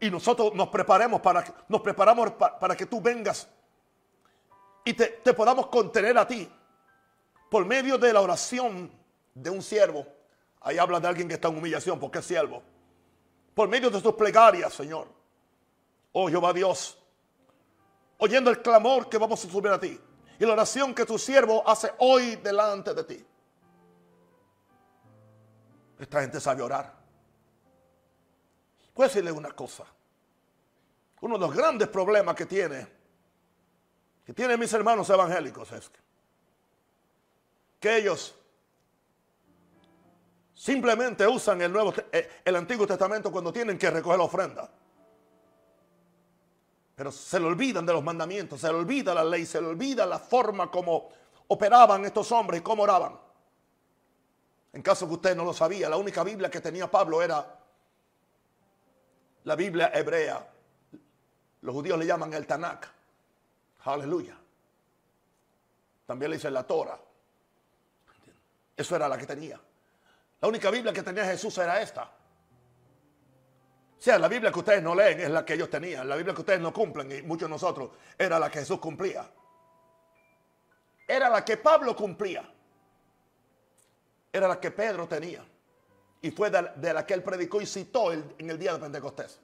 Y 0.00 0.10
nosotros 0.10 0.54
nos 0.54 0.68
preparemos 0.68 1.20
para, 1.20 1.44
nos 1.68 1.80
preparamos 1.80 2.32
para, 2.32 2.76
que 2.76 2.86
tú 2.86 3.00
vengas 3.00 3.48
y 4.84 4.94
te, 4.94 5.34
podamos 5.34 5.66
contener 5.66 6.16
a 6.18 6.26
ti 6.26 6.50
por 7.50 7.64
medio 7.64 7.98
de 7.98 8.12
la 8.12 8.20
oración 8.20 8.90
de 9.34 9.50
un 9.50 9.62
siervo. 9.62 10.06
Ahí 10.60 10.78
habla 10.78 11.00
de 11.00 11.08
alguien 11.08 11.28
que 11.28 11.34
está 11.34 11.48
en 11.48 11.58
humillación 11.58 11.98
porque 11.98 12.18
es 12.18 12.24
siervo. 12.24 12.62
Por 13.54 13.68
medio 13.68 13.90
de 13.90 14.00
sus 14.00 14.14
plegarias, 14.14 14.72
Señor. 14.72 15.08
Oh 16.12 16.28
Jehová 16.28 16.52
Dios, 16.52 16.98
oyendo 18.18 18.50
el 18.50 18.60
clamor 18.62 19.08
que 19.08 19.16
vamos 19.16 19.44
a 19.44 19.48
subir 19.48 19.70
a 19.70 19.78
ti 19.78 19.98
y 20.38 20.44
la 20.44 20.54
oración 20.54 20.94
que 20.94 21.04
tu 21.04 21.18
siervo 21.18 21.62
hace 21.68 21.92
hoy 21.98 22.36
delante 22.36 22.94
de 22.94 23.04
ti. 23.04 23.26
Esta 25.98 26.22
gente 26.22 26.40
sabe 26.40 26.62
orar. 26.62 26.94
Puedo 28.94 29.08
decirle 29.08 29.30
una 29.30 29.52
cosa. 29.52 29.84
Uno 31.20 31.34
de 31.34 31.46
los 31.46 31.54
grandes 31.54 31.88
problemas 31.88 32.34
que 32.34 32.46
tiene, 32.46 32.86
que 34.30 34.34
tienen 34.34 34.60
mis 34.60 34.72
hermanos 34.72 35.10
evangélicos 35.10 35.72
es 35.72 35.90
que 37.80 37.96
ellos 37.96 38.32
simplemente 40.54 41.26
usan 41.26 41.60
el, 41.62 41.72
Nuevo, 41.72 41.92
eh, 42.12 42.42
el 42.44 42.54
Antiguo 42.54 42.86
Testamento 42.86 43.32
cuando 43.32 43.52
tienen 43.52 43.76
que 43.76 43.90
recoger 43.90 44.18
la 44.18 44.24
ofrenda. 44.24 44.70
Pero 46.94 47.10
se 47.10 47.40
le 47.40 47.46
olvidan 47.46 47.84
de 47.84 47.92
los 47.92 48.04
mandamientos, 48.04 48.60
se 48.60 48.68
le 48.68 48.74
olvida 48.74 49.12
la 49.12 49.24
ley, 49.24 49.44
se 49.44 49.60
le 49.60 49.66
olvida 49.66 50.06
la 50.06 50.20
forma 50.20 50.70
como 50.70 51.08
operaban 51.48 52.04
estos 52.04 52.30
hombres 52.30 52.60
y 52.60 52.62
cómo 52.62 52.84
oraban. 52.84 53.18
En 54.72 54.80
caso 54.80 55.08
que 55.08 55.14
usted 55.14 55.36
no 55.36 55.44
lo 55.44 55.52
sabía, 55.52 55.88
la 55.88 55.96
única 55.96 56.22
Biblia 56.22 56.48
que 56.48 56.60
tenía 56.60 56.88
Pablo 56.88 57.20
era 57.20 57.58
la 59.42 59.56
Biblia 59.56 59.90
hebrea. 59.92 60.48
Los 61.62 61.74
judíos 61.74 61.98
le 61.98 62.06
llaman 62.06 62.32
el 62.32 62.46
Tanakh. 62.46 62.99
Aleluya. 63.84 64.36
También 66.06 66.30
le 66.30 66.36
dicen 66.36 66.52
la 66.52 66.66
Torah. 66.66 66.98
Eso 68.76 68.96
era 68.96 69.08
la 69.08 69.16
que 69.16 69.26
tenía. 69.26 69.60
La 70.40 70.48
única 70.48 70.70
Biblia 70.70 70.92
que 70.92 71.02
tenía 71.02 71.24
Jesús 71.24 71.56
era 71.58 71.80
esta. 71.80 72.04
O 72.04 74.02
sea, 74.02 74.18
la 74.18 74.28
Biblia 74.28 74.50
que 74.50 74.58
ustedes 74.58 74.82
no 74.82 74.94
leen 74.94 75.20
es 75.20 75.30
la 75.30 75.44
que 75.44 75.54
ellos 75.54 75.68
tenían. 75.68 76.08
La 76.08 76.16
Biblia 76.16 76.34
que 76.34 76.40
ustedes 76.40 76.60
no 76.60 76.72
cumplen 76.72 77.12
y 77.12 77.22
muchos 77.22 77.48
de 77.48 77.50
nosotros 77.50 77.90
era 78.16 78.38
la 78.38 78.50
que 78.50 78.60
Jesús 78.60 78.78
cumplía. 78.80 79.30
Era 81.06 81.28
la 81.28 81.44
que 81.44 81.58
Pablo 81.58 81.94
cumplía. 81.94 82.42
Era 84.32 84.48
la 84.48 84.58
que 84.58 84.70
Pedro 84.70 85.06
tenía. 85.06 85.44
Y 86.22 86.30
fue 86.30 86.50
de, 86.50 86.92
la 86.94 87.04
que 87.04 87.14
él 87.14 87.22
predicó 87.22 87.60
y 87.60 87.66
citó 87.66 88.12
en 88.12 88.34
el 88.38 88.58
día 88.58 88.72
de 88.72 88.78
Pentecostés. 88.78 89.38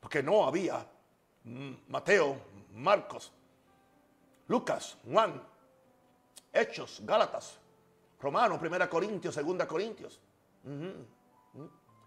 Porque 0.00 0.22
no 0.22 0.44
había 0.46 0.86
mm, 1.44 1.72
Mateo, 1.88 2.36
Marcos, 2.74 3.32
Lucas, 4.48 4.96
Juan, 5.04 5.42
Hechos, 6.52 7.00
Gálatas, 7.04 7.58
Romanos, 8.20 8.58
Primera 8.58 8.88
Corintios, 8.88 9.34
Segunda 9.34 9.66
Corintios. 9.66 10.20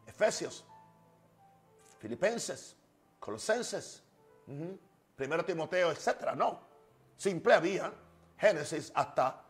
Efesios, 0.06 0.66
Filipenses, 2.00 2.76
Colosenses, 3.20 4.02
Primero 5.16 5.44
Timoteo, 5.46 5.92
etcétera. 5.92 6.36
No, 6.36 6.60
simple 7.18 7.54
había 7.54 7.94
Génesis 8.38 8.92
hasta 8.96 9.44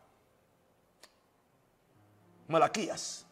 Malaquías. 2.48 3.26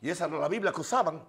Y 0.00 0.10
esa 0.10 0.26
era 0.26 0.38
la 0.38 0.48
Biblia 0.48 0.72
que 0.72 0.80
usaban. 0.80 1.22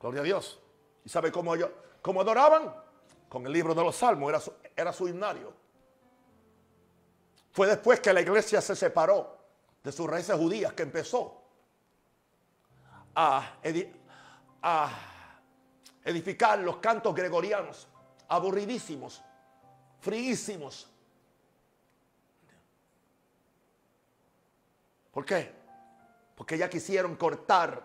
Gloria 0.00 0.20
a 0.20 0.24
Dios. 0.24 0.60
¿Y 1.04 1.08
sabe 1.08 1.30
cómo 1.30 1.54
ellos 1.54 1.70
cómo 2.02 2.20
adoraban? 2.20 2.87
Con 3.28 3.46
el 3.46 3.52
libro 3.52 3.74
de 3.74 3.84
los 3.84 3.96
Salmos, 3.96 4.30
era 4.30 4.40
su, 4.40 4.52
era 4.74 4.92
su 4.92 5.08
himnario. 5.08 5.52
Fue 7.52 7.66
después 7.66 8.00
que 8.00 8.12
la 8.12 8.20
iglesia 8.20 8.60
se 8.60 8.76
separó 8.76 9.36
de 9.82 9.92
sus 9.92 10.08
raíces 10.08 10.36
judías 10.36 10.72
que 10.72 10.82
empezó 10.82 11.42
a, 13.14 13.58
edificar 16.04 16.58
los 16.60 16.76
cantos 16.76 17.14
gregorianos, 17.14 17.88
aburridísimos, 18.28 19.22
fríísimos. 20.00 20.88
¿Por 25.10 25.24
qué? 25.24 25.52
Porque 26.34 26.56
ya 26.56 26.70
quisieron 26.70 27.16
cortar. 27.16 27.84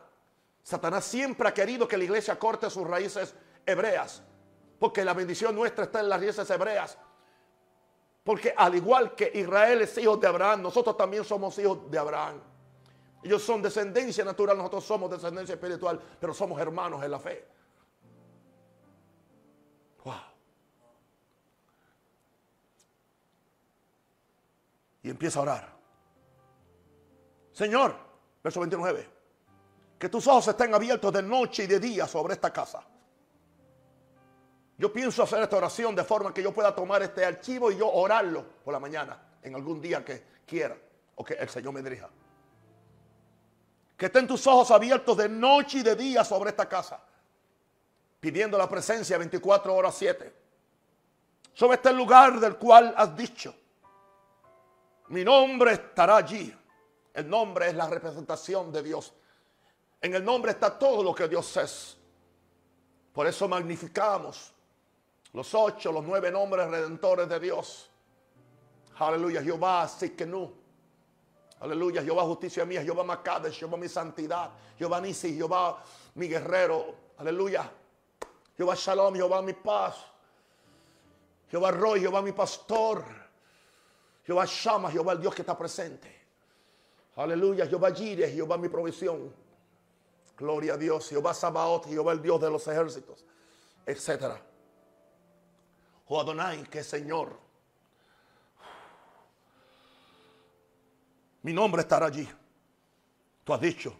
Satanás 0.61 1.05
siempre 1.05 1.47
ha 1.49 1.53
querido 1.53 1.87
que 1.87 1.97
la 1.97 2.03
iglesia 2.03 2.37
corte 2.37 2.69
sus 2.69 2.87
raíces 2.87 3.33
hebreas. 3.65 4.21
Porque 4.83 5.05
la 5.05 5.13
bendición 5.13 5.55
nuestra 5.55 5.85
está 5.85 6.01
en 6.01 6.09
las 6.09 6.19
raíces 6.19 6.49
hebreas. 6.49 6.97
Porque 8.21 8.53
al 8.53 8.75
igual 8.75 9.15
que 9.15 9.31
Israel 9.33 9.81
es 9.83 9.97
hijo 9.97 10.17
de 10.17 10.27
Abraham, 10.27 10.61
nosotros 10.61 10.97
también 10.97 11.23
somos 11.23 11.57
hijos 11.57 11.89
de 11.89 11.97
Abraham. 11.97 12.41
Ellos 13.23 13.41
son 13.41 13.61
descendencia 13.61 14.25
natural, 14.25 14.57
nosotros 14.57 14.83
somos 14.83 15.09
descendencia 15.09 15.53
espiritual, 15.53 16.01
pero 16.19 16.33
somos 16.33 16.59
hermanos 16.59 17.01
en 17.01 17.11
la 17.11 17.17
fe. 17.17 17.47
Wow. 20.03 20.15
Y 25.03 25.09
empieza 25.11 25.39
a 25.39 25.43
orar. 25.43 25.77
Señor, 27.53 27.95
verso 28.43 28.59
29, 28.59 29.09
que 29.97 30.09
tus 30.09 30.27
ojos 30.27 30.49
estén 30.49 30.73
abiertos 30.73 31.13
de 31.13 31.23
noche 31.23 31.63
y 31.63 31.67
de 31.67 31.79
día 31.79 32.05
sobre 32.05 32.33
esta 32.33 32.51
casa. 32.51 32.85
Yo 34.83 34.91
pienso 34.91 35.23
hacer 35.23 35.41
esta 35.41 35.55
oración 35.55 35.95
de 35.95 36.03
forma 36.03 36.33
que 36.33 36.43
yo 36.43 36.53
pueda 36.53 36.75
tomar 36.75 37.01
este 37.01 37.23
archivo 37.23 37.71
y 37.71 37.77
yo 37.77 37.89
orarlo 37.89 38.45
por 38.65 38.73
la 38.73 38.81
mañana, 38.81 39.17
en 39.41 39.55
algún 39.55 39.79
día 39.79 40.03
que 40.03 40.21
quiera, 40.45 40.75
o 41.15 41.23
que 41.23 41.35
el 41.35 41.47
Señor 41.47 41.71
me 41.71 41.81
dirija. 41.81 42.09
Que 43.95 44.07
estén 44.07 44.27
tus 44.27 44.45
ojos 44.45 44.71
abiertos 44.71 45.15
de 45.15 45.29
noche 45.29 45.77
y 45.77 45.83
de 45.83 45.95
día 45.95 46.25
sobre 46.25 46.49
esta 46.49 46.67
casa. 46.67 46.99
Pidiendo 48.19 48.57
la 48.57 48.67
presencia 48.67 49.17
24 49.17 49.73
horas 49.73 49.95
7. 49.97 50.33
Sobre 51.53 51.75
este 51.75 51.93
lugar 51.93 52.37
del 52.41 52.57
cual 52.57 52.93
has 52.97 53.15
dicho. 53.15 53.55
Mi 55.07 55.23
nombre 55.23 55.71
estará 55.71 56.17
allí. 56.17 56.53
El 57.13 57.29
nombre 57.29 57.69
es 57.69 57.73
la 57.73 57.87
representación 57.87 58.69
de 58.69 58.83
Dios. 58.83 59.13
En 60.01 60.13
el 60.13 60.25
nombre 60.25 60.51
está 60.51 60.77
todo 60.77 61.01
lo 61.01 61.15
que 61.15 61.29
Dios 61.29 61.55
es. 61.55 61.97
Por 63.13 63.27
eso 63.27 63.47
magnificamos 63.47 64.52
los 65.33 65.53
ocho, 65.55 65.91
los 65.91 66.03
nueve 66.03 66.31
nombres 66.31 66.69
redentores 66.69 67.27
de 67.27 67.39
Dios. 67.39 67.89
Aleluya, 68.99 69.41
Jehová, 69.41 69.87
Sikenu. 69.87 70.53
Aleluya, 71.59 72.03
Jehová 72.03 72.23
justicia 72.23 72.65
mía, 72.65 72.83
Jehová 72.83 73.03
Macades, 73.03 73.57
Jehová 73.57 73.77
mi 73.77 73.87
santidad, 73.87 74.51
Jehová 74.77 74.99
Nisi, 74.99 75.35
Jehová 75.35 75.81
mi 76.15 76.27
guerrero. 76.27 76.93
Aleluya. 77.17 77.71
Jehová 78.57 78.75
Shalom, 78.75 79.15
Jehová 79.15 79.41
mi 79.41 79.53
paz. 79.53 79.95
Jehová 81.49 81.71
Roy, 81.71 82.01
Jehová 82.01 82.21
mi 82.21 82.33
pastor. 82.33 83.03
Jehová 84.25 84.45
Shama, 84.45 84.91
Jehová 84.91 85.13
el 85.13 85.21
Dios 85.21 85.33
que 85.33 85.41
está 85.41 85.57
presente. 85.57 86.21
Aleluya, 87.15 87.65
Jehová 87.65 87.91
Jireh, 87.91 88.31
Jehová 88.31 88.57
mi 88.57 88.69
provisión. 88.69 89.33
Gloria 90.37 90.73
a 90.73 90.77
Dios, 90.77 91.09
Jehová 91.09 91.33
Sabaoth, 91.33 91.87
Jehová 91.87 92.11
el 92.11 92.21
Dios 92.21 92.41
de 92.41 92.49
los 92.49 92.67
ejércitos, 92.67 93.23
etcétera. 93.85 94.41
O 96.07 96.19
Adonai, 96.19 96.63
que 96.63 96.83
Señor. 96.83 97.39
Mi 101.43 101.53
nombre 101.53 101.81
estará 101.81 102.07
allí. 102.07 102.27
Tú 103.43 103.53
has 103.53 103.61
dicho. 103.61 103.99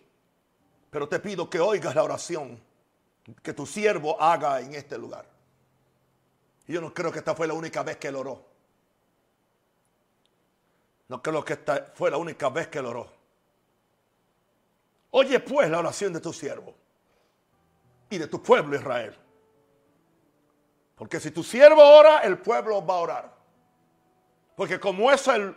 Pero 0.90 1.08
te 1.08 1.20
pido 1.20 1.50
que 1.50 1.60
oigas 1.60 1.96
la 1.96 2.04
oración 2.04 2.62
que 3.42 3.54
tu 3.54 3.66
siervo 3.66 4.22
haga 4.22 4.60
en 4.62 4.76
este 4.76 4.98
lugar. 4.98 5.26
Y 6.68 6.74
yo 6.74 6.82
no 6.82 6.94
creo 6.94 7.12
que 7.12 7.20
esta 7.20 7.36
fue 7.36 7.48
la 7.48 7.54
única 7.54 7.84
vez 7.84 7.98
que 7.98 8.08
él 8.10 8.16
oró. 8.16 8.46
No 11.10 11.22
creo 11.22 11.44
que 11.44 11.54
esta 11.54 11.92
fue 11.94 12.10
la 12.12 12.18
única 12.18 12.50
vez 12.50 12.68
que 12.68 12.80
él 12.80 12.86
oró. 12.86 13.12
Oye 15.12 15.40
pues 15.40 15.70
la 15.70 15.80
oración 15.80 16.14
de 16.14 16.22
tu 16.22 16.34
siervo 16.34 16.74
y 18.10 18.18
de 18.18 18.28
tu 18.28 18.42
pueblo 18.42 18.76
Israel. 18.76 19.18
Porque 20.96 21.20
si 21.20 21.32
tu 21.32 21.44
siervo 21.44 21.82
ora, 21.82 22.20
el 22.20 22.38
pueblo 22.38 22.86
va 22.86 22.96
a 22.96 22.98
orar. 22.98 23.34
Porque 24.56 24.80
como 24.80 25.12
es 25.12 25.28
el 25.28 25.56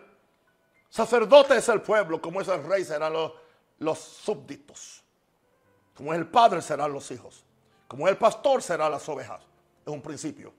sacerdote 0.89 1.57
es 1.57 1.69
el 1.69 1.83
pueblo, 1.83 2.21
como 2.21 2.41
es 2.41 2.49
el 2.49 2.65
rey 2.65 2.85
serán 2.85 3.13
los, 3.13 3.33
los 3.79 3.99
súbditos. 3.99 5.03
Como 5.95 6.13
es 6.13 6.19
el 6.19 6.27
padre 6.27 6.63
serán 6.63 6.93
los 6.93 7.11
hijos. 7.11 7.45
Como 7.89 8.07
es 8.07 8.13
el 8.13 8.19
pastor 8.19 8.63
serán 8.63 8.91
las 8.91 9.09
ovejas. 9.09 9.43
Es 9.85 9.93
un 9.93 10.03
principio. 10.03 10.53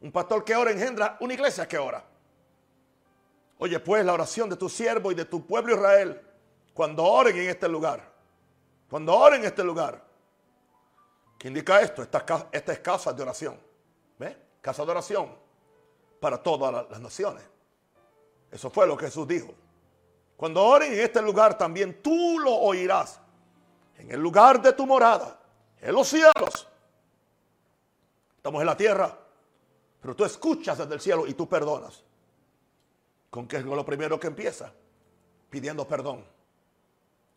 Un 0.00 0.10
pastor 0.10 0.44
que 0.44 0.56
ora 0.56 0.70
engendra 0.70 1.16
una 1.20 1.34
iglesia 1.34 1.66
que 1.66 1.78
ora. 1.78 2.04
Oye 3.58 3.78
pues 3.78 4.04
la 4.04 4.12
oración 4.12 4.50
de 4.50 4.56
tu 4.56 4.68
siervo 4.68 5.12
y 5.12 5.14
de 5.14 5.24
tu 5.24 5.46
pueblo 5.46 5.74
Israel 5.74 6.20
cuando 6.74 7.04
oren 7.04 7.36
en 7.36 7.50
este 7.50 7.68
lugar. 7.68 8.10
Cuando 8.90 9.14
oren 9.14 9.40
en 9.40 9.46
este 9.46 9.62
lugar. 9.62 10.02
¿Qué 11.38 11.48
indica 11.48 11.80
esto? 11.80 12.02
Esta, 12.02 12.48
es 12.52 12.78
casa 12.80 13.12
de 13.12 13.22
oración. 13.22 13.58
Casa 14.62 14.84
de 14.84 14.92
oración 14.92 15.28
para 16.20 16.40
todas 16.40 16.88
las 16.88 17.00
naciones. 17.00 17.42
Eso 18.50 18.70
fue 18.70 18.86
lo 18.86 18.96
que 18.96 19.06
Jesús 19.06 19.26
dijo. 19.26 19.52
Cuando 20.36 20.64
oren 20.64 20.92
en 20.92 21.00
este 21.00 21.20
lugar 21.20 21.58
también 21.58 22.00
tú 22.00 22.38
lo 22.38 22.54
oirás. 22.54 23.20
En 23.98 24.10
el 24.10 24.20
lugar 24.20 24.62
de 24.62 24.72
tu 24.72 24.86
morada. 24.86 25.40
En 25.80 25.92
los 25.92 26.08
cielos. 26.08 26.68
Estamos 28.36 28.60
en 28.60 28.66
la 28.66 28.76
tierra. 28.76 29.18
Pero 30.00 30.14
tú 30.14 30.24
escuchas 30.24 30.78
desde 30.78 30.94
el 30.94 31.00
cielo 31.00 31.26
y 31.26 31.34
tú 31.34 31.48
perdonas. 31.48 32.04
¿Con 33.30 33.48
qué 33.48 33.56
es 33.56 33.64
lo 33.64 33.84
primero 33.84 34.20
que 34.20 34.28
empieza? 34.28 34.72
Pidiendo 35.50 35.86
perdón. 35.88 36.24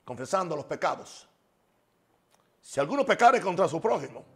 Confesando 0.04 0.56
los 0.56 0.66
pecados. 0.66 1.28
Si 2.62 2.80
alguno 2.80 3.04
pecare 3.04 3.42
contra 3.42 3.68
su 3.68 3.82
prójimo. 3.82 4.35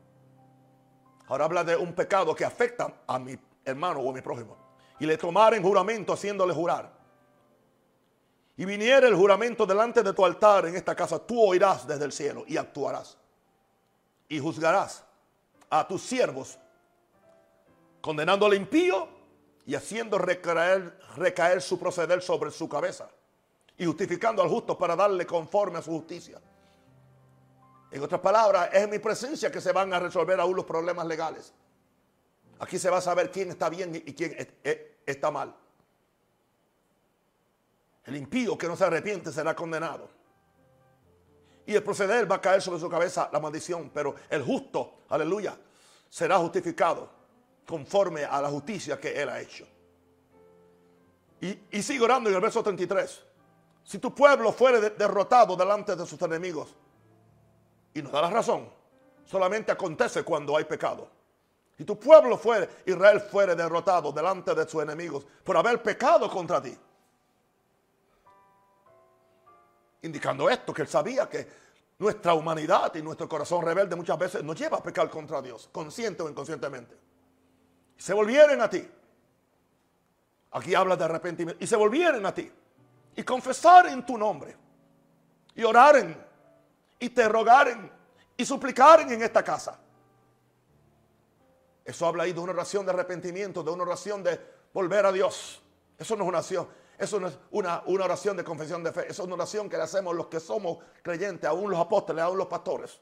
Ahora 1.29 1.45
habla 1.45 1.63
de 1.63 1.75
un 1.75 1.93
pecado 1.93 2.35
que 2.35 2.43
afecta 2.43 3.01
a 3.05 3.19
mi 3.19 3.37
hermano 3.63 3.99
o 3.99 4.09
a 4.09 4.13
mi 4.13 4.21
prójimo. 4.21 4.57
Y 4.99 5.05
le 5.05 5.15
tomaren 5.15 5.61
juramento 5.61 6.13
haciéndole 6.13 6.53
jurar. 6.53 6.91
Y 8.57 8.65
viniera 8.65 9.07
el 9.07 9.15
juramento 9.15 9.65
delante 9.65 10.03
de 10.03 10.11
tu 10.11 10.25
altar 10.25 10.65
en 10.65 10.75
esta 10.75 10.95
casa, 10.95 11.19
tú 11.19 11.39
oirás 11.41 11.87
desde 11.87 12.03
el 12.03 12.11
cielo 12.11 12.43
y 12.47 12.57
actuarás. 12.57 13.15
Y 14.27 14.39
juzgarás 14.39 15.03
a 15.69 15.87
tus 15.87 16.01
siervos, 16.01 16.57
condenando 18.01 18.47
al 18.47 18.55
impío 18.55 19.07
y 19.65 19.75
haciendo 19.75 20.17
recaer, 20.17 20.99
recaer 21.15 21.61
su 21.61 21.79
proceder 21.79 22.23
sobre 22.23 22.49
su 22.49 22.67
cabeza 22.67 23.07
y 23.77 23.85
justificando 23.85 24.41
al 24.41 24.49
justo 24.49 24.77
para 24.77 24.95
darle 24.95 25.27
conforme 25.27 25.77
a 25.77 25.81
su 25.81 25.91
justicia. 25.91 26.41
En 27.91 28.03
otras 28.03 28.21
palabras, 28.21 28.69
es 28.71 28.83
en 28.83 28.89
mi 28.89 28.99
presencia 28.99 29.51
que 29.51 29.61
se 29.61 29.71
van 29.71 29.91
a 29.93 29.99
resolver 29.99 30.39
aún 30.39 30.55
los 30.55 30.65
problemas 30.65 31.05
legales. 31.07 31.53
Aquí 32.59 32.77
se 32.77 32.89
va 32.89 32.97
a 32.97 33.01
saber 33.01 33.31
quién 33.31 33.49
está 33.49 33.69
bien 33.69 33.95
y 33.95 34.13
quién 34.13 34.35
está 35.05 35.31
mal. 35.31 35.55
El 38.05 38.17
impío 38.17 38.57
que 38.57 38.67
no 38.67 38.75
se 38.75 38.83
arrepiente 38.83 39.31
será 39.31 39.55
condenado. 39.55 40.09
Y 41.65 41.75
el 41.75 41.83
proceder 41.83 42.29
va 42.29 42.35
a 42.35 42.41
caer 42.41 42.61
sobre 42.61 42.79
su 42.79 42.89
cabeza 42.89 43.29
la 43.31 43.39
maldición, 43.39 43.91
pero 43.93 44.15
el 44.29 44.43
justo, 44.43 45.01
aleluya, 45.09 45.57
será 46.09 46.37
justificado 46.37 47.09
conforme 47.65 48.25
a 48.25 48.41
la 48.41 48.49
justicia 48.49 48.99
que 48.99 49.21
Él 49.21 49.29
ha 49.29 49.39
hecho. 49.39 49.67
Y, 51.41 51.59
y 51.71 51.81
sigue 51.83 52.03
orando 52.03 52.29
en 52.29 52.35
el 52.35 52.41
verso 52.41 52.63
33. 52.63 53.23
Si 53.83 53.99
tu 53.99 54.13
pueblo 54.13 54.51
fuere 54.51 54.89
derrotado 54.91 55.55
delante 55.55 55.95
de 55.95 56.05
sus 56.05 56.21
enemigos, 56.21 56.75
y 57.93 58.01
nos 58.01 58.11
da 58.11 58.21
la 58.21 58.29
razón, 58.29 58.69
solamente 59.25 59.71
acontece 59.71 60.23
cuando 60.23 60.55
hay 60.55 60.65
pecado. 60.65 61.09
Si 61.77 61.85
tu 61.85 61.97
pueblo 61.97 62.37
fuere, 62.37 62.69
Israel 62.85 63.21
fuere 63.21 63.55
derrotado 63.55 64.11
delante 64.11 64.53
de 64.53 64.67
sus 64.67 64.83
enemigos 64.83 65.25
por 65.43 65.55
haber 65.55 65.81
pecado 65.81 66.29
contra 66.29 66.61
ti. 66.61 66.77
Indicando 70.01 70.49
esto, 70.49 70.73
que 70.73 70.81
él 70.81 70.87
sabía 70.87 71.29
que 71.29 71.47
nuestra 71.99 72.33
humanidad 72.33 72.93
y 72.95 73.01
nuestro 73.01 73.27
corazón 73.27 73.63
rebelde 73.63 73.95
muchas 73.95 74.17
veces 74.17 74.43
nos 74.43 74.57
lleva 74.57 74.77
a 74.77 74.83
pecar 74.83 75.09
contra 75.09 75.41
Dios, 75.41 75.69
consciente 75.71 76.23
o 76.23 76.29
inconscientemente 76.29 77.09
se 77.99 78.13
volvieren 78.13 78.61
a 78.61 78.69
ti. 78.69 78.87
Aquí 80.51 80.73
habla 80.73 80.95
de 80.95 81.03
arrepentimiento. 81.03 81.63
Y 81.63 81.67
se 81.67 81.75
volvieren 81.75 82.25
a 82.25 82.33
ti. 82.33 82.49
Y 83.15 83.23
confesaren 83.23 84.05
tu 84.05 84.17
nombre. 84.17 84.55
Y 85.53 85.63
oraren. 85.63 86.28
Y 86.99 87.09
te 87.09 87.27
rogaren. 87.27 87.91
Y 88.37 88.45
suplicaren 88.45 89.11
en 89.11 89.21
esta 89.21 89.43
casa. 89.43 89.79
Eso 91.83 92.05
habla 92.05 92.23
ahí 92.23 92.33
de 92.33 92.39
una 92.39 92.51
oración 92.51 92.85
de 92.85 92.91
arrepentimiento, 92.91 93.63
de 93.63 93.71
una 93.71 93.83
oración 93.83 94.23
de 94.23 94.39
volver 94.73 95.05
a 95.05 95.11
Dios. 95.11 95.61
Eso 95.97 96.15
no 96.15 96.23
es 96.23 96.27
una 96.29 96.37
oración. 96.37 96.67
Eso 96.97 97.19
no 97.19 97.27
es 97.27 97.39
una, 97.51 97.81
una 97.85 98.05
oración 98.05 98.37
de 98.37 98.43
confesión 98.43 98.83
de 98.83 98.91
fe. 98.91 99.01
Eso 99.09 99.23
es 99.23 99.27
una 99.27 99.35
oración 99.35 99.69
que 99.69 99.77
le 99.77 99.83
hacemos 99.83 100.15
los 100.15 100.27
que 100.27 100.39
somos 100.39 100.77
creyentes, 101.01 101.49
aún 101.49 101.71
los 101.71 101.79
apóstoles, 101.79 102.23
aún 102.23 102.37
los 102.37 102.47
pastores. 102.47 102.99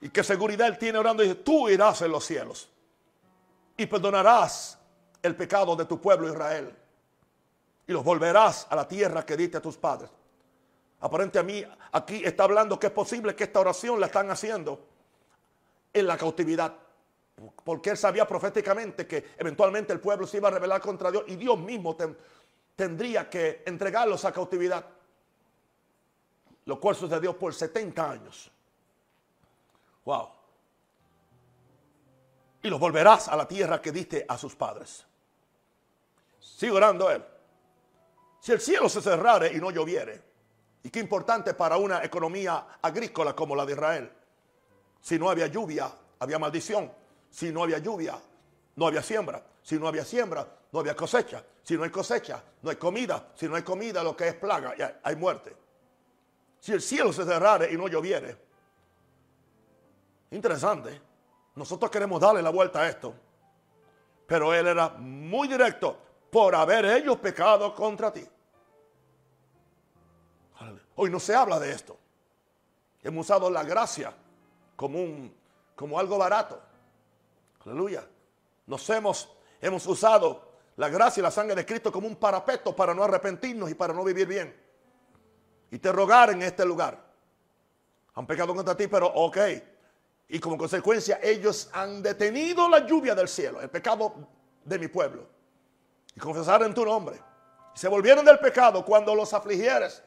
Y 0.00 0.10
qué 0.10 0.22
seguridad 0.22 0.68
él 0.68 0.78
tiene 0.78 0.98
orando 0.98 1.22
dice, 1.22 1.36
tú 1.36 1.68
irás 1.68 2.02
en 2.02 2.12
los 2.12 2.24
cielos 2.26 2.68
y 3.76 3.86
perdonarás 3.86 4.78
el 5.22 5.34
pecado 5.34 5.74
de 5.74 5.86
tu 5.86 5.98
pueblo 5.98 6.28
Israel 6.28 6.76
y 7.86 7.92
los 7.92 8.04
volverás 8.04 8.66
a 8.68 8.76
la 8.76 8.86
tierra 8.86 9.24
que 9.24 9.36
diste 9.36 9.56
a 9.56 9.62
tus 9.62 9.78
padres. 9.78 10.10
Aparente 11.04 11.38
a 11.38 11.42
mí, 11.42 11.64
aquí 11.92 12.22
está 12.24 12.44
hablando 12.44 12.78
que 12.78 12.88
es 12.88 12.92
posible 12.92 13.36
que 13.36 13.44
esta 13.44 13.60
oración 13.60 14.00
la 14.00 14.06
están 14.06 14.30
haciendo 14.30 14.86
en 15.92 16.06
la 16.06 16.16
cautividad. 16.16 16.74
Porque 17.62 17.90
él 17.90 17.96
sabía 17.96 18.26
proféticamente 18.26 19.06
que 19.06 19.32
eventualmente 19.36 19.92
el 19.92 20.00
pueblo 20.00 20.26
se 20.26 20.38
iba 20.38 20.48
a 20.48 20.52
rebelar 20.52 20.80
contra 20.80 21.10
Dios 21.10 21.24
y 21.26 21.36
Dios 21.36 21.58
mismo 21.58 21.96
tendría 22.74 23.28
que 23.28 23.62
entregarlos 23.66 24.24
a 24.24 24.32
cautividad. 24.32 24.84
Lo 26.64 26.80
cual 26.80 26.96
sucedió 26.96 27.38
por 27.38 27.52
70 27.52 28.10
años. 28.10 28.50
Wow 30.04 30.44
y 32.64 32.70
los 32.70 32.80
volverás 32.80 33.28
a 33.28 33.36
la 33.36 33.46
tierra 33.46 33.80
que 33.80 33.92
diste 33.92 34.24
a 34.26 34.38
sus 34.38 34.56
padres. 34.56 35.06
Sigue 36.40 36.72
orando 36.72 37.10
él. 37.10 37.22
Si 38.40 38.52
el 38.52 38.60
cielo 38.60 38.88
se 38.88 39.02
cerrare 39.02 39.52
y 39.52 39.56
no 39.56 39.70
lloviere, 39.70 40.22
y 40.84 40.90
qué 40.90 41.00
importante 41.00 41.54
para 41.54 41.78
una 41.78 42.04
economía 42.04 42.78
agrícola 42.82 43.34
como 43.34 43.56
la 43.56 43.64
de 43.64 43.72
Israel, 43.72 44.12
si 45.00 45.18
no 45.18 45.30
había 45.30 45.46
lluvia, 45.46 45.90
había 46.18 46.38
maldición. 46.38 46.92
Si 47.30 47.50
no 47.50 47.62
había 47.62 47.78
lluvia, 47.78 48.18
no 48.76 48.86
había 48.86 49.02
siembra. 49.02 49.42
Si 49.62 49.78
no 49.78 49.88
había 49.88 50.04
siembra, 50.04 50.46
no 50.70 50.80
había 50.80 50.94
cosecha. 50.94 51.42
Si 51.62 51.76
no 51.76 51.84
hay 51.84 51.90
cosecha, 51.90 52.42
no 52.60 52.68
hay 52.68 52.76
comida. 52.76 53.30
Si 53.34 53.48
no 53.48 53.56
hay 53.56 53.62
comida, 53.62 54.02
lo 54.02 54.14
que 54.14 54.28
es 54.28 54.34
plaga, 54.34 54.74
hay 55.02 55.16
muerte. 55.16 55.56
Si 56.60 56.72
el 56.72 56.82
cielo 56.82 57.14
se 57.14 57.24
cerrare 57.24 57.72
y 57.72 57.78
no 57.78 57.88
lloviere. 57.88 58.36
Interesante. 60.32 61.00
Nosotros 61.54 61.90
queremos 61.90 62.20
darle 62.20 62.42
la 62.42 62.50
vuelta 62.50 62.82
a 62.82 62.88
esto. 62.88 63.14
Pero 64.26 64.52
él 64.52 64.66
era 64.66 64.90
muy 64.90 65.48
directo 65.48 65.98
por 66.30 66.54
haber 66.54 66.84
ellos 66.84 67.16
pecado 67.16 67.74
contra 67.74 68.12
ti. 68.12 68.26
Hoy 70.96 71.10
no 71.10 71.20
se 71.20 71.34
habla 71.34 71.58
de 71.58 71.72
esto. 71.72 71.98
Hemos 73.02 73.26
usado 73.26 73.50
la 73.50 73.62
gracia 73.62 74.14
como, 74.76 75.00
un, 75.02 75.34
como 75.74 75.98
algo 75.98 76.18
barato. 76.18 76.60
Aleluya. 77.64 78.06
Nos 78.66 78.88
hemos, 78.90 79.28
hemos 79.60 79.86
usado 79.86 80.54
la 80.76 80.88
gracia 80.88 81.20
y 81.20 81.22
la 81.22 81.30
sangre 81.30 81.54
de 81.54 81.66
Cristo 81.66 81.92
como 81.92 82.06
un 82.06 82.16
parapeto 82.16 82.74
para 82.74 82.94
no 82.94 83.04
arrepentirnos 83.04 83.70
y 83.70 83.74
para 83.74 83.92
no 83.92 84.04
vivir 84.04 84.26
bien. 84.26 84.54
Y 85.70 85.78
te 85.78 85.92
rogar 85.92 86.30
en 86.30 86.42
este 86.42 86.64
lugar. 86.64 87.02
Han 88.14 88.26
pecado 88.26 88.54
contra 88.54 88.76
ti, 88.76 88.86
pero 88.86 89.08
ok, 89.08 89.38
y 90.28 90.38
como 90.38 90.56
consecuencia 90.56 91.20
ellos 91.22 91.68
han 91.72 92.02
detenido 92.02 92.68
la 92.68 92.86
lluvia 92.86 93.14
del 93.14 93.28
cielo, 93.28 93.60
el 93.60 93.68
pecado 93.68 94.14
de 94.64 94.78
mi 94.78 94.88
pueblo. 94.88 95.26
Y 96.14 96.20
confesaron 96.20 96.72
tu 96.72 96.84
nombre. 96.84 97.20
Y 97.74 97.78
se 97.78 97.88
volvieron 97.88 98.24
del 98.24 98.38
pecado 98.38 98.84
cuando 98.84 99.14
los 99.14 99.34
afligieres. 99.34 100.02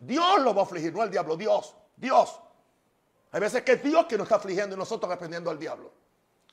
Dios 0.00 0.40
los 0.42 0.56
va 0.56 0.60
a 0.60 0.64
afligir, 0.64 0.92
no 0.92 1.02
el 1.02 1.10
diablo, 1.10 1.36
Dios, 1.36 1.74
Dios. 1.96 2.40
Hay 3.30 3.40
veces 3.40 3.62
que 3.62 3.72
es 3.72 3.82
Dios 3.82 4.06
que 4.06 4.16
nos 4.16 4.26
está 4.26 4.36
afligiendo 4.36 4.76
y 4.76 4.78
nosotros 4.78 5.10
reprendiendo 5.10 5.50
al 5.50 5.58
diablo. 5.58 5.92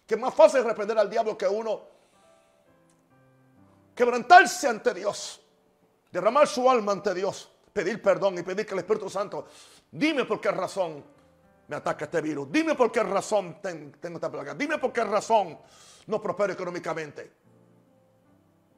Que 0.05 0.15
es 0.15 0.19
más 0.19 0.33
fácil 0.33 0.63
reprender 0.63 0.97
al 0.97 1.09
diablo 1.09 1.37
que 1.37 1.47
uno 1.47 1.81
quebrantarse 3.93 4.67
ante 4.67 4.93
Dios, 4.93 5.41
derramar 6.09 6.47
su 6.47 6.69
alma 6.69 6.93
ante 6.93 7.13
Dios, 7.13 7.51
pedir 7.73 8.01
perdón 8.01 8.37
y 8.37 8.43
pedir 8.43 8.65
que 8.65 8.73
el 8.73 8.79
Espíritu 8.79 9.09
Santo, 9.09 9.47
dime 9.91 10.23
por 10.23 10.39
qué 10.39 10.51
razón 10.51 11.03
me 11.67 11.75
ataca 11.75 12.05
este 12.05 12.21
virus, 12.21 12.49
dime 12.49 12.75
por 12.75 12.91
qué 12.93 13.03
razón 13.03 13.61
tengo 13.61 14.15
esta 14.15 14.31
plaga, 14.31 14.53
dime 14.53 14.77
por 14.77 14.93
qué 14.93 15.03
razón 15.03 15.59
no 16.07 16.21
prospero 16.21 16.53
económicamente. 16.53 17.29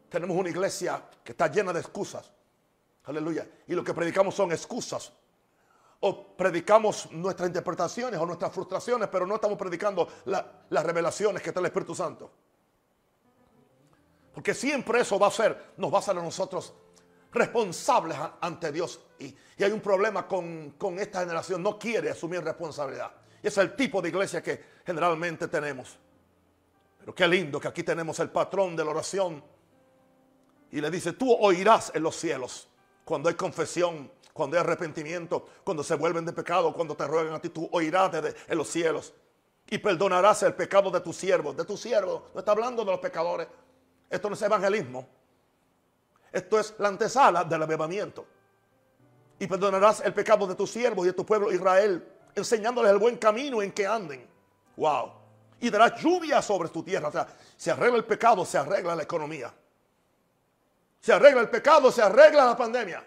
Tenemos 0.09 0.35
una 0.35 0.49
iglesia 0.49 1.01
que 1.23 1.33
está 1.33 1.47
llena 1.47 1.71
de 1.71 1.81
excusas. 1.81 2.29
Aleluya. 3.05 3.47
Y 3.67 3.73
lo 3.73 3.83
que 3.83 3.93
predicamos 3.93 4.35
son 4.35 4.51
excusas. 4.51 5.11
O 6.01 6.35
predicamos 6.35 7.11
nuestras 7.11 7.47
interpretaciones 7.47 8.19
o 8.19 8.25
nuestras 8.25 8.51
frustraciones, 8.51 9.07
pero 9.09 9.25
no 9.25 9.35
estamos 9.35 9.57
predicando 9.57 10.07
las 10.25 10.85
revelaciones 10.85 11.41
que 11.41 11.49
está 11.49 11.59
el 11.59 11.67
Espíritu 11.67 11.93
Santo. 11.93 12.31
Porque 14.33 14.53
siempre 14.53 15.01
eso 15.01 15.19
va 15.19 15.27
a 15.27 15.31
ser, 15.31 15.73
nos 15.77 15.91
va 15.91 15.97
a 15.97 15.99
hacer 15.99 16.17
a 16.17 16.23
nosotros 16.23 16.73
responsables 17.31 18.17
ante 18.39 18.71
Dios. 18.71 18.99
Y, 19.19 19.35
hay 19.63 19.71
un 19.71 19.81
problema 19.81 20.27
con, 20.27 20.71
con, 20.71 20.97
esta 20.97 21.19
generación, 21.19 21.61
no 21.61 21.77
quiere 21.77 22.09
asumir 22.09 22.43
responsabilidad. 22.43 23.11
Y 23.43 23.47
es 23.47 23.57
el 23.57 23.75
tipo 23.75 24.01
de 24.01 24.09
iglesia 24.09 24.41
que 24.41 24.63
generalmente 24.83 25.47
tenemos. 25.47 25.99
Pero 26.97 27.13
qué 27.13 27.27
lindo 27.27 27.59
que 27.59 27.67
aquí 27.67 27.83
tenemos 27.83 28.19
el 28.19 28.31
patrón 28.31 28.75
de 28.75 28.85
la 28.85 28.91
oración. 28.91 29.43
Y 30.71 30.81
le 30.81 30.89
dice, 30.89 31.13
tú 31.13 31.31
oirás 31.31 31.91
en 31.93 32.01
los 32.01 32.15
cielos 32.15 32.70
cuando 33.11 33.27
hay 33.27 33.35
confesión, 33.35 34.09
cuando 34.31 34.55
hay 34.55 34.61
arrepentimiento, 34.61 35.45
cuando 35.65 35.83
se 35.83 35.95
vuelven 35.95 36.25
de 36.25 36.31
pecado, 36.31 36.71
cuando 36.71 36.95
te 36.95 37.05
ruegan 37.05 37.33
a 37.33 37.41
ti, 37.41 37.49
tú 37.49 37.67
oirás 37.73 38.09
desde, 38.09 38.55
los 38.55 38.69
cielos. 38.69 39.13
Y 39.69 39.79
perdonarás 39.79 40.43
el 40.43 40.53
pecado 40.53 40.89
de 40.89 41.01
tu 41.01 41.11
siervo, 41.11 41.51
de 41.51 41.65
tu 41.65 41.75
siervo. 41.75 42.29
No 42.33 42.39
está 42.39 42.53
hablando 42.53 42.85
de 42.85 42.91
los 42.91 43.01
pecadores. 43.01 43.49
Esto 44.09 44.29
no 44.29 44.35
es 44.35 44.41
evangelismo. 44.41 45.09
Esto 46.31 46.57
es 46.57 46.73
la 46.77 46.87
antesala 46.87 47.43
del 47.43 47.61
avivamiento. 47.61 48.25
Y 49.39 49.45
perdonarás 49.45 49.99
el 50.05 50.13
pecado 50.13 50.47
de 50.47 50.55
tus 50.55 50.71
siervos 50.71 51.03
y 51.03 51.07
de 51.07 51.13
tu 51.13 51.25
pueblo 51.25 51.51
Israel, 51.51 52.07
enseñándoles 52.33 52.93
el 52.93 52.97
buen 52.97 53.17
camino 53.17 53.61
en 53.61 53.73
que 53.73 53.85
anden. 53.85 54.25
Wow. 54.77 55.11
Y 55.59 55.69
darás 55.69 56.01
lluvia 56.01 56.41
sobre 56.41 56.69
tu 56.69 56.81
tierra. 56.81 57.09
O 57.09 57.11
sea, 57.11 57.27
se 57.57 57.71
arregla 57.71 57.97
el 57.97 58.05
pecado, 58.05 58.45
se 58.45 58.57
arregla 58.57 58.95
la 58.95 59.03
economía. 59.03 59.53
Se 61.01 61.11
arregla 61.11 61.41
el 61.41 61.49
pecado, 61.49 61.91
se 61.91 62.01
arregla 62.01 62.45
la 62.45 62.55
pandemia. 62.55 63.03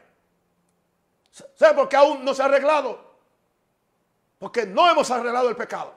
¿Sabe 1.54 1.74
por 1.74 1.88
qué 1.88 1.96
aún 1.96 2.24
no 2.24 2.34
se 2.34 2.42
ha 2.42 2.46
arreglado? 2.46 3.14
Porque 4.38 4.66
no 4.66 4.90
hemos 4.90 5.08
arreglado 5.10 5.48
el 5.48 5.56
pecado. 5.56 5.94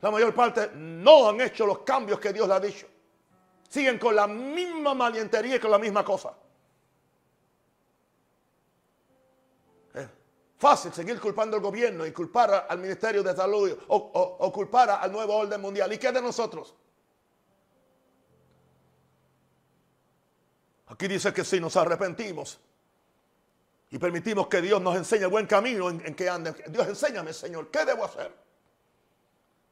La 0.00 0.10
mayor 0.10 0.34
parte 0.34 0.70
no 0.74 1.28
han 1.28 1.40
hecho 1.42 1.66
los 1.66 1.80
cambios 1.80 2.18
que 2.18 2.32
Dios 2.32 2.48
le 2.48 2.54
ha 2.54 2.60
dicho. 2.60 2.86
Siguen 3.68 3.98
con 3.98 4.16
la 4.16 4.26
misma 4.26 4.94
malientería 4.94 5.56
y 5.56 5.60
con 5.60 5.70
la 5.70 5.78
misma 5.78 6.04
cosa. 6.04 6.34
Es 9.94 10.08
fácil 10.58 10.92
seguir 10.92 11.20
culpando 11.20 11.56
al 11.56 11.62
gobierno 11.62 12.06
y 12.06 12.12
culpar 12.12 12.66
al 12.68 12.78
Ministerio 12.78 13.22
de 13.22 13.36
Salud 13.36 13.78
o, 13.88 13.96
o 13.96 14.52
culpar 14.52 14.90
al 14.90 15.12
nuevo 15.12 15.36
orden 15.36 15.60
mundial. 15.60 15.92
¿Y 15.92 15.98
qué 15.98 16.10
de 16.10 16.20
nosotros? 16.22 16.74
Aquí 20.92 21.08
dice 21.08 21.32
que 21.32 21.44
si 21.44 21.60
nos 21.60 21.76
arrepentimos 21.76 22.60
y 23.90 23.98
permitimos 23.98 24.46
que 24.46 24.60
Dios 24.60 24.80
nos 24.80 24.96
enseñe 24.96 25.22
el 25.22 25.28
buen 25.28 25.46
camino 25.46 25.90
en, 25.90 26.14
que 26.14 26.28
ande. 26.28 26.52
Dios 26.68 26.86
enséñame, 26.86 27.32
Señor, 27.32 27.70
¿qué 27.70 27.84
debo 27.84 28.04
hacer? 28.04 28.32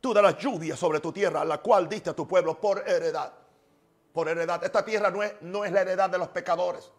Tú 0.01 0.15
darás 0.15 0.39
lluvia 0.39 0.77
sobre 0.77 1.01
tu 1.01 1.13
tierra, 1.13 1.45
la 1.45 1.59
cual 1.59 1.89
diste 1.89 2.11
a 2.11 2.15
tu 2.15 2.27
pueblo 2.27 2.59
por 2.61 2.89
heredad 2.89 3.33
por 4.13 4.29
heredad. 4.29 4.63
Esta 4.65 4.85
tierra 4.85 5.11
no 5.11 5.23
es, 5.23 5.35
no 5.43 5.65
es 5.65 5.73
la 5.73 5.83
heredad 5.83 6.11
de 6.11 6.19
los 6.19 6.29
pecadores. 6.29 6.91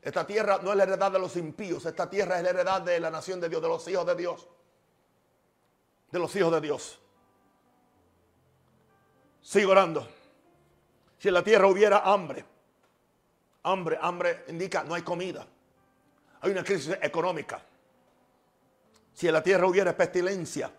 Esta 0.00 0.26
tierra 0.26 0.60
no 0.62 0.70
es 0.70 0.76
la 0.76 0.84
heredad 0.84 1.10
de 1.10 1.18
los 1.18 1.36
impíos. 1.36 1.84
Esta 1.86 2.08
tierra 2.08 2.36
es 2.36 2.42
la 2.42 2.50
heredad 2.50 2.82
de 2.82 3.00
la 3.00 3.10
nación 3.10 3.40
de 3.40 3.48
Dios, 3.48 3.62
de 3.62 3.68
los 3.68 3.88
hijos 3.88 4.06
de 4.06 4.14
Dios. 4.14 4.48
De 6.10 6.18
los 6.18 6.34
hijos 6.36 6.52
de 6.52 6.60
Dios. 6.60 7.00
Sigo 9.42 9.72
orando. 9.72 10.06
Si 11.18 11.28
en 11.28 11.34
la 11.34 11.42
tierra 11.42 11.66
hubiera 11.66 11.98
hambre, 12.00 12.44
hambre, 13.70 13.98
hambre 14.00 14.44
indica 14.48 14.82
no 14.84 14.94
hay 14.94 15.02
comida. 15.02 15.46
Hay 16.40 16.50
una 16.50 16.62
crisis 16.62 16.96
económica. 17.02 17.60
Si 19.12 19.26
en 19.26 19.32
la 19.32 19.42
tierra 19.42 19.66
hubiera 19.66 19.96
pestilencia, 19.96 20.70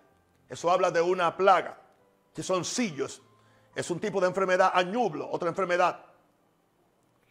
eso 0.47 0.71
habla 0.71 0.91
de 0.91 1.01
una 1.01 1.35
plaga. 1.35 1.77
Si 2.33 2.41
son 2.41 2.63
sillos, 2.63 3.21
es 3.75 3.89
un 3.89 3.99
tipo 3.99 4.21
de 4.21 4.27
enfermedad 4.27 4.71
añublo, 4.73 5.29
otra 5.29 5.49
enfermedad. 5.49 6.05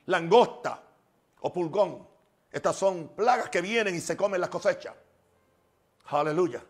Langosta 0.07 0.83
o 1.41 1.53
pulgón. 1.53 2.07
Estas 2.51 2.77
son 2.77 3.09
plagas 3.09 3.49
que 3.49 3.61
vienen 3.61 3.95
y 3.95 4.01
se 4.01 4.17
comen 4.17 4.41
las 4.41 4.51
cosechas. 4.51 4.95
Aleluya. 6.07 6.63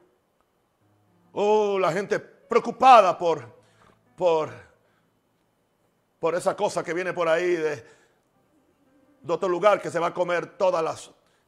Oh, 1.33 1.79
la 1.79 1.93
gente 1.93 2.19
preocupada 2.19 3.17
por, 3.17 3.57
por, 4.17 4.51
por 6.19 6.35
esa 6.35 6.57
cosa 6.57 6.83
que 6.83 6.95
viene 6.95 7.13
por 7.13 7.29
ahí 7.29 7.55
de, 7.55 7.98
de 9.29 9.35
otro 9.35 9.49
lugar 9.49 9.81
que 9.81 9.91
se 9.91 9.99
va 9.99 10.07
a 10.07 10.15
comer 10.15 10.57
todas 10.57 10.83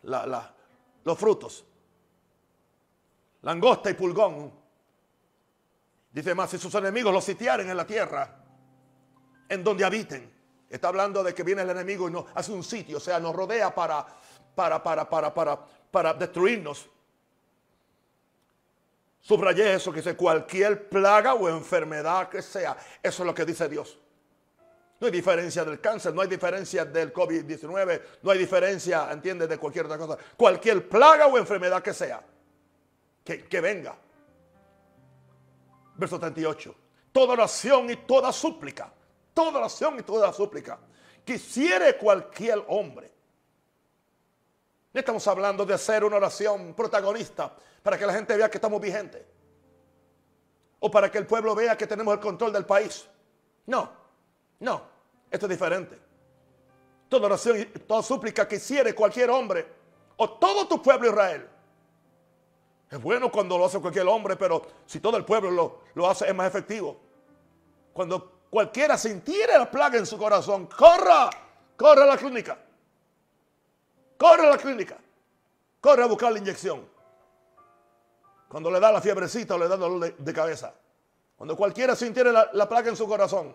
las, 0.02 0.32
los 1.02 1.18
frutos. 1.18 1.64
Langosta 3.42 3.90
y 3.90 3.94
pulgón 3.94 4.52
Dice 6.12 6.34
más, 6.34 6.50
si 6.50 6.58
sus 6.58 6.74
enemigos 6.74 7.14
los 7.14 7.24
sitiaren 7.24 7.70
en 7.70 7.76
la 7.76 7.86
tierra, 7.86 8.36
en 9.48 9.62
donde 9.62 9.84
habiten. 9.84 10.30
Está 10.68 10.88
hablando 10.88 11.22
de 11.22 11.32
que 11.32 11.44
viene 11.44 11.62
el 11.62 11.70
enemigo 11.70 12.08
y 12.08 12.12
nos 12.12 12.24
hace 12.34 12.52
un 12.52 12.64
sitio, 12.64 12.96
o 12.96 13.00
sea, 13.00 13.20
nos 13.20 13.34
rodea 13.34 13.72
para, 13.72 14.04
para, 14.54 14.82
para, 14.82 15.08
para, 15.08 15.32
para, 15.32 15.58
para 15.90 16.14
destruirnos. 16.14 16.88
Subrayé 19.20 19.74
eso, 19.74 19.92
que 19.92 19.98
dice 19.98 20.16
cualquier 20.16 20.88
plaga 20.88 21.34
o 21.34 21.48
enfermedad 21.48 22.28
que 22.28 22.42
sea. 22.42 22.76
Eso 23.00 23.22
es 23.22 23.26
lo 23.26 23.34
que 23.34 23.44
dice 23.44 23.68
Dios. 23.68 23.96
No 25.00 25.06
hay 25.06 25.12
diferencia 25.12 25.64
del 25.64 25.80
cáncer, 25.80 26.14
no 26.14 26.20
hay 26.20 26.28
diferencia 26.28 26.84
del 26.84 27.12
COVID-19, 27.12 28.02
no 28.22 28.30
hay 28.30 28.38
diferencia, 28.38 29.10
entiende 29.10 29.46
de 29.46 29.56
cualquier 29.58 29.86
otra 29.86 29.96
cosa. 29.96 30.18
Cualquier 30.36 30.86
plaga 30.88 31.26
o 31.26 31.38
enfermedad 31.38 31.82
que 31.82 31.94
sea, 31.94 32.22
que, 33.24 33.44
que 33.44 33.60
venga 33.60 33.96
verso 36.00 36.18
38. 36.18 36.74
Toda 37.12 37.34
oración 37.34 37.90
y 37.90 37.96
toda 37.96 38.32
súplica, 38.32 38.92
toda 39.34 39.58
oración 39.58 39.98
y 40.00 40.02
toda 40.02 40.32
súplica, 40.32 40.78
quisiere 41.24 41.96
cualquier 41.96 42.64
hombre. 42.68 43.12
No 44.92 44.98
estamos 44.98 45.26
hablando 45.28 45.64
de 45.64 45.74
hacer 45.74 46.02
una 46.02 46.16
oración 46.16 46.74
protagonista 46.74 47.54
para 47.82 47.96
que 47.96 48.06
la 48.06 48.12
gente 48.12 48.36
vea 48.36 48.50
que 48.50 48.58
estamos 48.58 48.80
vigentes. 48.80 49.24
O 50.80 50.90
para 50.90 51.10
que 51.10 51.18
el 51.18 51.26
pueblo 51.26 51.54
vea 51.54 51.76
que 51.76 51.86
tenemos 51.86 52.14
el 52.14 52.20
control 52.20 52.52
del 52.52 52.64
país. 52.64 53.06
No, 53.66 53.92
no, 54.58 54.89
esto 55.30 55.46
es 55.46 55.50
diferente. 55.50 55.98
Toda 57.08 57.26
oración 57.26 57.60
y 57.60 57.64
toda 57.64 58.02
súplica 58.02 58.46
quisiere 58.46 58.94
cualquier 58.94 59.30
hombre 59.30 59.66
o 60.16 60.30
todo 60.30 60.66
tu 60.66 60.82
pueblo 60.82 61.08
Israel 61.08 61.48
es 62.90 63.00
bueno 63.00 63.30
cuando 63.30 63.56
lo 63.56 63.66
hace 63.66 63.80
cualquier 63.80 64.06
hombre, 64.08 64.34
pero 64.34 64.62
si 64.84 64.98
todo 64.98 65.16
el 65.16 65.24
pueblo 65.24 65.50
lo, 65.52 65.80
lo 65.94 66.10
hace 66.10 66.26
es 66.26 66.34
más 66.34 66.48
efectivo. 66.48 67.00
Cuando 67.92 68.40
cualquiera 68.50 68.98
sintiera 68.98 69.56
la 69.58 69.70
plaga 69.70 69.96
en 69.96 70.06
su 70.06 70.18
corazón, 70.18 70.66
corra, 70.66 71.30
corre 71.76 72.02
a 72.02 72.06
la 72.06 72.16
clínica. 72.16 72.58
Corre 74.18 74.44
a 74.44 74.50
la 74.50 74.58
clínica. 74.58 74.98
Corre 75.80 76.02
a 76.02 76.06
buscar 76.06 76.32
la 76.32 76.38
inyección. 76.38 76.84
Cuando 78.48 78.72
le 78.72 78.80
da 78.80 78.90
la 78.90 79.00
fiebrecita 79.00 79.54
o 79.54 79.58
le 79.58 79.68
da 79.68 79.76
dolor 79.76 80.16
de, 80.16 80.32
cabeza. 80.34 80.74
Cuando 81.36 81.56
cualquiera 81.56 81.94
sintiera 81.94 82.32
la, 82.32 82.50
la 82.52 82.68
plaga 82.68 82.88
en 82.88 82.96
su 82.96 83.06
corazón. 83.06 83.54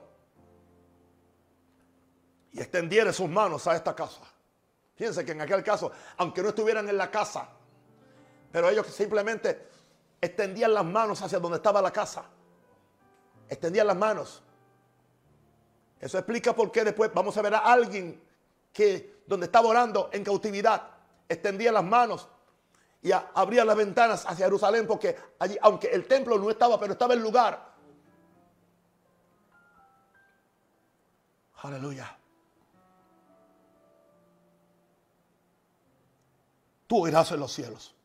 Y 2.56 2.62
extendiera 2.62 3.12
sus 3.12 3.30
manos 3.30 3.68
a 3.68 3.76
esta 3.76 3.94
casa. 3.94 4.22
Fíjense 4.96 5.26
que 5.26 5.34
en 5.34 5.42
aquel 5.42 5.62
caso, 5.62 5.92
aunque 6.16 6.42
no 6.42 6.50
estuvieran 6.50 6.88
en 6.88 6.98
la 6.98 7.12
casa, 7.12 7.50
pero 8.50 8.70
ellos 8.70 8.88
simplemente 8.88 9.68
extendían 10.22 10.74
las 10.74 10.86
manos 10.86 11.22
hacia 11.22 11.38
donde 11.38 11.58
estaba 11.58 11.82
la 11.82 11.92
casa. 11.92 12.24
Extendían 13.50 13.88
las 13.88 13.98
manos. 13.98 14.42
Eso 16.00 16.18
explica 16.18 16.56
por 16.56 16.72
qué 16.72 16.86
después 16.86 17.12
vamos 17.14 17.36
a 17.36 17.42
ver 17.42 17.56
a 17.56 17.60
alguien 17.60 18.24
que 18.72 19.24
donde 19.28 19.48
estaba 19.48 19.68
orando 19.68 20.10
en 20.14 20.24
cautividad, 20.24 20.82
extendía 21.28 21.74
las 21.74 21.84
manos 21.84 22.30
y 23.02 23.12
abría 23.12 23.66
las 23.66 23.76
ventanas 23.76 24.26
hacia 24.26 24.46
Jerusalén 24.46 24.88
porque 24.88 25.14
allí, 25.40 25.58
aunque 25.62 25.88
el 25.88 26.08
templo 26.08 26.38
no 26.38 26.50
estaba, 26.50 26.80
pero 26.80 26.94
estaba 26.94 27.14
el 27.16 27.22
lugar. 27.22 27.74
Aleluya. 31.62 32.18
Tú 36.88 37.08
irás 37.08 37.32
en 37.32 37.40
los 37.40 37.52
cielos 37.52 37.96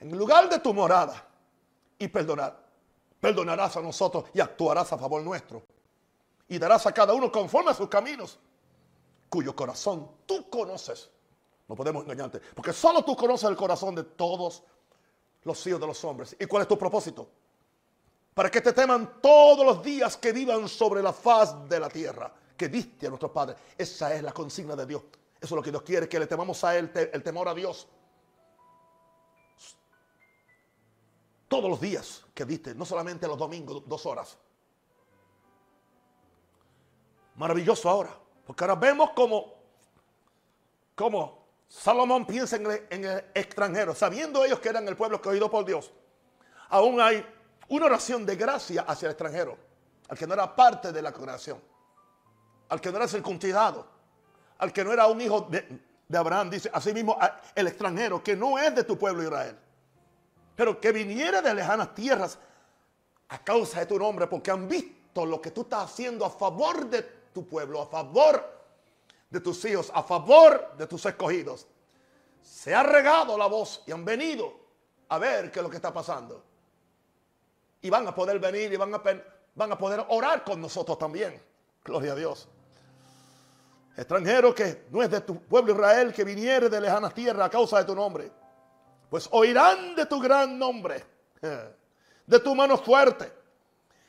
en 0.00 0.16
lugar 0.16 0.48
de 0.48 0.58
tu 0.58 0.74
morada 0.74 1.26
y 1.98 2.08
perdonar. 2.08 2.68
perdonarás 3.20 3.76
a 3.76 3.82
nosotros 3.82 4.24
y 4.32 4.40
actuarás 4.40 4.90
a 4.94 4.98
favor 4.98 5.22
nuestro. 5.22 5.62
Y 6.48 6.58
darás 6.58 6.86
a 6.86 6.92
cada 6.92 7.12
uno 7.12 7.30
conforme 7.30 7.70
a 7.70 7.74
sus 7.74 7.88
caminos, 7.88 8.38
cuyo 9.28 9.54
corazón 9.54 10.10
tú 10.24 10.48
conoces. 10.48 11.10
No 11.68 11.76
podemos 11.76 12.02
engañarte, 12.02 12.40
porque 12.54 12.72
solo 12.72 13.04
tú 13.04 13.14
conoces 13.14 13.48
el 13.48 13.56
corazón 13.56 13.94
de 13.94 14.04
todos 14.04 14.62
los 15.44 15.66
hijos 15.66 15.80
de 15.80 15.86
los 15.86 16.02
hombres. 16.02 16.34
¿Y 16.40 16.46
cuál 16.46 16.62
es 16.62 16.68
tu 16.68 16.78
propósito? 16.78 17.28
Para 18.34 18.50
que 18.50 18.62
te 18.62 18.72
teman 18.72 19.20
todos 19.20 19.64
los 19.64 19.82
días 19.82 20.16
que 20.16 20.32
vivan 20.32 20.66
sobre 20.66 21.02
la 21.02 21.12
faz 21.12 21.68
de 21.68 21.78
la 21.78 21.90
tierra, 21.90 22.32
que 22.56 22.68
diste 22.68 23.06
a 23.06 23.10
nuestros 23.10 23.30
padres. 23.30 23.56
Esa 23.76 24.14
es 24.14 24.22
la 24.22 24.32
consigna 24.32 24.74
de 24.74 24.86
Dios. 24.86 25.02
Eso 25.40 25.54
es 25.54 25.56
lo 25.56 25.62
que 25.62 25.70
Dios 25.70 25.82
quiere, 25.82 26.08
que 26.08 26.18
le 26.18 26.26
temamos 26.26 26.62
a 26.64 26.76
Él, 26.76 26.90
el 26.94 27.22
temor 27.22 27.48
a 27.48 27.54
Dios. 27.54 27.88
todos 31.50 31.68
los 31.68 31.80
días 31.80 32.24
que 32.32 32.44
diste, 32.44 32.76
no 32.76 32.84
solamente 32.86 33.26
los 33.26 33.36
domingos, 33.36 33.82
dos 33.84 34.06
horas. 34.06 34.38
Maravilloso 37.34 37.90
ahora, 37.90 38.16
porque 38.46 38.62
ahora 38.62 38.76
vemos 38.76 39.10
como, 39.10 39.54
como 40.94 41.44
Salomón 41.66 42.24
piensa 42.24 42.54
en 42.54 43.04
el, 43.04 43.24
extranjero, 43.34 43.96
sabiendo 43.96 44.44
ellos 44.44 44.60
que 44.60 44.68
eran 44.68 44.86
el 44.86 44.96
pueblo 44.96 45.16
escogido 45.16 45.50
por 45.50 45.64
Dios. 45.64 45.90
Aún 46.68 47.00
hay 47.00 47.26
una 47.68 47.86
oración 47.86 48.24
de 48.24 48.36
gracia 48.36 48.82
hacia 48.82 49.06
el 49.06 49.10
extranjero, 49.10 49.58
al 50.08 50.16
que 50.16 50.28
no 50.28 50.34
era 50.34 50.54
parte 50.54 50.92
de 50.92 51.02
la 51.02 51.10
congregación, 51.10 51.60
al 52.68 52.80
que 52.80 52.92
no 52.92 52.96
era 52.98 53.08
circuncidado, 53.08 53.88
al 54.60 54.72
que 54.72 54.84
no 54.84 54.92
era 54.92 55.06
un 55.06 55.20
hijo 55.20 55.48
de, 55.50 56.16
Abraham, 56.16 56.50
dice 56.50 56.70
asimismo 56.72 57.18
el 57.54 57.66
extranjero, 57.66 58.22
que 58.22 58.36
no 58.36 58.58
es 58.58 58.74
de 58.74 58.84
tu 58.84 58.98
pueblo 58.98 59.22
Israel 59.22 59.56
pero 60.60 60.78
que 60.78 60.92
viniera 60.92 61.40
de 61.40 61.54
lejanas 61.54 61.94
tierras 61.94 62.38
a 63.30 63.42
causa 63.42 63.80
de 63.80 63.86
tu 63.86 63.98
nombre, 63.98 64.26
porque 64.26 64.50
han 64.50 64.68
visto 64.68 65.24
lo 65.24 65.40
que 65.40 65.52
tú 65.52 65.62
estás 65.62 65.90
haciendo 65.90 66.22
a 66.26 66.28
favor 66.28 66.84
de 66.84 67.00
tu 67.32 67.48
pueblo, 67.48 67.80
a 67.80 67.86
favor 67.86 68.44
de 69.30 69.40
tus 69.40 69.64
hijos, 69.64 69.90
a 69.94 70.02
favor 70.02 70.74
de 70.76 70.86
tus 70.86 71.06
escogidos. 71.06 71.66
Se 72.42 72.74
ha 72.74 72.82
regado 72.82 73.38
la 73.38 73.46
voz 73.46 73.82
y 73.86 73.92
han 73.92 74.04
venido 74.04 74.52
a 75.08 75.16
ver 75.16 75.50
qué 75.50 75.60
es 75.60 75.62
lo 75.62 75.70
que 75.70 75.76
está 75.76 75.94
pasando. 75.94 76.44
Y 77.80 77.88
van 77.88 78.06
a 78.06 78.14
poder 78.14 78.38
venir 78.38 78.70
y 78.70 78.76
van 78.76 78.94
a, 78.94 79.02
van 79.54 79.72
a 79.72 79.78
poder 79.78 80.04
orar 80.10 80.44
con 80.44 80.60
nosotros 80.60 80.98
también. 80.98 81.40
Gloria 81.82 82.12
a 82.12 82.16
Dios. 82.16 82.46
Extranjero 83.96 84.54
que 84.54 84.86
no 84.90 85.02
es 85.02 85.10
de 85.10 85.20
tu 85.20 85.42
pueblo 85.42 85.72
Israel, 85.72 86.12
que 86.12 86.24
viniere 86.24 86.68
de 86.68 86.80
lejanas 86.80 87.12
tierras 87.12 87.46
a 87.46 87.50
causa 87.50 87.78
de 87.78 87.84
tu 87.84 87.94
nombre 87.94 88.30
pues 89.10 89.28
oirán 89.32 89.96
de 89.96 90.06
tu 90.06 90.20
gran 90.20 90.56
nombre, 90.56 91.04
de 92.26 92.40
tu 92.40 92.54
mano 92.54 92.78
fuerte 92.78 93.30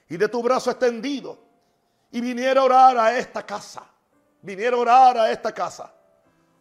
y 0.07 0.15
de 0.15 0.29
tu 0.29 0.41
brazo 0.43 0.69
extendido. 0.69 1.49
Y 2.11 2.21
viniera 2.21 2.61
a 2.61 2.65
orar 2.65 2.97
a 2.97 3.17
esta 3.17 3.43
casa. 3.45 3.83
Viniera 4.41 4.75
a 4.75 4.79
orar 4.79 5.17
a 5.17 5.31
esta 5.31 5.53
casa. 5.53 5.91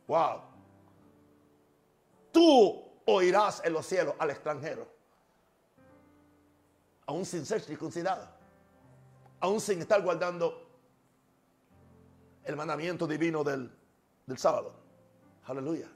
Wow. 0.07 0.41
Tú 2.33 2.83
oirás 3.05 3.61
en 3.65 3.73
los 3.73 3.85
cielos 3.85 4.15
al 4.19 4.31
extranjero. 4.31 4.87
Aún 7.07 7.27
sin 7.27 7.45
ser 7.45 7.61
circuncidado. 7.61 8.27
Aún 9.41 9.61
sin 9.61 9.81
estar 9.81 10.01
guardando 10.01 10.70
el 12.45 12.57
mandamiento 12.57 13.07
divino 13.07 13.45
del, 13.45 13.71
del 14.27 14.39
sábado. 14.39 14.75
Aleluya 15.47 15.89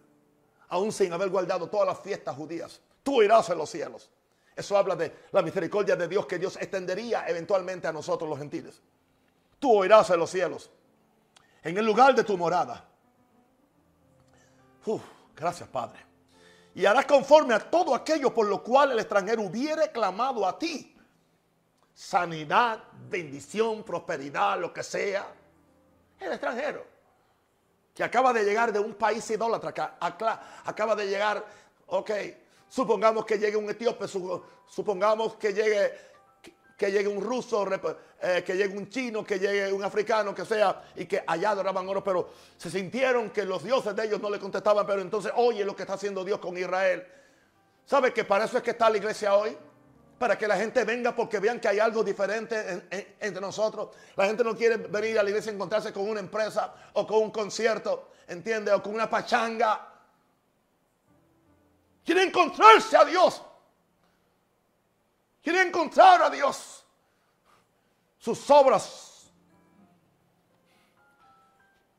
aún 0.74 0.92
sin 0.92 1.12
haber 1.12 1.30
guardado 1.30 1.68
todas 1.68 1.86
las 1.86 2.01
fiestas 2.01 2.34
judías. 2.36 2.80
Tú 3.03 3.22
irás 3.22 3.49
en 3.51 3.59
los 3.59 3.70
cielos. 3.70 4.11
Eso 4.57 4.76
habla 4.76 4.97
de 4.97 5.14
la 5.30 5.40
misericordia 5.40 5.95
de 5.95 6.09
Dios 6.09 6.26
que 6.26 6.38
Dios 6.38 6.57
extendería 6.57 7.26
eventualmente 7.28 7.86
a 7.86 7.92
nosotros 7.92 8.28
los 8.28 8.38
gentiles. 8.38 8.80
Tú 9.61 9.72
oirás 9.72 10.11
en 10.11 10.18
los 10.18 10.30
cielos, 10.30 10.70
en 11.62 11.78
el 11.78 11.84
lugar 11.84 12.14
de 12.14 12.24
tu 12.24 12.36
morada. 12.36 12.84
Uf, 14.86 15.03
gracias 15.34 15.68
Padre. 15.68 16.01
Y 16.74 16.84
harás 16.86 17.07
conforme 17.07 17.55
a 17.55 17.61
todo 17.61 17.95
aquello 17.95 18.34
por 18.34 18.47
lo 18.47 18.62
cual 18.62 18.92
el 18.92 18.99
extranjero 18.99 19.42
hubiere 19.42 19.92
clamado 19.92 20.47
a 20.47 20.59
ti. 20.59 20.97
Sanidad, 21.95 22.82
bendición, 23.09 23.84
prosperidad, 23.84 24.59
lo 24.61 24.72
que 24.72 24.82
sea. 24.82 25.24
El 26.25 26.33
extranjero 26.33 26.95
que 27.95 28.03
acaba 28.03 28.33
de 28.33 28.45
llegar 28.45 28.72
de 28.72 28.81
un 28.81 28.95
país 28.95 29.29
idólatra, 29.31 29.72
que 29.72 29.81
acaba 29.81 30.97
de 30.97 31.07
llegar, 31.07 31.45
ok, 31.87 32.11
supongamos 32.68 33.25
que 33.25 33.39
llegue 33.39 33.57
un 33.57 33.70
etíope, 33.70 34.07
supongamos 34.09 35.37
que 35.37 35.53
llegue, 35.53 35.93
que 36.77 36.91
llegue 36.91 37.07
un 37.07 37.22
ruso, 37.22 37.64
eh, 38.20 38.43
que 38.45 38.57
llegue 38.57 38.77
un 38.77 38.89
chino, 38.89 39.25
que 39.25 39.39
llegue 39.39 39.72
un 39.72 39.85
africano, 39.85 40.35
que 40.35 40.45
sea, 40.45 40.83
y 40.97 41.07
que 41.07 41.22
allá 41.25 41.51
adoraban 41.51 41.89
oro, 41.89 42.03
pero 42.03 42.31
se 42.57 42.68
sintieron 42.68 43.31
que 43.31 43.45
los 43.45 43.62
dioses 43.62 43.95
de 43.95 44.07
ellos 44.07 44.20
no 44.20 44.29
le 44.29 44.41
contestaban, 44.41 44.85
pero 44.85 45.01
entonces 45.01 45.31
oye 45.37 45.64
lo 45.64 45.77
que 45.77 45.83
está 45.83 45.95
haciendo 45.95 46.25
Dios 46.25 46.41
con 46.41 46.59
Israel. 46.59 47.07
¿Sabe 47.87 48.12
que 48.12 48.25
para 48.25 48.47
eso 48.47 48.57
es 48.57 48.64
que 48.64 48.72
está 48.72 48.91
la 48.91 48.97
iglesia 48.97 49.37
hoy? 49.37 49.57
Para 50.25 50.39
que 50.39 50.49
la 50.49 50.57
gente 50.57 50.85
venga 50.85 51.14
porque 51.14 51.39
vean 51.39 51.61
que 51.61 51.68
hay 51.68 51.79
algo 51.79 52.03
diferente 52.03 52.89
entre 53.20 53.43
nosotros. 53.43 53.91
La 54.16 54.25
gente 54.25 54.43
no 54.43 54.57
quiere 54.57 54.79
venir 54.79 55.18
a 55.18 55.22
la 55.22 55.29
iglesia 55.29 55.53
a 55.53 55.55
encontrarse 55.55 55.93
con 55.93 56.09
una 56.09 56.18
empresa 56.18 56.75
o 56.95 57.07
con 57.07 57.25
un 57.25 57.31
concierto, 57.31 58.12
¿entiende? 58.27 58.72
O 58.72 58.83
con 58.83 58.95
una 58.95 59.11
pachanga. 59.11 59.87
Quiere 62.03 62.22
encontrarse 62.22 62.97
a 62.97 63.05
Dios. 63.05 63.43
Quiere 65.43 65.61
encontrar 65.61 66.22
a 66.22 66.31
Dios. 66.31 66.87
Sus 68.16 68.51
obras. 68.51 69.31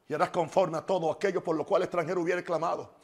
Y 0.10 0.16
harás 0.16 0.32
conforme 0.32 0.80
a 0.80 0.82
todo 0.82 1.12
aquello 1.12 1.44
por 1.44 1.56
lo 1.56 1.64
cual 1.64 1.84
el 1.84 1.86
extranjero 1.86 2.22
hubiera 2.22 2.42
clamado. 2.42 2.96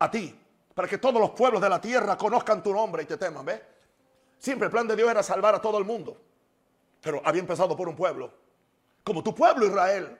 A 0.00 0.10
ti. 0.10 0.36
Para 0.74 0.88
que 0.88 0.98
todos 0.98 1.20
los 1.20 1.30
pueblos 1.30 1.62
de 1.62 1.68
la 1.68 1.80
tierra 1.80 2.18
conozcan 2.18 2.60
tu 2.60 2.72
nombre 2.72 3.04
y 3.04 3.06
te 3.06 3.16
teman. 3.16 3.44
¿Ves? 3.44 3.75
Siempre 4.38 4.66
el 4.66 4.72
plan 4.72 4.86
de 4.86 4.96
Dios 4.96 5.10
era 5.10 5.22
salvar 5.22 5.54
a 5.54 5.60
todo 5.60 5.78
el 5.78 5.84
mundo. 5.84 6.20
Pero 7.00 7.20
había 7.24 7.40
empezado 7.40 7.76
por 7.76 7.88
un 7.88 7.96
pueblo. 7.96 8.32
Como 9.02 9.22
tu 9.22 9.34
pueblo 9.34 9.66
Israel. 9.66 10.18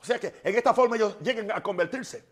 O 0.00 0.04
sea 0.04 0.18
que 0.18 0.40
en 0.42 0.54
esta 0.54 0.74
forma 0.74 0.96
ellos 0.96 1.16
lleguen 1.20 1.50
a 1.50 1.62
convertirse. 1.62 2.24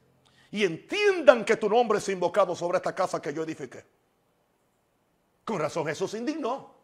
Y 0.51 0.65
entiendan 0.65 1.45
que 1.45 1.57
tu 1.57 1.69
nombre 1.69 1.99
es 1.99 2.09
invocado 2.09 2.55
sobre 2.55 2.79
esta 2.79 2.95
casa 2.95 3.21
que 3.21 3.33
yo 3.33 3.43
edifiqué. 3.43 3.85
Con 5.45 5.59
razón 5.59 5.87
Jesús 5.87 6.11
se 6.11 6.19
indignó. 6.19 6.75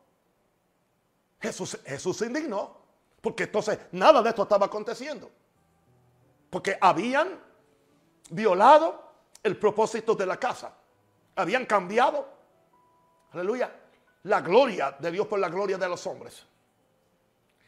Jesús, 1.41 1.79
Jesús 1.85 2.17
se 2.17 2.27
indignó. 2.27 2.79
Porque 3.21 3.45
entonces 3.45 3.79
nada 3.93 4.23
de 4.23 4.31
esto 4.31 4.43
estaba 4.43 4.67
aconteciendo. 4.67 5.31
Porque 6.51 6.77
habían 6.81 7.41
violado 8.31 9.13
el 9.43 9.57
propósito 9.59 10.15
de 10.15 10.27
la 10.27 10.39
casa. 10.39 10.75
Habían 11.37 11.65
cambiado. 11.65 12.29
Aleluya 13.33 13.84
la 14.25 14.41
gloria 14.41 14.97
de 14.99 15.11
Dios 15.11 15.27
por 15.27 15.39
la 15.39 15.49
gloria 15.49 15.79
de 15.79 15.89
los 15.89 16.07
hombres. 16.07 16.45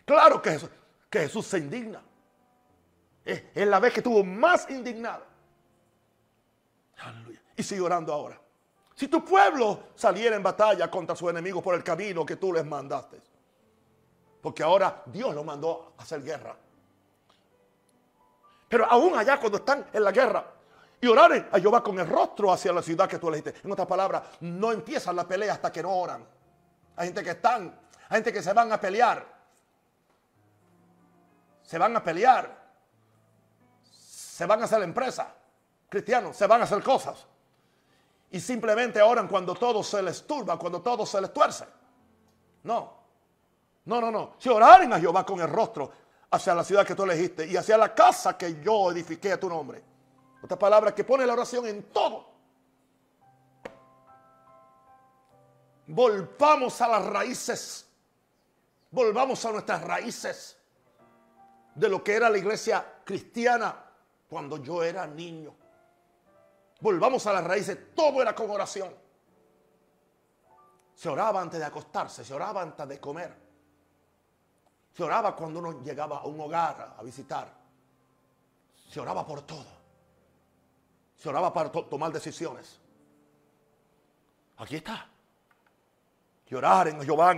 Claro 0.04 0.40
que 0.40 0.58
Jesús, 1.10 1.46
se 1.46 1.58
indigna. 1.58 2.02
Es, 3.24 3.42
la 3.54 3.80
vez 3.80 3.92
que 3.92 4.00
estuvo 4.00 4.22
más 4.22 4.68
indignado. 4.70 5.24
Y 7.56 7.62
sigue 7.62 7.80
orando 7.80 8.12
ahora. 8.12 8.40
Si 8.94 9.08
tu 9.08 9.24
pueblo 9.24 9.88
saliera 9.94 10.36
en 10.36 10.42
batalla 10.42 10.90
contra 10.90 11.14
su 11.14 11.28
enemigo 11.28 11.62
por 11.62 11.74
el 11.74 11.82
camino 11.82 12.24
que 12.24 12.36
tú 12.36 12.52
les 12.52 12.64
mandaste. 12.64 13.20
Porque 14.40 14.62
ahora 14.62 15.02
Dios 15.06 15.34
lo 15.34 15.44
mandó 15.44 15.94
a 15.98 16.02
hacer 16.02 16.22
guerra. 16.22 16.56
Pero 18.68 18.86
aún 18.86 19.16
allá 19.18 19.38
cuando 19.38 19.58
están 19.58 19.86
en 19.92 20.04
la 20.04 20.12
guerra 20.12 20.52
y 21.00 21.06
oraren 21.06 21.48
a 21.52 21.60
Jehová 21.60 21.82
con 21.82 21.98
el 21.98 22.08
rostro 22.08 22.52
hacia 22.52 22.72
la 22.72 22.82
ciudad 22.82 23.08
que 23.08 23.18
tú 23.18 23.28
elegiste. 23.28 23.60
En 23.62 23.72
otras 23.72 23.86
palabras, 23.86 24.22
no 24.40 24.72
empiezan 24.72 25.16
la 25.16 25.26
pelea 25.26 25.54
hasta 25.54 25.70
que 25.70 25.82
no 25.82 25.90
oran. 25.94 26.35
Hay 26.96 27.08
gente 27.08 27.22
que 27.22 27.30
están, 27.30 27.78
hay 28.08 28.16
gente 28.16 28.32
que 28.32 28.42
se 28.42 28.52
van 28.52 28.72
a 28.72 28.80
pelear. 28.80 29.26
Se 31.62 31.78
van 31.78 31.96
a 31.96 32.02
pelear. 32.02 32.64
Se 33.90 34.46
van 34.46 34.62
a 34.62 34.64
hacer 34.64 34.82
empresa. 34.82 35.34
Cristianos, 35.88 36.36
se 36.36 36.46
van 36.46 36.60
a 36.60 36.64
hacer 36.64 36.82
cosas. 36.82 37.26
Y 38.30 38.40
simplemente 38.40 39.00
oran 39.00 39.28
cuando 39.28 39.54
todo 39.54 39.82
se 39.82 40.02
les 40.02 40.26
turba, 40.26 40.58
cuando 40.58 40.80
todo 40.80 41.06
se 41.06 41.20
les 41.20 41.32
tuerce. 41.32 41.66
No. 42.64 42.96
No, 43.84 44.00
no, 44.00 44.10
no. 44.10 44.34
Si 44.38 44.48
oraren 44.48 44.92
a 44.92 45.00
Jehová 45.00 45.24
con 45.24 45.40
el 45.40 45.48
rostro 45.48 45.92
hacia 46.30 46.54
la 46.54 46.64
ciudad 46.64 46.84
que 46.84 46.94
tú 46.94 47.04
elegiste 47.04 47.46
y 47.46 47.56
hacia 47.56 47.78
la 47.78 47.94
casa 47.94 48.36
que 48.36 48.60
yo 48.60 48.90
edifiqué 48.90 49.32
a 49.32 49.40
tu 49.40 49.48
nombre. 49.48 49.82
Otra 50.42 50.58
palabra 50.58 50.94
que 50.94 51.04
pone 51.04 51.24
la 51.24 51.32
oración 51.32 51.66
en 51.66 51.84
todo. 51.84 52.35
Volvamos 55.86 56.80
a 56.80 56.88
las 56.88 57.06
raíces, 57.06 57.86
volvamos 58.90 59.44
a 59.44 59.52
nuestras 59.52 59.82
raíces 59.82 60.56
de 61.74 61.88
lo 61.88 62.02
que 62.02 62.14
era 62.14 62.30
la 62.30 62.38
iglesia 62.38 63.00
cristiana 63.04 63.84
cuando 64.28 64.56
yo 64.58 64.82
era 64.82 65.06
niño. 65.06 65.54
Volvamos 66.80 67.26
a 67.26 67.32
las 67.32 67.44
raíces, 67.44 67.94
todo 67.94 68.20
era 68.20 68.34
con 68.34 68.50
oración. 68.50 68.94
Se 70.94 71.08
oraba 71.08 71.40
antes 71.40 71.60
de 71.60 71.66
acostarse, 71.66 72.24
se 72.24 72.34
oraba 72.34 72.62
antes 72.62 72.88
de 72.88 73.00
comer. 73.00 73.46
Se 74.92 75.02
oraba 75.02 75.36
cuando 75.36 75.58
uno 75.58 75.82
llegaba 75.82 76.20
a 76.20 76.26
un 76.26 76.40
hogar 76.40 76.94
a 76.98 77.02
visitar. 77.02 77.52
Se 78.88 78.98
oraba 78.98 79.26
por 79.26 79.42
todo. 79.42 79.76
Se 81.16 81.28
oraba 81.28 81.52
para 81.52 81.70
tomar 81.70 82.12
decisiones. 82.12 82.78
Aquí 84.56 84.76
está. 84.76 85.06
Llorar 86.46 86.88
en 86.88 87.02
Jehová 87.02 87.36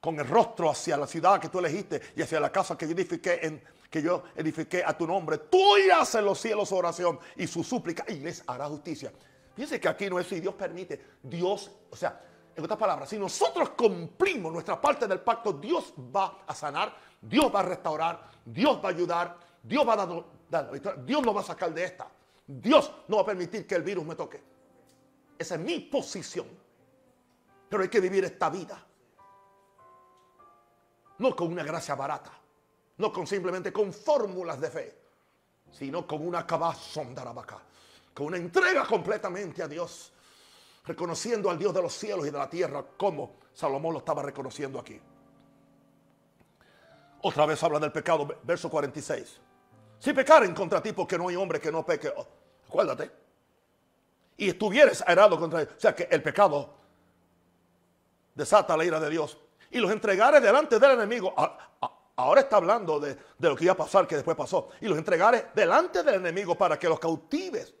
con 0.00 0.18
el 0.18 0.26
rostro 0.26 0.70
hacia 0.70 0.96
la 0.96 1.06
ciudad 1.06 1.40
que 1.40 1.48
tú 1.48 1.58
elegiste 1.58 2.00
y 2.16 2.22
hacia 2.22 2.40
la 2.40 2.50
casa 2.50 2.76
que 2.76 2.86
yo 2.86 2.92
edifiqué 2.92 3.40
en, 3.42 3.62
que 3.90 4.02
yo 4.02 4.24
edifiqué 4.34 4.84
a 4.84 4.96
tu 4.96 5.06
nombre. 5.06 5.38
Tú 5.38 5.76
irás 5.76 6.14
en 6.14 6.24
los 6.24 6.38
cielos 6.40 6.72
oración 6.72 7.18
y 7.36 7.46
su 7.46 7.62
súplica 7.62 8.04
y 8.08 8.16
les 8.16 8.42
hará 8.46 8.66
justicia. 8.66 9.12
Fíjense 9.54 9.80
que 9.80 9.88
aquí 9.88 10.10
no 10.10 10.18
es 10.20 10.26
si 10.26 10.40
Dios 10.40 10.54
permite. 10.54 11.02
Dios, 11.22 11.70
o 11.90 11.96
sea, 11.96 12.20
en 12.54 12.64
otras 12.64 12.78
palabras, 12.78 13.08
si 13.08 13.18
nosotros 13.18 13.70
cumplimos 13.70 14.52
nuestra 14.52 14.80
parte 14.80 15.06
del 15.06 15.20
pacto, 15.20 15.52
Dios 15.52 15.94
va 16.14 16.42
a 16.46 16.54
sanar, 16.54 16.94
Dios 17.20 17.52
va 17.54 17.60
a 17.60 17.62
restaurar, 17.62 18.30
Dios 18.44 18.78
va 18.82 18.88
a 18.88 18.92
ayudar, 18.92 19.36
Dios 19.62 19.86
va 19.86 19.94
a 19.94 19.96
dar, 19.96 20.24
dar 20.48 21.04
Dios 21.04 21.22
nos 21.22 21.36
va 21.36 21.40
a 21.40 21.44
sacar 21.44 21.72
de 21.72 21.84
esta. 21.84 22.08
Dios 22.46 22.92
no 23.08 23.16
va 23.16 23.22
a 23.22 23.26
permitir 23.26 23.66
que 23.66 23.74
el 23.74 23.82
virus 23.82 24.04
me 24.04 24.14
toque. 24.14 24.42
Esa 25.38 25.54
es 25.54 25.60
mi 25.60 25.80
posición. 25.80 26.46
Pero 27.68 27.82
hay 27.82 27.88
que 27.88 28.00
vivir 28.00 28.24
esta 28.24 28.50
vida. 28.50 28.84
No 31.18 31.34
con 31.34 31.52
una 31.52 31.64
gracia 31.64 31.94
barata. 31.94 32.32
No 32.98 33.12
con 33.12 33.26
simplemente 33.26 33.72
con 33.72 33.92
fórmulas 33.92 34.60
de 34.60 34.70
fe. 34.70 34.98
Sino 35.72 36.06
con 36.06 36.26
una 36.26 36.40
arabaca. 36.40 37.58
Con 38.14 38.26
una 38.26 38.36
entrega 38.36 38.86
completamente 38.86 39.62
a 39.62 39.68
Dios. 39.68 40.12
Reconociendo 40.84 41.50
al 41.50 41.58
Dios 41.58 41.74
de 41.74 41.82
los 41.82 41.92
cielos 41.92 42.26
y 42.26 42.30
de 42.30 42.38
la 42.38 42.48
tierra 42.48 42.84
como 42.96 43.36
Salomón 43.52 43.94
lo 43.94 43.98
estaba 43.98 44.22
reconociendo 44.22 44.78
aquí. 44.78 45.00
Otra 47.22 47.46
vez 47.46 47.62
habla 47.62 47.80
del 47.80 47.90
pecado, 47.90 48.38
verso 48.44 48.70
46. 48.70 49.40
Si 49.98 50.12
pecaren 50.12 50.54
contra 50.54 50.82
ti 50.82 50.92
porque 50.92 51.18
no 51.18 51.28
hay 51.28 51.36
hombre 51.36 51.60
que 51.60 51.72
no 51.72 51.84
peque, 51.84 52.12
oh, 52.14 52.26
acuérdate. 52.68 53.10
Y 54.36 54.50
estuvieres 54.50 55.02
airado 55.06 55.38
contra 55.38 55.62
él. 55.62 55.68
O 55.76 55.80
sea 55.80 55.94
que 55.94 56.06
el 56.10 56.22
pecado 56.22 56.74
desata 58.36 58.76
la 58.76 58.84
ira 58.84 59.00
de 59.00 59.10
Dios. 59.10 59.36
Y 59.70 59.78
los 59.78 59.90
entregares 59.90 60.40
delante 60.40 60.78
del 60.78 60.92
enemigo. 60.92 61.34
Ahora 62.14 62.40
está 62.40 62.56
hablando 62.56 63.00
de, 63.00 63.14
de, 63.14 63.48
lo 63.48 63.56
que 63.56 63.64
iba 63.64 63.72
a 63.72 63.76
pasar, 63.76 64.06
que 64.06 64.14
después 64.14 64.36
pasó. 64.36 64.68
Y 64.80 64.86
los 64.86 64.96
entregares 64.96 65.46
delante 65.54 66.02
del 66.04 66.14
enemigo 66.14 66.54
para 66.54 66.78
que 66.78 66.88
los 66.88 67.00
cautives. 67.00 67.74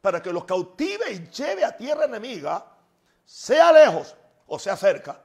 Para 0.00 0.22
que 0.22 0.32
los 0.32 0.44
cautive 0.44 1.10
y 1.10 1.28
lleve 1.30 1.64
a 1.64 1.76
tierra 1.76 2.04
enemiga. 2.04 2.64
Sea 3.24 3.72
lejos 3.72 4.14
o 4.46 4.58
sea 4.58 4.76
cerca. 4.76 5.20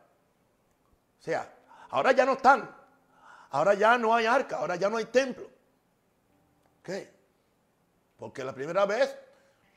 O 1.20 1.24
sea, 1.24 1.54
ahora 1.92 2.14
ya 2.14 2.26
no 2.26 2.34
están. 2.34 2.76
Ahora 3.52 3.74
ya 3.76 3.98
no 3.98 4.16
hay 4.16 4.26
arca. 4.26 4.58
Ahora 4.58 4.76
ya 4.76 4.90
no 4.90 4.98
hay 4.98 5.06
templo. 5.06 5.48
¿Qué? 6.82 7.14
Porque 8.18 8.44
la 8.44 8.54
primera 8.54 8.86
vez 8.86 9.16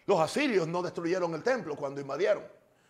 los 0.06 0.20
asirios 0.20 0.66
no 0.66 0.82
destruyeron 0.82 1.34
el 1.34 1.42
templo 1.42 1.76
cuando 1.76 2.00
invadieron. 2.00 2.44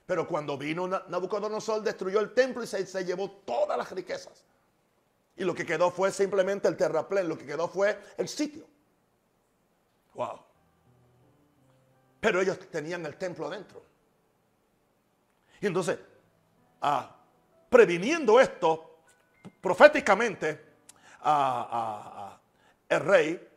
Pero 0.07 0.29
cuando 0.29 0.59
vino 0.59 0.87
Nabucodonosor, 0.87 1.83
destruyó 1.83 2.21
el 2.21 2.35
templo 2.35 2.63
y 2.63 2.67
se, 2.67 3.05
llevó 3.05 3.31
todas 3.31 3.79
las 3.79 3.91
riquezas. 3.91 4.45
Y 5.37 5.45
lo 5.45 5.55
que 5.55 5.65
quedó 5.65 5.91
fue 5.91 6.13
simplemente 6.13 6.69
el 6.69 6.77
terraplén, 6.77 7.29
lo 7.29 7.39
que 7.39 7.47
quedó 7.47 7.69
fue 7.69 7.99
el 8.19 8.29
sitio. 8.29 8.67
Wow. 10.15 10.41
Pero 12.21 12.41
ellos 12.41 12.59
tenían 12.71 13.05
el 13.07 13.17
templo 13.17 13.47
adentro. 13.47 13.83
Y 15.61 15.67
entonces, 15.67 15.99
ah, 16.83 17.17
previniendo 17.71 18.39
esto, 18.39 18.99
proféticamente, 19.61 20.75
el 22.89 23.01
rey 23.01 23.49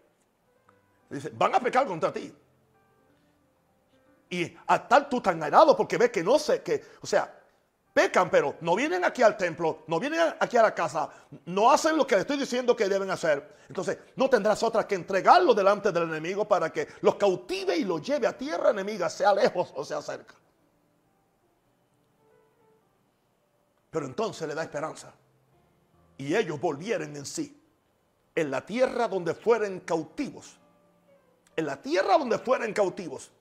dice, 1.10 1.30
van 1.34 1.56
a 1.56 1.60
pecar 1.60 1.86
contra 1.86 2.12
ti. 2.14 2.34
Y 4.30 4.55
a 4.67 4.88
tal 4.88 5.07
tú 5.07 5.21
tan 5.21 5.41
airado 5.41 5.75
porque 5.75 5.97
ves 5.97 6.11
que 6.11 6.23
no 6.23 6.38
sé, 6.38 6.61
que, 6.61 6.84
o 7.01 7.07
sea, 7.07 7.34
pecan, 7.93 8.30
pero 8.30 8.55
no 8.61 8.75
vienen 8.75 9.03
aquí 9.05 9.23
al 9.23 9.38
templo, 9.38 9.84
no 9.88 9.99
vienen 9.99 10.19
aquí 10.39 10.57
a 10.57 10.61
la 10.61 10.75
casa, 10.75 11.09
no 11.45 11.71
hacen 11.71 11.95
lo 11.95 12.05
que 12.05 12.15
le 12.15 12.21
estoy 12.21 12.38
diciendo 12.38 12.75
que 12.75 12.88
deben 12.89 13.09
hacer. 13.09 13.55
Entonces, 13.67 13.97
no 14.15 14.30
tendrás 14.30 14.61
otra 14.63 14.88
que 14.88 14.95
entregarlo 14.95 15.53
delante 15.53 15.91
del 15.91 16.03
enemigo 16.03 16.47
para 16.47 16.71
que 16.71 16.88
los 17.01 17.15
cautive 17.15 17.75
y 17.75 17.86
los 17.86 18.01
lleve 18.01 18.28
a 18.28 18.38
tierra 18.38 18.71
enemiga, 18.71 19.09
sea 19.09 19.34
lejos 19.34 19.71
o 19.75 19.84
sea 19.84 20.01
cerca. 20.01 20.36
Pero 23.89 24.05
entonces 24.05 24.47
le 24.47 24.53
da 24.53 24.63
esperanza. 24.63 25.13
Y 26.17 26.36
ellos 26.36 26.59
volvieron 26.59 27.15
en 27.15 27.25
sí. 27.25 27.59
En 28.36 28.51
la 28.51 28.65
tierra 28.65 29.07
donde 29.07 29.34
fueren 29.34 29.80
cautivos. 29.80 30.59
En 31.55 31.65
la 31.65 31.82
tierra 31.82 32.17
donde 32.17 32.38
fueren 32.38 32.73
cautivos 32.73 33.32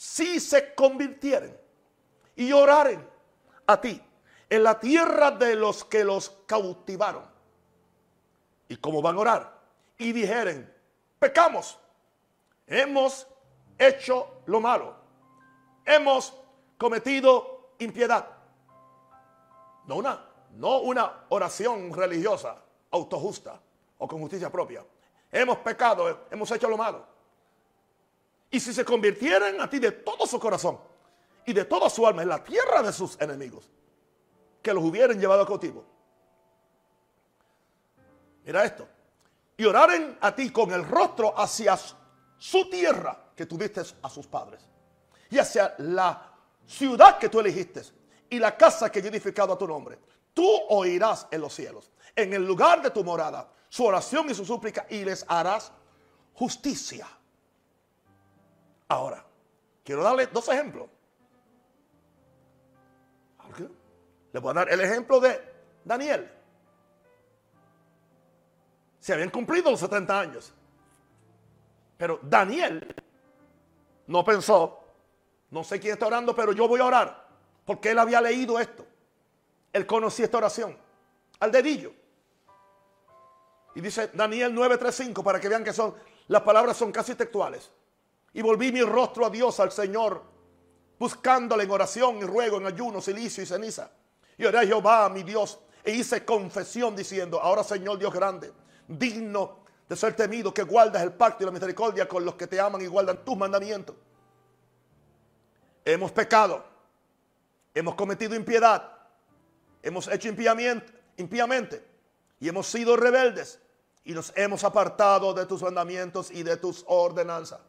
si 0.00 0.40
se 0.40 0.74
convirtieren 0.74 1.54
y 2.34 2.52
oraren 2.52 3.06
a 3.66 3.78
ti 3.78 4.02
en 4.48 4.62
la 4.62 4.80
tierra 4.80 5.30
de 5.30 5.54
los 5.54 5.84
que 5.84 6.04
los 6.04 6.30
cautivaron. 6.46 7.24
¿Y 8.66 8.78
cómo 8.78 9.02
van 9.02 9.16
a 9.16 9.18
orar? 9.18 9.58
Y 9.98 10.12
dijeren, 10.12 10.74
pecamos, 11.18 11.78
hemos 12.66 13.26
hecho 13.78 14.40
lo 14.46 14.58
malo, 14.58 14.96
hemos 15.84 16.34
cometido 16.78 17.74
impiedad. 17.78 18.26
No 19.84 19.96
una, 19.96 20.24
no 20.52 20.78
una 20.78 21.26
oración 21.28 21.92
religiosa, 21.92 22.56
autojusta 22.90 23.60
o 23.98 24.08
con 24.08 24.18
justicia 24.20 24.50
propia. 24.50 24.82
Hemos 25.30 25.58
pecado, 25.58 26.26
hemos 26.30 26.50
hecho 26.52 26.70
lo 26.70 26.78
malo. 26.78 27.09
Y 28.50 28.58
si 28.58 28.74
se 28.74 28.84
convirtieran 28.84 29.60
a 29.60 29.70
ti 29.70 29.78
de 29.78 29.92
todo 29.92 30.26
su 30.26 30.38
corazón 30.40 30.78
y 31.46 31.52
de 31.52 31.64
toda 31.64 31.88
su 31.88 32.06
alma 32.06 32.22
en 32.22 32.28
la 32.28 32.42
tierra 32.42 32.82
de 32.82 32.92
sus 32.92 33.20
enemigos, 33.20 33.70
que 34.62 34.74
los 34.74 34.84
hubieran 34.84 35.18
llevado 35.18 35.42
a 35.42 35.46
cautivo. 35.46 35.84
Mira 38.44 38.64
esto. 38.64 38.86
Y 39.56 39.64
oraren 39.64 40.18
a 40.20 40.34
ti 40.34 40.50
con 40.50 40.72
el 40.72 40.86
rostro 40.86 41.38
hacia 41.38 41.78
su 42.38 42.70
tierra 42.70 43.16
que 43.36 43.46
tuviste 43.46 43.82
a 44.02 44.08
sus 44.08 44.26
padres. 44.26 44.62
Y 45.30 45.38
hacia 45.38 45.74
la 45.78 46.32
ciudad 46.66 47.18
que 47.18 47.28
tú 47.28 47.40
elegiste 47.40 47.82
y 48.28 48.38
la 48.38 48.56
casa 48.56 48.90
que 48.90 49.00
yo 49.00 49.08
he 49.08 49.10
edificado 49.10 49.52
a 49.52 49.58
tu 49.58 49.66
nombre. 49.66 49.98
Tú 50.32 50.48
oirás 50.70 51.26
en 51.30 51.40
los 51.40 51.54
cielos, 51.54 51.90
en 52.16 52.32
el 52.32 52.46
lugar 52.46 52.82
de 52.82 52.90
tu 52.90 53.04
morada, 53.04 53.52
su 53.68 53.84
oración 53.84 54.30
y 54.30 54.34
su 54.34 54.44
súplica 54.44 54.86
y 54.88 55.04
les 55.04 55.24
harás 55.28 55.72
justicia. 56.34 57.06
Ahora, 58.90 59.24
quiero 59.84 60.02
darle 60.02 60.26
dos 60.26 60.48
ejemplos. 60.48 60.88
Le 64.32 64.40
voy 64.40 64.50
a 64.50 64.54
dar 64.54 64.68
el 64.68 64.80
ejemplo 64.80 65.20
de 65.20 65.40
Daniel. 65.84 66.28
Se 68.98 69.12
habían 69.12 69.30
cumplido 69.30 69.70
los 69.70 69.78
70 69.78 70.20
años. 70.20 70.52
Pero 71.96 72.18
Daniel 72.20 72.96
no 74.08 74.24
pensó, 74.24 74.80
no 75.50 75.62
sé 75.62 75.78
quién 75.78 75.92
está 75.92 76.08
orando, 76.08 76.34
pero 76.34 76.50
yo 76.50 76.66
voy 76.66 76.80
a 76.80 76.86
orar. 76.86 77.28
Porque 77.64 77.92
él 77.92 77.98
había 78.00 78.20
leído 78.20 78.58
esto. 78.58 78.84
Él 79.72 79.86
conocía 79.86 80.24
esta 80.24 80.38
oración. 80.38 80.76
Al 81.38 81.52
dedillo. 81.52 81.92
Y 83.76 83.80
dice 83.80 84.10
Daniel 84.12 84.52
9:35 84.52 85.22
para 85.22 85.38
que 85.38 85.48
vean 85.48 85.62
que 85.62 85.72
son 85.72 85.94
las 86.26 86.42
palabras 86.42 86.76
son 86.76 86.90
casi 86.90 87.14
textuales. 87.14 87.70
Y 88.32 88.42
volví 88.42 88.70
mi 88.72 88.82
rostro 88.82 89.26
a 89.26 89.30
Dios, 89.30 89.58
al 89.60 89.72
Señor, 89.72 90.22
buscándole 90.98 91.64
en 91.64 91.70
oración 91.70 92.18
y 92.18 92.22
ruego, 92.22 92.58
en 92.58 92.66
ayuno, 92.66 93.00
silicio 93.00 93.42
y 93.42 93.46
ceniza. 93.46 93.90
Y 94.36 94.44
oré 94.44 94.58
a 94.58 94.66
Jehová, 94.66 95.08
mi 95.08 95.22
Dios, 95.22 95.58
e 95.82 95.92
hice 95.92 96.24
confesión 96.24 96.94
diciendo, 96.94 97.40
ahora 97.40 97.64
Señor 97.64 97.98
Dios 97.98 98.12
grande, 98.12 98.52
digno 98.86 99.60
de 99.88 99.96
ser 99.96 100.14
temido, 100.14 100.54
que 100.54 100.62
guardas 100.62 101.02
el 101.02 101.12
pacto 101.12 101.42
y 101.42 101.46
la 101.46 101.52
misericordia 101.52 102.06
con 102.06 102.24
los 102.24 102.36
que 102.36 102.46
te 102.46 102.60
aman 102.60 102.80
y 102.80 102.86
guardan 102.86 103.24
tus 103.24 103.36
mandamientos. 103.36 103.96
Hemos 105.84 106.12
pecado, 106.12 106.64
hemos 107.74 107.94
cometido 107.96 108.36
impiedad, 108.36 108.92
hemos 109.82 110.06
hecho 110.08 110.28
impíamente 110.28 111.84
y 112.38 112.48
hemos 112.48 112.66
sido 112.66 112.96
rebeldes 112.96 113.58
y 114.04 114.12
nos 114.12 114.32
hemos 114.36 114.62
apartado 114.64 115.34
de 115.34 115.46
tus 115.46 115.62
mandamientos 115.62 116.30
y 116.30 116.42
de 116.42 116.56
tus 116.56 116.84
ordenanzas. 116.86 117.60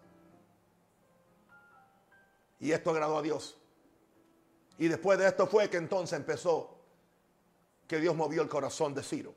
Y 2.61 2.71
esto 2.71 2.91
agradó 2.91 3.17
a 3.17 3.21
Dios. 3.21 3.57
Y 4.77 4.87
después 4.87 5.19
de 5.19 5.27
esto 5.27 5.47
fue 5.47 5.69
que 5.69 5.77
entonces 5.77 6.17
empezó 6.17 6.77
que 7.87 7.99
Dios 7.99 8.15
movió 8.15 8.41
el 8.41 8.47
corazón 8.47 8.93
de 8.93 9.03
Ciro. 9.03 9.33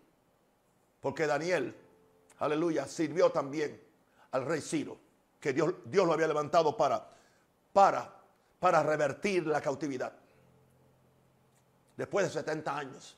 Porque 1.00 1.26
Daniel, 1.26 1.74
aleluya, 2.38 2.86
sirvió 2.86 3.32
también 3.32 3.82
al 4.30 4.44
rey 4.44 4.60
Ciro, 4.60 4.98
que 5.40 5.52
Dios, 5.52 5.74
Dios 5.86 6.06
lo 6.06 6.12
había 6.12 6.28
levantado 6.28 6.76
para, 6.76 7.10
para, 7.72 8.14
para 8.60 8.82
revertir 8.82 9.46
la 9.46 9.60
cautividad. 9.60 10.12
después 11.96 12.26
de 12.26 12.32
70 12.32 12.76
años. 12.76 13.16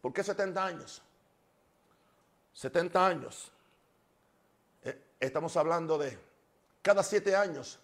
¿Por 0.00 0.12
qué 0.12 0.22
70 0.22 0.64
años? 0.64 1.02
70 2.52 3.06
años. 3.06 3.50
Eh, 4.82 5.02
estamos 5.18 5.56
hablando 5.56 5.98
de 5.98 6.18
cada 6.82 7.02
siete 7.02 7.34
años. 7.34 7.78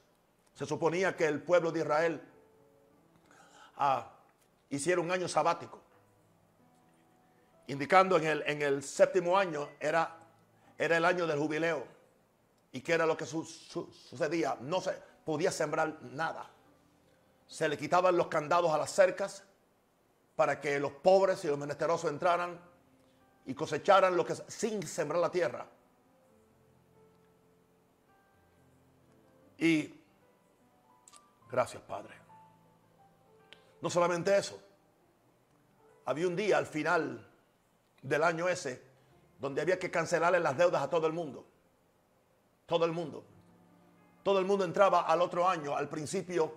Se 0.54 0.66
suponía 0.66 1.16
que 1.16 1.26
el 1.26 1.42
pueblo 1.42 1.72
de 1.72 1.80
Israel 1.80 2.20
ah, 3.76 4.10
hiciera 4.68 5.00
un 5.00 5.10
año 5.10 5.28
sabático, 5.28 5.80
indicando 7.66 8.16
en 8.18 8.26
el, 8.26 8.42
en 8.46 8.62
el 8.62 8.82
séptimo 8.82 9.38
año 9.38 9.68
era, 9.78 10.16
era 10.76 10.96
el 10.96 11.04
año 11.04 11.26
del 11.26 11.38
jubileo. 11.38 11.86
¿Y 12.72 12.80
qué 12.80 12.92
era 12.92 13.06
lo 13.06 13.16
que 13.16 13.26
sucedía? 13.26 14.56
No 14.60 14.80
se 14.80 14.92
podía 15.24 15.50
sembrar 15.50 16.02
nada. 16.02 16.48
Se 17.46 17.68
le 17.68 17.76
quitaban 17.76 18.16
los 18.16 18.28
candados 18.28 18.70
a 18.70 18.78
las 18.78 18.90
cercas 18.90 19.42
para 20.36 20.60
que 20.60 20.78
los 20.78 20.92
pobres 20.92 21.44
y 21.44 21.48
los 21.48 21.58
menesterosos 21.58 22.10
entraran 22.10 22.58
y 23.44 23.54
cosecharan 23.54 24.16
lo 24.16 24.24
que 24.24 24.34
sin 24.46 24.86
sembrar 24.86 25.20
la 25.20 25.30
tierra. 25.30 25.66
Y 29.58 29.99
gracias, 31.50 31.82
Padre. 31.82 32.14
No 33.80 33.90
solamente 33.90 34.36
eso. 34.36 34.60
Había 36.04 36.26
un 36.26 36.36
día 36.36 36.58
al 36.58 36.66
final 36.66 37.26
del 38.02 38.22
año 38.22 38.48
ese 38.48 38.82
donde 39.38 39.62
había 39.62 39.78
que 39.78 39.90
cancelarle 39.90 40.38
las 40.40 40.56
deudas 40.56 40.82
a 40.82 40.90
todo 40.90 41.06
el 41.06 41.12
mundo. 41.12 41.46
Todo 42.66 42.84
el 42.84 42.92
mundo. 42.92 43.24
Todo 44.22 44.38
el 44.38 44.44
mundo 44.44 44.64
entraba 44.64 45.02
al 45.02 45.22
otro 45.22 45.48
año, 45.48 45.74
al 45.74 45.88
principio 45.88 46.52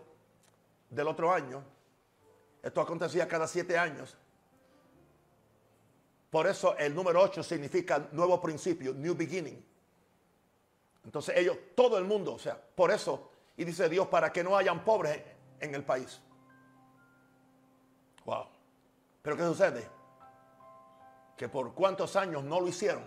del 0.90 1.08
otro 1.08 1.32
año. 1.32 1.64
Esto 2.62 2.82
acontecía 2.82 3.28
cada 3.28 3.48
siete 3.48 3.78
años. 3.78 4.18
Por 6.30 6.48
eso 6.48 6.76
el 6.78 6.96
número 6.96 7.22
8 7.22 7.44
significa 7.44 8.10
nuevo 8.12 8.42
principio, 8.42 8.94
new 8.94 9.14
beginning. 9.14 9.64
Entonces 11.06 11.38
ellos, 11.38 11.58
todo 11.76 11.98
el 11.98 12.06
mundo, 12.06 12.34
o 12.34 12.40
sea, 12.40 12.60
por 12.60 12.90
eso, 12.90 13.30
y 13.58 13.64
dice 13.64 13.90
Dios, 13.90 14.08
para 14.08 14.32
que 14.32 14.44
no 14.44 14.58
hayan 14.58 14.84
pobres 14.84 15.22
en 15.60 15.76
el 15.76 15.84
país. 15.84 16.22
Wow. 18.26 18.48
Pero 19.22 19.38
¿qué 19.38 19.44
sucede? 19.44 19.88
Que 21.38 21.50
por 21.50 21.74
cuántos 21.74 22.16
años 22.16 22.44
no 22.44 22.60
lo 22.60 22.68
hicieron. 22.68 23.04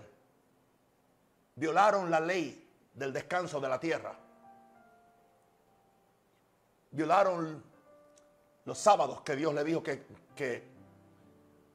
Violaron 1.55 2.11
la 2.11 2.20
ley 2.20 2.68
del 2.94 3.12
descanso 3.12 3.61
de 3.61 3.68
la 3.68 3.80
tierra. 3.80 4.14
Violaron 6.90 7.62
los 8.64 8.78
sábados 8.78 9.20
que 9.22 9.36
Dios 9.36 9.55
le 9.55 9.64
dijo 9.64 9.82
que, 9.82 10.07
que 10.34 10.76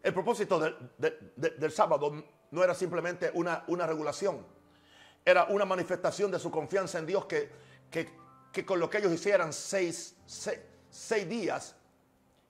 el 0.03 0.13
propósito 0.13 0.59
del, 0.59 1.71
sábado 1.71 2.23
no 2.51 2.63
era 2.63 2.73
simplemente 2.73 3.31
una, 3.33 3.63
una, 3.67 3.85
regulación, 3.85 4.45
era 5.23 5.45
una 5.45 5.63
manifestación 5.63 6.31
de 6.31 6.39
su 6.39 6.49
confianza 6.49 6.99
en 6.99 7.05
Dios 7.05 7.25
que, 7.25 7.49
que, 7.89 8.20
con 8.65 8.79
lo 8.79 8.89
que 8.89 8.97
ellos 8.97 9.11
hicieran 9.13 9.53
seis, 9.53 10.15
seis, 10.25 11.29
días 11.29 11.75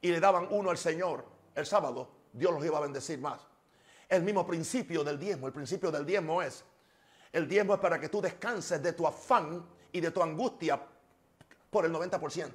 y 0.01 0.11
le 0.11 0.19
daban 0.19 0.47
uno 0.49 0.69
al 0.69 0.77
Señor 0.77 1.25
el 1.53 1.65
sábado, 1.65 2.09
Dios 2.33 2.51
los 2.53 2.65
iba 2.65 2.77
a 2.77 2.81
bendecir 2.81 3.19
más. 3.19 3.41
El 4.09 4.23
mismo 4.23 4.45
principio 4.45 5.03
del 5.03 5.19
diezmo, 5.19 5.47
el 5.47 5.53
principio 5.53 5.91
del 5.91 6.05
diezmo 6.05 6.41
es, 6.41 6.63
el 7.31 7.47
diezmo 7.47 7.75
es 7.75 7.79
para 7.79 7.99
que 7.99 8.09
tú 8.09 8.19
descanses 8.21 8.81
de 8.81 8.93
tu 8.93 9.05
afán 9.05 9.65
y 9.91 10.01
de 10.01 10.11
tu 10.11 10.21
angustia 10.21 10.81
por 11.69 11.85
el 11.85 11.93
90%. 11.93 12.51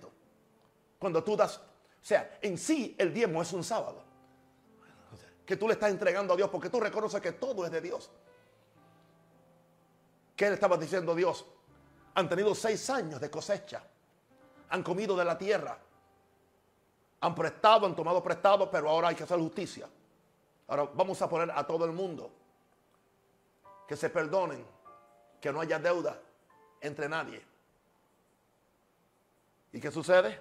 Cuando 0.99 1.23
tú 1.23 1.37
das, 1.37 1.59
o 1.59 1.63
sea, 2.03 2.39
en 2.43 2.59
sí 2.59 2.95
el 2.99 3.15
diezmo 3.15 3.41
es 3.43 3.53
un 3.53 3.65
sábado 3.65 4.05
que 5.47 5.57
tú 5.57 5.69
le 5.69 5.75
estás 5.75 5.91
entregando 5.91 6.35
a 6.35 6.37
Dios 6.37 6.51
porque 6.51 6.69
tú 6.69 6.81
reconoces 6.81 7.21
que 7.21 7.33
todo 7.33 7.65
es 7.65 7.71
de 7.71 7.81
Dios. 7.81 8.11
¿Qué 10.35 10.49
le 10.49 10.55
estaba 10.55 10.77
diciendo 10.77 11.15
Dios? 11.15 11.47
Han 12.17 12.29
tenido 12.29 12.55
seis 12.55 12.91
años 12.91 13.21
de 13.21 13.31
cosecha. 13.31 13.83
Han 14.71 14.83
comido 14.83 15.17
de 15.17 15.25
la 15.25 15.39
tierra. 15.39 15.79
Han 17.21 17.35
prestado, 17.35 17.87
han 17.87 17.95
tomado 17.95 18.23
prestado, 18.23 18.71
pero 18.71 18.91
ahora 18.91 19.09
hay 19.09 19.15
que 19.15 19.23
hacer 19.23 19.39
justicia. 19.39 19.89
Ahora 20.67 20.91
vamos 20.95 21.23
a 21.23 21.29
poner 21.29 21.51
a 21.51 21.65
todo 21.67 21.85
el 21.85 21.93
mundo 21.93 22.31
que 23.87 23.97
se 23.97 24.11
perdonen, 24.11 24.67
que 25.41 25.53
no 25.53 25.61
haya 25.61 25.79
deuda 25.79 26.21
entre 26.81 27.09
nadie. 27.09 27.41
¿Y 29.73 29.81
qué 29.81 29.91
sucede? 29.91 30.41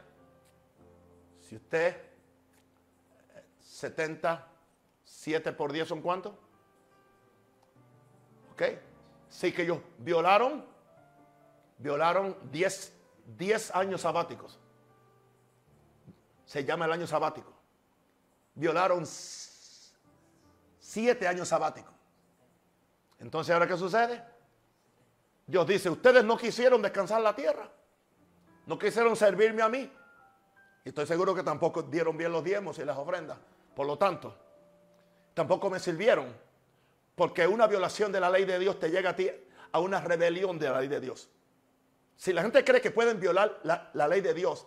Si 1.39 1.55
usted 1.55 2.01
70 3.61 4.47
7 5.05 5.53
por 5.53 5.71
10 5.71 5.87
son 5.87 6.01
cuántos? 6.01 6.33
¿Ok? 8.53 8.63
Sí 9.29 9.51
que 9.51 9.63
ellos 9.63 9.79
violaron, 9.99 10.65
violaron 11.77 12.37
10, 12.51 12.93
10 13.37 13.75
años 13.75 14.01
sabáticos. 14.01 14.59
Se 16.45 16.63
llama 16.63 16.85
el 16.85 16.91
año 16.91 17.07
sabático. 17.07 17.51
Violaron 18.53 19.05
7 19.05 21.27
años 21.27 21.47
sabáticos. 21.47 21.93
Entonces, 23.19 23.53
¿ahora 23.53 23.67
qué 23.67 23.77
sucede? 23.77 24.23
Dios 25.47 25.67
dice, 25.67 25.89
ustedes 25.89 26.23
no 26.23 26.37
quisieron 26.37 26.81
descansar 26.81 27.21
la 27.21 27.35
tierra. 27.35 27.69
No 28.65 28.79
quisieron 28.79 29.15
servirme 29.15 29.61
a 29.61 29.69
mí. 29.69 29.91
Y 30.83 30.89
estoy 30.89 31.05
seguro 31.05 31.33
que 31.33 31.43
tampoco 31.43 31.83
dieron 31.83 32.17
bien 32.17 32.31
los 32.31 32.43
diezmos 32.43 32.77
y 32.79 32.85
las 32.85 32.97
ofrendas. 32.97 33.37
Por 33.75 33.87
lo 33.87 33.97
tanto, 33.97 34.35
tampoco 35.33 35.69
me 35.69 35.79
sirvieron. 35.79 36.35
Porque 37.15 37.47
una 37.47 37.67
violación 37.67 38.11
de 38.11 38.19
la 38.19 38.29
ley 38.29 38.45
de 38.45 38.59
Dios 38.59 38.79
te 38.79 38.89
llega 38.89 39.11
a 39.11 39.15
ti 39.15 39.29
a 39.71 39.79
una 39.79 40.01
rebelión 40.01 40.59
de 40.59 40.69
la 40.69 40.79
ley 40.79 40.87
de 40.87 40.99
Dios. 40.99 41.29
Si 42.15 42.31
la 42.33 42.41
gente 42.41 42.63
cree 42.63 42.81
que 42.81 42.91
pueden 42.91 43.19
violar 43.19 43.59
la, 43.63 44.07
ley 44.07 44.21
de 44.21 44.33
Dios 44.33 44.65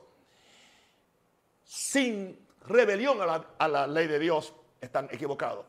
sin 1.65 2.47
rebelión 2.67 3.19
a 3.21 3.69
la, 3.69 3.87
ley 3.87 4.07
de 4.07 4.19
Dios, 4.19 4.55
están 4.81 5.09
equivocados. 5.11 5.67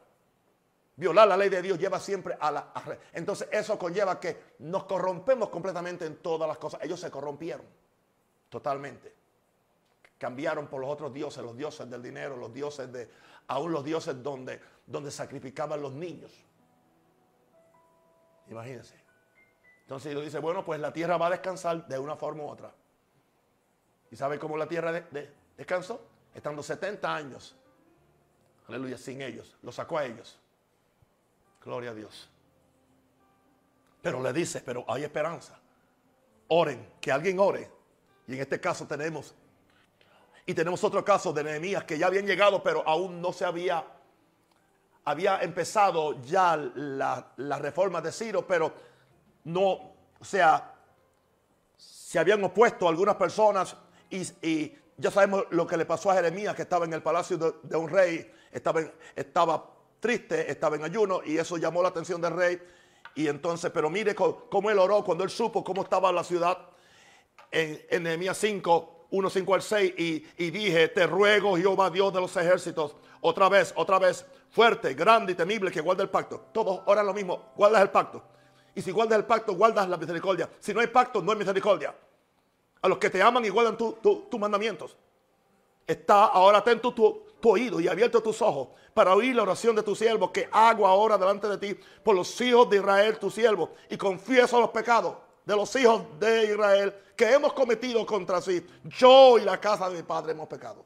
Violar 0.95 1.27
la 1.27 1.38
ley 1.38 1.49
de 1.49 1.61
Dios 1.61 1.80
lleva 1.80 1.99
siempre 1.99 2.38
a 2.39 2.51
la... 2.51 2.73
entonces 3.13 3.47
eso 3.51 3.80
conlleva 3.80 4.19
que 4.19 4.55
nos 4.59 4.84
corrompemos 4.84 5.49
completamente 5.49 6.05
en 6.05 6.17
todas 6.17 6.47
las 6.47 6.57
cosas. 6.57 6.82
Ellos 6.84 6.99
se 6.99 7.09
corrompieron 7.09 7.65
totalmente. 8.49 9.15
Cambiaron 10.17 10.67
por 10.67 10.82
los 10.82 10.89
otros 10.89 11.13
dioses, 11.13 11.41
los 11.41 11.55
dioses 11.55 11.89
del 11.89 12.03
dinero, 12.03 12.36
los 12.36 12.53
dioses 12.53 12.91
de, 12.91 13.09
aún 13.47 13.71
los 13.71 13.86
dioses 13.86 14.21
donde, 14.21 14.59
donde 14.86 15.11
sacrificaban 15.11 15.82
los 15.82 15.93
niños. 15.93 16.34
Imagínense. 18.49 19.09
Entonces 19.89 20.11
Dios 20.11 20.23
dice, 20.23 20.37
bueno, 20.37 20.63
pues 20.63 20.79
la 20.79 20.93
tierra 20.93 21.17
va 21.17 21.25
a 21.25 21.29
descansar 21.31 21.87
de 21.87 21.97
una 21.97 22.15
forma 22.15 22.43
u 22.43 22.47
otra. 22.47 22.71
¿Y 24.11 24.15
sabe 24.15 24.37
cómo 24.37 24.55
la 24.55 24.67
tierra 24.67 24.91
descansó? 25.57 25.99
Estando 26.31 26.61
70 26.61 27.15
años. 27.15 27.55
Aleluya, 28.67 28.99
sin 28.99 29.19
ellos. 29.23 29.57
Lo 29.63 29.71
sacó 29.71 29.97
a 29.97 30.05
ellos. 30.05 30.39
Gloria 31.65 31.89
a 31.89 31.93
Dios. 31.95 32.29
Pero 34.03 34.21
le 34.21 34.31
dice, 34.31 34.61
pero 34.61 34.85
hay 34.87 35.05
esperanza. 35.05 35.59
Oren, 36.49 36.93
que 37.01 37.11
alguien 37.11 37.39
ore. 37.39 37.67
Y 38.27 38.35
en 38.35 38.41
este 38.41 38.61
caso 38.61 38.85
tenemos 38.85 39.33
y 40.45 40.53
tenemos 40.53 40.83
otro 40.83 41.03
caso 41.03 41.33
de 41.33 41.43
Nehemías 41.43 41.83
que 41.83 41.97
ya 41.97 42.07
habían 42.07 42.25
llegado, 42.25 42.61
pero 42.63 42.83
aún 42.87 43.21
no 43.21 43.31
se 43.31 43.45
había, 43.45 43.85
había 45.05 45.41
empezado 45.41 46.19
ya 46.23 46.57
la, 46.57 47.59
reforma 47.59 48.01
de 48.01 48.11
Ciro, 48.11 48.47
pero 48.47 48.73
no, 49.43 49.93
o 50.19 50.23
sea, 50.25 50.75
se 51.77 52.19
habían 52.19 52.43
opuesto 52.43 52.87
algunas 52.87 53.15
personas 53.15 53.75
y, 54.09 54.73
ya 54.97 55.11
sabemos 55.11 55.45
lo 55.51 55.65
que 55.65 55.77
le 55.77 55.85
pasó 55.85 56.11
a 56.11 56.15
Jeremías, 56.15 56.55
que 56.55 56.63
estaba 56.63 56.83
en 56.83 56.91
el 56.91 57.01
palacio 57.01 57.37
de, 57.37 57.77
un 57.77 57.87
rey, 57.87 58.29
estaba, 58.51 58.81
estaba 59.15 59.65
triste, 60.01 60.51
estaba 60.51 60.75
en 60.75 60.83
ayuno 60.83 61.21
y 61.25 61.37
eso 61.37 61.55
llamó 61.55 61.81
la 61.81 61.87
atención 61.87 62.19
del 62.21 62.33
rey. 62.33 62.61
Y 63.15 63.27
entonces, 63.27 63.71
pero 63.71 63.89
mire 63.89 64.13
cómo, 64.13 64.69
él 64.69 64.77
oró 64.77 65.03
cuando 65.05 65.23
él 65.23 65.29
supo 65.29 65.63
cómo 65.63 65.83
estaba 65.83 66.11
la 66.11 66.25
ciudad 66.25 66.57
en, 67.49 67.81
en 67.89 68.03
Nehemías 68.03 68.37
5, 68.39 68.99
1, 69.11 69.29
5 69.29 69.55
al 69.55 69.61
6 69.61 69.93
y, 69.97 70.51
dije, 70.51 70.87
te 70.89 71.07
ruego 71.07 71.57
Jehová 71.57 71.89
Dios 71.89 72.13
de 72.13 72.21
los 72.21 72.35
ejércitos, 72.37 72.95
otra 73.21 73.49
vez, 73.49 73.73
otra 73.75 73.99
vez, 73.99 74.25
fuerte, 74.49 74.93
grande 74.93 75.31
y 75.31 75.35
temible 75.35 75.71
que 75.71 75.81
guarda 75.81 76.03
el 76.03 76.09
pacto. 76.09 76.47
Todos 76.51 76.81
oran 76.85 77.05
lo 77.05 77.13
mismo, 77.13 77.51
guardas 77.55 77.81
el 77.81 77.89
pacto. 77.89 78.23
Y 78.76 78.82
si 78.82 78.91
guardas 78.91 79.20
el 79.20 79.26
pacto, 79.26 79.53
guardas 79.55 79.88
la 79.89 79.97
misericordia. 79.97 80.49
Si 80.59 80.74
no 80.74 80.80
hay 80.80 80.88
pacto, 80.88 81.22
no 81.22 81.32
hay 81.32 81.38
misericordia. 81.38 81.95
A 82.82 82.88
los 82.88 82.97
que 82.97 83.09
te 83.09 83.22
aman 83.22 83.43
y 83.45 83.49
guardan 83.49 83.78
tus 83.78 84.39
mandamientos. 84.39 84.95
Está 85.86 86.26
ahora 86.26 86.59
atento 86.59 86.93
tu, 86.93 87.24
tu 87.39 87.49
oído 87.49 87.80
y 87.80 87.88
abierto 87.88 88.22
tus 88.22 88.41
ojos 88.41 88.70
para 88.93 89.15
oír 89.15 89.36
la 89.36 89.43
oración 89.43 89.76
de 89.76 89.84
tu 89.84 89.95
siervo 89.95 90.32
que 90.32 90.47
hago 90.51 90.88
ahora 90.88 91.17
delante 91.17 91.47
de 91.47 91.57
ti 91.57 91.80
por 92.03 92.15
los 92.15 92.39
hijos 92.41 92.70
de 92.70 92.78
Israel, 92.78 93.17
tu 93.17 93.30
siervo, 93.30 93.72
y 93.89 93.97
confieso 93.97 94.59
los 94.59 94.70
pecados 94.70 95.15
de 95.45 95.55
los 95.55 95.76
hijos 95.76 96.03
de 96.20 96.45
Israel 96.45 96.93
que 97.15 97.34
hemos 97.34 97.53
cometido 97.53 98.05
contra 98.05 98.41
sí. 98.41 98.65
Yo 98.84 99.38
y 99.38 99.41
la 99.41 99.59
casa 99.59 99.89
de 99.89 99.97
mi 99.97 100.03
padre 100.03 100.32
hemos 100.32 100.47
pecado. 100.47 100.86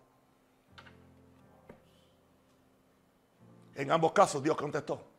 En 3.75 3.91
ambos 3.91 4.11
casos 4.13 4.41
Dios 4.41 4.55
contestó. 4.55 5.12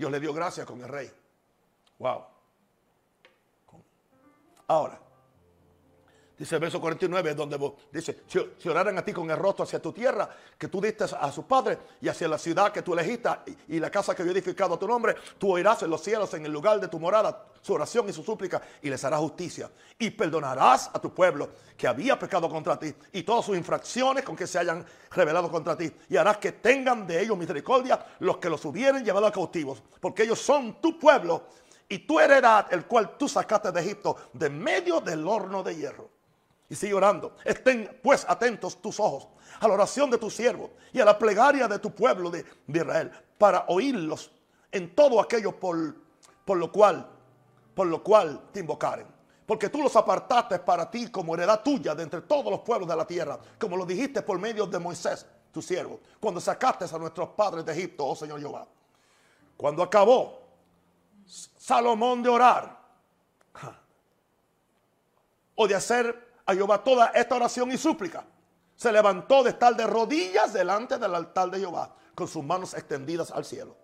Dios 0.00 0.10
le 0.10 0.18
dio 0.18 0.32
gracias 0.32 0.66
con 0.66 0.80
el 0.80 0.88
rey. 0.88 1.12
Wow. 1.98 2.24
Ahora, 4.66 4.98
Dice 6.40 6.54
el 6.54 6.60
verso 6.62 6.80
49, 6.80 7.34
donde 7.34 7.72
dice, 7.92 8.22
si, 8.26 8.68
oraran 8.70 8.96
a 8.96 9.04
ti 9.04 9.12
con 9.12 9.30
el 9.30 9.36
rostro 9.36 9.64
hacia 9.64 9.78
tu 9.78 9.92
tierra, 9.92 10.26
que 10.56 10.68
tú 10.68 10.80
diste 10.80 11.04
a 11.04 11.30
su 11.30 11.46
padre, 11.46 11.76
y 12.00 12.08
hacia 12.08 12.28
la 12.28 12.38
ciudad 12.38 12.72
que 12.72 12.80
tú 12.80 12.94
elegiste, 12.94 13.28
y, 13.68 13.78
la 13.78 13.90
casa 13.90 14.14
que 14.14 14.22
yo 14.22 14.30
he 14.30 14.32
edificado 14.32 14.72
a 14.72 14.78
tu 14.78 14.88
nombre, 14.88 15.14
tú 15.36 15.52
oirás 15.52 15.82
en 15.82 15.90
los 15.90 16.02
cielos, 16.02 16.32
en 16.32 16.46
el 16.46 16.50
lugar 16.50 16.80
de 16.80 16.88
tu 16.88 16.98
morada, 16.98 17.44
su 17.60 17.74
oración 17.74 18.08
y 18.08 18.14
su 18.14 18.22
súplica, 18.22 18.62
y 18.80 18.88
les 18.88 19.04
harás 19.04 19.20
justicia. 19.20 19.70
Y 19.98 20.08
perdonarás 20.12 20.88
a 20.94 20.98
tu 20.98 21.12
pueblo 21.12 21.50
que 21.76 21.86
había 21.86 22.18
pecado 22.18 22.48
contra 22.48 22.78
ti, 22.78 22.90
y 23.12 23.22
todas 23.22 23.44
sus 23.44 23.58
infracciones 23.58 24.24
con 24.24 24.34
que 24.34 24.46
se 24.46 24.58
hayan 24.58 24.82
revelado 25.10 25.50
contra 25.50 25.76
ti, 25.76 25.92
y 26.08 26.16
harás 26.16 26.38
que 26.38 26.52
tengan 26.52 27.06
de 27.06 27.20
ellos 27.20 27.36
misericordia 27.36 28.02
los 28.20 28.38
que 28.38 28.48
los 28.48 28.64
hubieren 28.64 29.04
llevado 29.04 29.26
a 29.26 29.30
cautivos, 29.30 29.82
porque 30.00 30.22
ellos 30.22 30.40
son 30.40 30.80
tu 30.80 30.98
pueblo 30.98 31.48
y 31.86 31.98
tu 31.98 32.18
heredad, 32.18 32.72
el 32.72 32.86
cual 32.86 33.18
tú 33.18 33.28
sacaste 33.28 33.70
de 33.70 33.80
Egipto, 33.82 34.16
de 34.32 34.48
medio 34.48 35.02
del 35.02 35.28
horno 35.28 35.62
de 35.62 35.76
hierro. 35.76 36.19
Y 36.70 36.74
sigue 36.74 36.94
orando. 36.94 37.36
Estén 37.44 37.98
pues 38.02 38.24
atentos 38.26 38.80
tus 38.80 38.98
ojos 38.98 39.28
a 39.60 39.68
la 39.68 39.74
oración 39.74 40.08
de 40.08 40.16
tu 40.16 40.30
siervo 40.30 40.70
y 40.92 41.00
a 41.00 41.04
la 41.04 41.18
plegaria 41.18 41.68
de 41.68 41.78
tu 41.78 41.94
pueblo 41.94 42.30
de, 42.30 42.46
Israel 42.66 43.10
para 43.36 43.66
oírlos 43.68 44.30
en 44.72 44.94
todo 44.94 45.20
aquello 45.20 45.58
por, 45.58 45.96
por 46.46 46.56
lo 46.56 46.72
cual 46.72 47.06
por 47.74 47.86
lo 47.86 48.02
cual 48.02 48.48
te 48.52 48.60
invocaren. 48.60 49.06
Porque 49.46 49.68
tú 49.68 49.82
los 49.82 49.96
apartaste 49.96 50.58
para 50.58 50.90
ti 50.90 51.10
como 51.10 51.34
heredad 51.34 51.62
tuya 51.62 51.94
de 51.94 52.02
entre 52.02 52.20
todos 52.20 52.50
los 52.50 52.60
pueblos 52.60 52.88
de 52.88 52.94
la 52.94 53.06
tierra, 53.06 53.38
como 53.58 53.76
lo 53.76 53.86
dijiste 53.86 54.22
por 54.22 54.38
medio 54.38 54.66
de 54.66 54.78
Moisés, 54.78 55.26
tu 55.50 55.60
siervo, 55.62 55.98
cuando 56.20 56.40
sacaste 56.40 56.84
a 56.84 56.98
nuestros 56.98 57.30
padres 57.30 57.64
de 57.64 57.72
Egipto, 57.72 58.06
oh 58.06 58.14
Señor 58.14 58.38
Jehová. 58.38 58.66
Cuando 59.56 59.82
acabó 59.82 60.42
Salomón 61.26 62.22
de 62.22 62.28
orar 62.28 62.78
o 65.54 65.66
de 65.66 65.74
hacer 65.74 66.29
a 66.50 66.54
Jehová 66.54 66.82
toda 66.82 67.06
esta 67.08 67.36
oración 67.36 67.70
y 67.70 67.78
súplica. 67.78 68.24
Se 68.76 68.92
levantó 68.92 69.42
de 69.42 69.50
estar 69.50 69.76
de 69.76 69.86
rodillas 69.86 70.52
delante 70.52 70.98
del 70.98 71.14
altar 71.14 71.50
de 71.50 71.60
Jehová, 71.60 71.94
con 72.14 72.26
sus 72.28 72.42
manos 72.42 72.74
extendidas 72.74 73.30
al 73.30 73.44
cielo. 73.44 73.76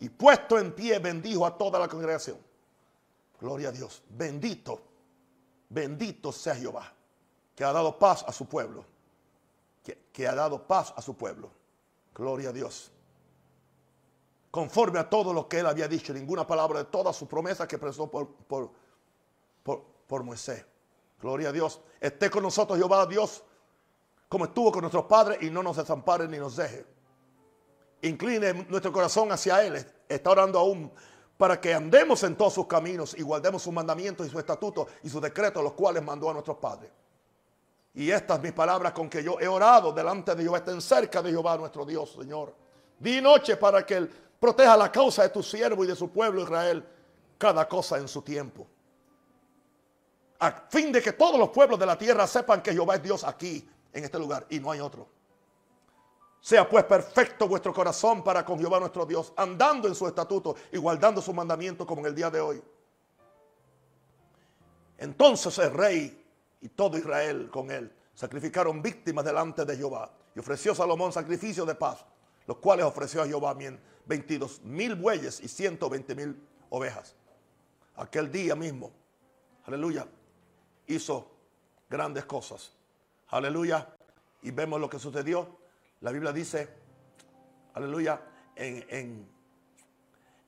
Y 0.00 0.08
puesto 0.08 0.58
en 0.58 0.72
pie, 0.72 0.98
bendijo 0.98 1.46
a 1.46 1.56
toda 1.56 1.78
la 1.78 1.88
congregación. 1.88 2.38
Gloria 3.40 3.68
a 3.68 3.72
Dios. 3.72 4.02
Bendito, 4.08 4.80
bendito 5.68 6.32
sea 6.32 6.54
Jehová, 6.54 6.92
que 7.54 7.64
ha 7.64 7.72
dado 7.72 7.98
paz 7.98 8.24
a 8.26 8.32
su 8.32 8.46
pueblo. 8.46 8.84
Que, 10.12 10.26
ha 10.26 10.34
dado 10.34 10.66
paz 10.66 10.92
a 10.96 11.00
su 11.00 11.16
pueblo. 11.16 11.50
Gloria 12.14 12.50
a 12.50 12.52
Dios. 12.52 12.90
Conforme 14.50 14.98
a 14.98 15.08
todo 15.08 15.32
lo 15.32 15.48
que 15.48 15.60
él 15.60 15.66
había 15.66 15.86
dicho, 15.86 16.12
ninguna 16.12 16.46
palabra 16.46 16.80
de 16.80 16.84
todas 16.86 17.14
sus 17.14 17.28
promesas 17.28 17.68
que 17.68 17.76
expresó 17.76 18.10
por, 18.10 18.28
por, 18.28 18.72
por 19.62 20.22
Moisés. 20.24 20.64
Gloria 21.20 21.48
a 21.48 21.52
Dios. 21.52 21.80
Esté 22.00 22.30
con 22.30 22.42
nosotros 22.42 22.78
Jehová 22.78 23.06
Dios, 23.06 23.42
como 24.28 24.44
estuvo 24.44 24.70
con 24.70 24.82
nuestros 24.82 25.04
padres, 25.04 25.38
y 25.42 25.50
no 25.50 25.62
nos 25.62 25.76
desampare 25.76 26.28
ni 26.28 26.38
nos 26.38 26.56
deje. 26.56 26.86
Incline 28.02 28.66
nuestro 28.68 28.92
corazón 28.92 29.32
hacia 29.32 29.64
Él. 29.64 29.84
Está 30.08 30.30
orando 30.30 30.58
aún 30.58 30.92
para 31.36 31.60
que 31.60 31.74
andemos 31.74 32.22
en 32.22 32.36
todos 32.36 32.54
sus 32.54 32.66
caminos 32.66 33.16
y 33.18 33.22
guardemos 33.22 33.62
sus 33.62 33.72
mandamientos 33.72 34.26
y 34.26 34.30
sus 34.30 34.38
estatutos 34.38 34.88
y 35.02 35.08
sus 35.08 35.20
decretos, 35.20 35.62
los 35.62 35.72
cuales 35.72 36.02
mandó 36.02 36.30
a 36.30 36.32
nuestros 36.32 36.58
padres. 36.58 36.90
Y 37.94 38.10
estas 38.10 38.40
mis 38.40 38.52
palabras 38.52 38.92
con 38.92 39.08
que 39.08 39.22
yo 39.22 39.40
he 39.40 39.48
orado 39.48 39.92
delante 39.92 40.34
de 40.34 40.42
Jehová 40.44 40.58
estén 40.58 40.80
cerca 40.80 41.20
de 41.20 41.30
Jehová 41.30 41.56
nuestro 41.56 41.84
Dios, 41.84 42.12
Señor. 42.12 42.54
Di 42.98 43.20
noche 43.20 43.56
para 43.56 43.84
que 43.84 43.94
Él 43.94 44.10
proteja 44.38 44.76
la 44.76 44.92
causa 44.92 45.22
de 45.22 45.30
tu 45.30 45.42
siervo 45.42 45.82
y 45.82 45.88
de 45.88 45.96
su 45.96 46.10
pueblo 46.10 46.42
Israel, 46.42 46.84
cada 47.36 47.68
cosa 47.68 47.98
en 47.98 48.06
su 48.06 48.22
tiempo 48.22 48.66
a 50.40 50.52
fin 50.68 50.92
de 50.92 51.02
que 51.02 51.12
todos 51.12 51.38
los 51.38 51.50
pueblos 51.50 51.78
de 51.78 51.86
la 51.86 51.98
tierra 51.98 52.26
sepan 52.26 52.62
que 52.62 52.72
Jehová 52.72 52.96
es 52.96 53.02
Dios 53.02 53.24
aquí, 53.24 53.68
en 53.92 54.04
este 54.04 54.18
lugar, 54.18 54.46
y 54.50 54.60
no 54.60 54.70
hay 54.70 54.80
otro. 54.80 55.08
Sea 56.40 56.68
pues 56.68 56.84
perfecto 56.84 57.48
vuestro 57.48 57.74
corazón 57.74 58.22
para 58.22 58.44
con 58.44 58.58
Jehová 58.58 58.78
nuestro 58.78 59.04
Dios, 59.04 59.32
andando 59.36 59.88
en 59.88 59.94
su 59.94 60.06
estatuto 60.06 60.54
y 60.72 60.78
guardando 60.78 61.20
su 61.20 61.32
mandamiento 61.34 61.86
como 61.86 62.02
en 62.02 62.06
el 62.06 62.14
día 62.14 62.30
de 62.30 62.40
hoy. 62.40 62.62
Entonces 64.98 65.58
el 65.58 65.72
rey 65.72 66.24
y 66.60 66.68
todo 66.68 66.96
Israel 66.96 67.48
con 67.50 67.70
él 67.70 67.92
sacrificaron 68.14 68.82
víctimas 68.82 69.24
delante 69.24 69.64
de 69.64 69.76
Jehová. 69.76 70.10
Y 70.34 70.40
ofreció 70.40 70.74
Salomón 70.74 71.12
sacrificios 71.12 71.66
de 71.66 71.74
paz, 71.74 72.04
los 72.46 72.58
cuales 72.58 72.84
ofreció 72.84 73.22
a 73.22 73.26
Jehová 73.26 73.56
22 74.06 74.62
mil 74.62 74.94
bueyes 74.94 75.40
y 75.40 75.48
120 75.48 76.14
mil 76.14 76.40
ovejas. 76.70 77.14
Aquel 77.96 78.30
día 78.30 78.54
mismo, 78.54 78.92
aleluya, 79.64 80.06
hizo 80.88 81.30
grandes 81.88 82.24
cosas. 82.24 82.72
Aleluya. 83.28 83.86
Y 84.42 84.50
vemos 84.50 84.80
lo 84.80 84.88
que 84.88 84.98
sucedió. 84.98 85.58
La 86.00 86.10
Biblia 86.12 86.32
dice, 86.32 86.68
aleluya, 87.74 88.20
en, 88.56 89.26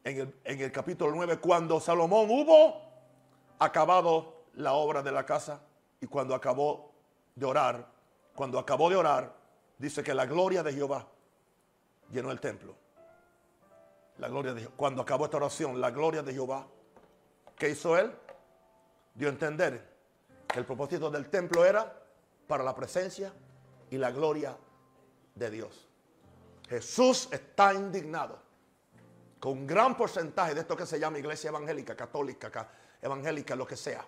el, 0.04 0.34
en 0.44 0.60
el 0.60 0.72
capítulo 0.72 1.12
9, 1.14 1.38
cuando 1.38 1.80
Salomón 1.80 2.28
hubo 2.30 2.82
acabado 3.58 4.44
la 4.54 4.72
obra 4.72 5.02
de 5.02 5.12
la 5.12 5.26
casa 5.26 5.60
y 6.00 6.06
cuando 6.06 6.34
acabó 6.34 6.92
de 7.34 7.46
orar, 7.46 7.86
cuando 8.34 8.58
acabó 8.58 8.88
de 8.88 8.96
orar, 8.96 9.34
dice 9.78 10.02
que 10.02 10.14
la 10.14 10.26
gloria 10.26 10.62
de 10.62 10.72
Jehová 10.72 11.06
llenó 12.10 12.30
el 12.30 12.40
templo. 12.40 12.74
La 14.18 14.28
gloria 14.28 14.54
de. 14.54 14.66
Cuando 14.68 15.02
acabó 15.02 15.24
esta 15.24 15.38
oración, 15.38 15.80
la 15.80 15.90
gloria 15.90 16.22
de 16.22 16.32
Jehová, 16.32 16.66
¿qué 17.56 17.70
hizo 17.70 17.96
él? 17.96 18.12
Dio 19.14 19.28
a 19.28 19.30
entender 19.32 19.89
el 20.54 20.64
propósito 20.64 21.10
del 21.10 21.28
templo 21.28 21.64
era 21.64 21.92
para 22.46 22.64
la 22.64 22.74
presencia 22.74 23.32
y 23.90 23.96
la 23.96 24.10
gloria 24.10 24.56
de 25.34 25.50
Dios. 25.50 25.88
Jesús 26.68 27.28
está 27.30 27.74
indignado 27.74 28.38
con 29.38 29.52
un 29.52 29.66
gran 29.66 29.96
porcentaje 29.96 30.54
de 30.54 30.60
esto 30.60 30.76
que 30.76 30.86
se 30.86 30.98
llama 30.98 31.18
iglesia 31.18 31.48
evangélica, 31.48 31.96
católica, 31.96 32.68
evangélica, 33.00 33.56
lo 33.56 33.66
que 33.66 33.76
sea. 33.76 34.04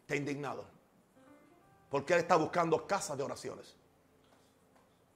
Está 0.00 0.16
indignado. 0.16 0.64
Porque 1.88 2.12
Él 2.12 2.20
está 2.20 2.36
buscando 2.36 2.86
casas 2.86 3.16
de 3.16 3.24
oraciones. 3.24 3.74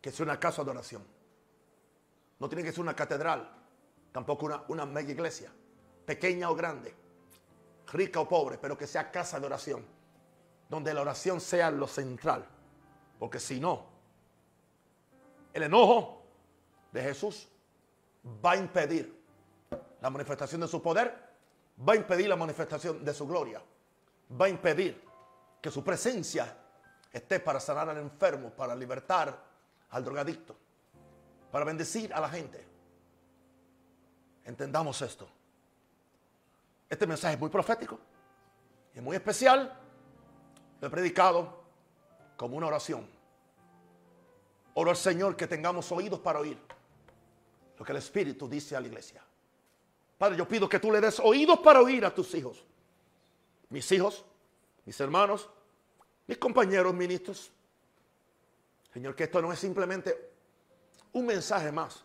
Que 0.00 0.10
sea 0.10 0.24
una 0.24 0.40
casa 0.40 0.64
de 0.64 0.70
oración. 0.70 1.04
No 2.38 2.48
tiene 2.48 2.64
que 2.64 2.72
ser 2.72 2.80
una 2.80 2.96
catedral, 2.96 3.48
tampoco 4.10 4.46
una, 4.46 4.64
una 4.68 4.86
mega 4.86 5.12
iglesia, 5.12 5.52
pequeña 6.04 6.50
o 6.50 6.56
grande, 6.56 6.92
rica 7.92 8.18
o 8.20 8.28
pobre, 8.28 8.58
pero 8.58 8.76
que 8.76 8.86
sea 8.86 9.12
casa 9.12 9.38
de 9.38 9.46
oración 9.46 10.01
donde 10.72 10.94
la 10.94 11.02
oración 11.02 11.38
sea 11.38 11.70
lo 11.70 11.86
central. 11.86 12.46
Porque 13.18 13.38
si 13.38 13.60
no, 13.60 13.84
el 15.52 15.64
enojo 15.64 16.22
de 16.90 17.02
Jesús 17.02 17.46
va 18.42 18.52
a 18.52 18.56
impedir 18.56 19.22
la 20.00 20.08
manifestación 20.08 20.62
de 20.62 20.68
su 20.68 20.80
poder, 20.80 21.14
va 21.86 21.92
a 21.92 21.96
impedir 21.96 22.26
la 22.26 22.36
manifestación 22.36 23.04
de 23.04 23.12
su 23.12 23.26
gloria, 23.26 23.60
va 24.40 24.46
a 24.46 24.48
impedir 24.48 25.04
que 25.60 25.70
su 25.70 25.84
presencia 25.84 26.56
esté 27.12 27.38
para 27.38 27.60
sanar 27.60 27.90
al 27.90 27.98
enfermo, 27.98 28.48
para 28.48 28.74
libertar 28.74 29.44
al 29.90 30.02
drogadicto, 30.02 30.56
para 31.50 31.66
bendecir 31.66 32.14
a 32.14 32.20
la 32.20 32.30
gente. 32.30 32.66
Entendamos 34.46 35.02
esto. 35.02 35.28
Este 36.88 37.06
mensaje 37.06 37.34
es 37.34 37.40
muy 37.40 37.50
profético, 37.50 38.00
es 38.94 39.02
muy 39.02 39.16
especial 39.16 39.80
he 40.86 40.90
predicado 40.90 41.62
como 42.36 42.56
una 42.56 42.66
oración. 42.66 43.06
Oro 44.74 44.90
al 44.90 44.96
Señor 44.96 45.36
que 45.36 45.46
tengamos 45.46 45.92
oídos 45.92 46.20
para 46.20 46.40
oír 46.40 46.58
lo 47.78 47.84
que 47.84 47.92
el 47.92 47.98
Espíritu 47.98 48.48
dice 48.48 48.74
a 48.76 48.80
la 48.80 48.88
iglesia. 48.88 49.22
Padre, 50.18 50.36
yo 50.36 50.46
pido 50.46 50.68
que 50.68 50.78
tú 50.78 50.90
le 50.90 51.00
des 51.00 51.20
oídos 51.20 51.58
para 51.60 51.80
oír 51.80 52.04
a 52.04 52.14
tus 52.14 52.34
hijos. 52.34 52.64
Mis 53.68 53.90
hijos, 53.92 54.24
mis 54.84 54.98
hermanos, 55.00 55.48
mis 56.26 56.38
compañeros 56.38 56.94
ministros. 56.94 57.50
Señor, 58.92 59.14
que 59.14 59.24
esto 59.24 59.42
no 59.42 59.52
es 59.52 59.58
simplemente 59.58 60.30
un 61.12 61.26
mensaje 61.26 61.72
más. 61.72 62.04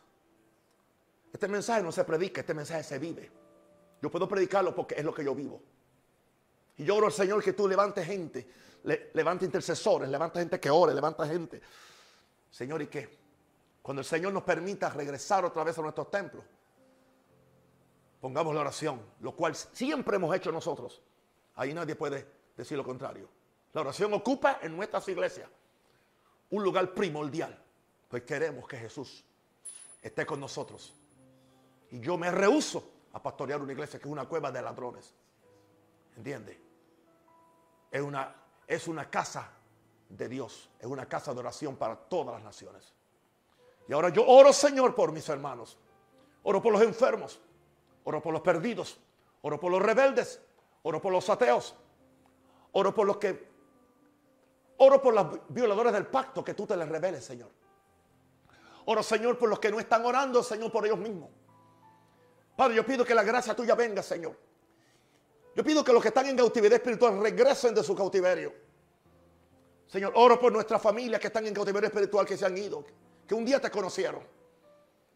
Este 1.32 1.48
mensaje 1.48 1.84
no 1.84 1.92
se 1.92 2.04
predica, 2.04 2.42
este 2.42 2.54
mensaje 2.54 2.84
se 2.84 2.98
vive. 3.00 3.32
Yo 4.02 4.10
puedo 4.10 4.28
predicarlo 4.28 4.74
porque 4.74 4.96
es 4.96 5.04
lo 5.04 5.14
que 5.14 5.24
yo 5.24 5.36
vivo. 5.36 5.62
Y 6.78 6.86
yo 6.86 6.96
oro 6.96 7.08
al 7.08 7.14
Señor 7.14 7.44
que 7.44 7.54
tú 7.54 7.68
levantes 7.68 8.06
gente 8.06 8.48
levanta 8.84 9.46
intercesores, 9.46 10.10
levanta 10.10 10.40
gente 10.40 10.60
que 10.60 10.70
ore, 10.70 10.94
levanta 10.94 11.26
gente. 11.28 11.62
Señor, 12.50 12.82
¿y 12.82 12.88
qué? 12.88 13.18
Cuando 13.82 14.02
el 14.02 14.06
Señor 14.06 14.34
nos 14.34 14.44
permita 14.44 14.90
regresar 14.90 15.46
otra 15.46 15.64
vez 15.64 15.78
a 15.78 15.82
nuestros 15.82 16.10
templos, 16.10 16.44
pongamos 18.20 18.54
la 18.54 18.62
oración, 18.62 19.02
lo 19.22 19.36
cual 19.36 19.56
siempre 19.56 20.18
hemos 20.18 20.36
hecho 20.36 20.52
nosotros. 20.52 21.02
Ahí 21.56 21.74
nadie 21.74 21.96
puede 21.96 22.28
decir 22.56 22.78
lo 22.78 22.84
contrario. 22.84 23.30
La 23.74 23.82
oración 23.82 24.14
ocupa 24.14 24.60
en 24.62 24.76
nuestras 24.76 25.08
iglesias 25.08 25.50
un 26.50 26.64
lugar 26.64 26.94
primordial, 26.94 27.58
pues 28.08 28.24
queremos 28.24 28.68
que 28.68 28.78
Jesús 28.78 29.24
esté 30.02 30.26
con 30.26 30.40
nosotros. 30.40 30.94
Y 31.92 32.00
yo 32.00 32.18
me 32.18 32.32
rehuso 32.32 32.92
a 33.14 33.22
pastorear 33.22 33.62
una 33.62 33.74
iglesia 33.74 34.00
que 34.00 34.08
es 34.08 34.12
una 34.12 34.26
cueva 34.26 34.52
de 34.52 34.62
ladrones. 34.62 35.14
¿Entiende? 36.16 36.60
Es 37.92 38.02
una, 38.02 38.36
es 38.68 38.88
una 38.88 39.10
casa 39.10 39.50
de 40.10 40.28
Dios, 40.28 40.70
es 40.80 40.86
una 40.86 41.08
casa 41.08 41.34
de 41.34 41.40
oración 41.40 41.76
para 41.78 41.96
todas 41.96 42.36
las 42.36 42.44
naciones. 42.44 42.94
Y 43.88 43.94
ahora 43.94 44.10
yo 44.10 44.26
oro, 44.28 44.52
Señor, 44.52 44.94
por 44.94 45.12
mis 45.12 45.28
hermanos. 45.30 45.78
Oro 46.44 46.62
por 46.62 46.74
los 46.74 46.82
enfermos. 46.82 47.40
Oro 48.04 48.22
por 48.22 48.34
los 48.34 48.42
perdidos. 48.42 49.00
Oro 49.42 49.60
por 49.60 49.72
los 49.72 49.82
rebeldes. 49.82 50.42
Oro 50.84 51.02
por 51.02 51.12
los 51.12 51.30
ateos. 51.30 51.76
Oro 52.74 52.94
por 52.94 53.08
los 53.08 53.18
que... 53.18 53.48
Oro 54.78 55.02
por 55.02 55.14
los 55.14 55.40
violadores 55.50 55.94
del 55.94 56.06
pacto 56.06 56.44
que 56.44 56.54
tú 56.54 56.68
te 56.68 56.76
les 56.78 56.88
reveles, 56.88 57.24
Señor. 57.24 57.50
Oro, 58.86 59.02
Señor, 59.02 59.38
por 59.38 59.50
los 59.50 59.60
que 59.60 59.72
no 59.72 59.80
están 59.80 60.06
orando, 60.06 60.44
Señor, 60.44 60.72
por 60.72 60.86
ellos 60.86 61.00
mismos. 61.00 61.30
Padre, 62.56 62.76
yo 62.76 62.86
pido 62.86 63.04
que 63.04 63.16
la 63.16 63.24
gracia 63.24 63.56
tuya 63.56 63.76
venga, 63.76 64.04
Señor. 64.04 64.38
Yo 65.58 65.64
pido 65.64 65.84
que 65.84 65.92
los 65.92 66.04
que 66.04 66.10
están 66.10 66.28
en 66.28 66.38
cautividad 66.38 66.74
espiritual 66.74 67.20
regresen 67.20 67.74
de 67.74 67.84
su 67.84 67.96
cautiverio. 67.96 68.54
Señor, 69.88 70.12
oro 70.14 70.40
por 70.40 70.52
nuestras 70.52 70.80
familias 70.80 71.20
que 71.20 71.28
están 71.28 71.48
en 71.48 71.54
cautiverio 71.56 71.88
espiritual, 71.88 72.28
que 72.28 72.38
se 72.38 72.46
han 72.46 72.56
ido, 72.56 72.86
que 73.28 73.34
un 73.34 73.44
día 73.44 73.60
te 73.60 73.72
conocieron. 73.72 74.22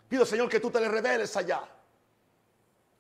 Pido, 0.10 0.26
Señor, 0.26 0.50
que 0.50 0.60
tú 0.60 0.72
te 0.72 0.80
les 0.80 0.90
reveles 0.90 1.38
allá. 1.38 1.62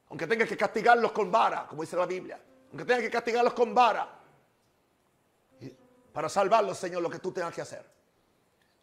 Aunque 0.09 0.27
tengas 0.27 0.47
que 0.47 0.55
castigarlos 0.55 1.11
con 1.11 1.31
vara, 1.31 1.65
como 1.67 1.81
dice 1.81 1.95
la 1.95 2.05
Biblia. 2.05 2.39
Aunque 2.69 2.85
tengas 2.85 3.01
que 3.01 3.09
castigarlos 3.09 3.55
con 3.55 3.73
vara. 3.73 4.07
Para 6.13 6.29
salvarlos, 6.29 6.77
Señor, 6.77 7.01
lo 7.01 7.09
que 7.09 7.17
tú 7.17 7.31
tengas 7.31 7.55
que 7.55 7.61
hacer. 7.61 7.83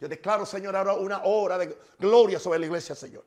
Yo 0.01 0.09
declaro, 0.09 0.45
Señor, 0.45 0.75
ahora 0.75 0.95
una 0.95 1.23
hora 1.23 1.57
de 1.57 1.77
gloria 1.97 2.37
sobre 2.39 2.59
la 2.59 2.65
iglesia, 2.65 2.93
Señor. 2.93 3.23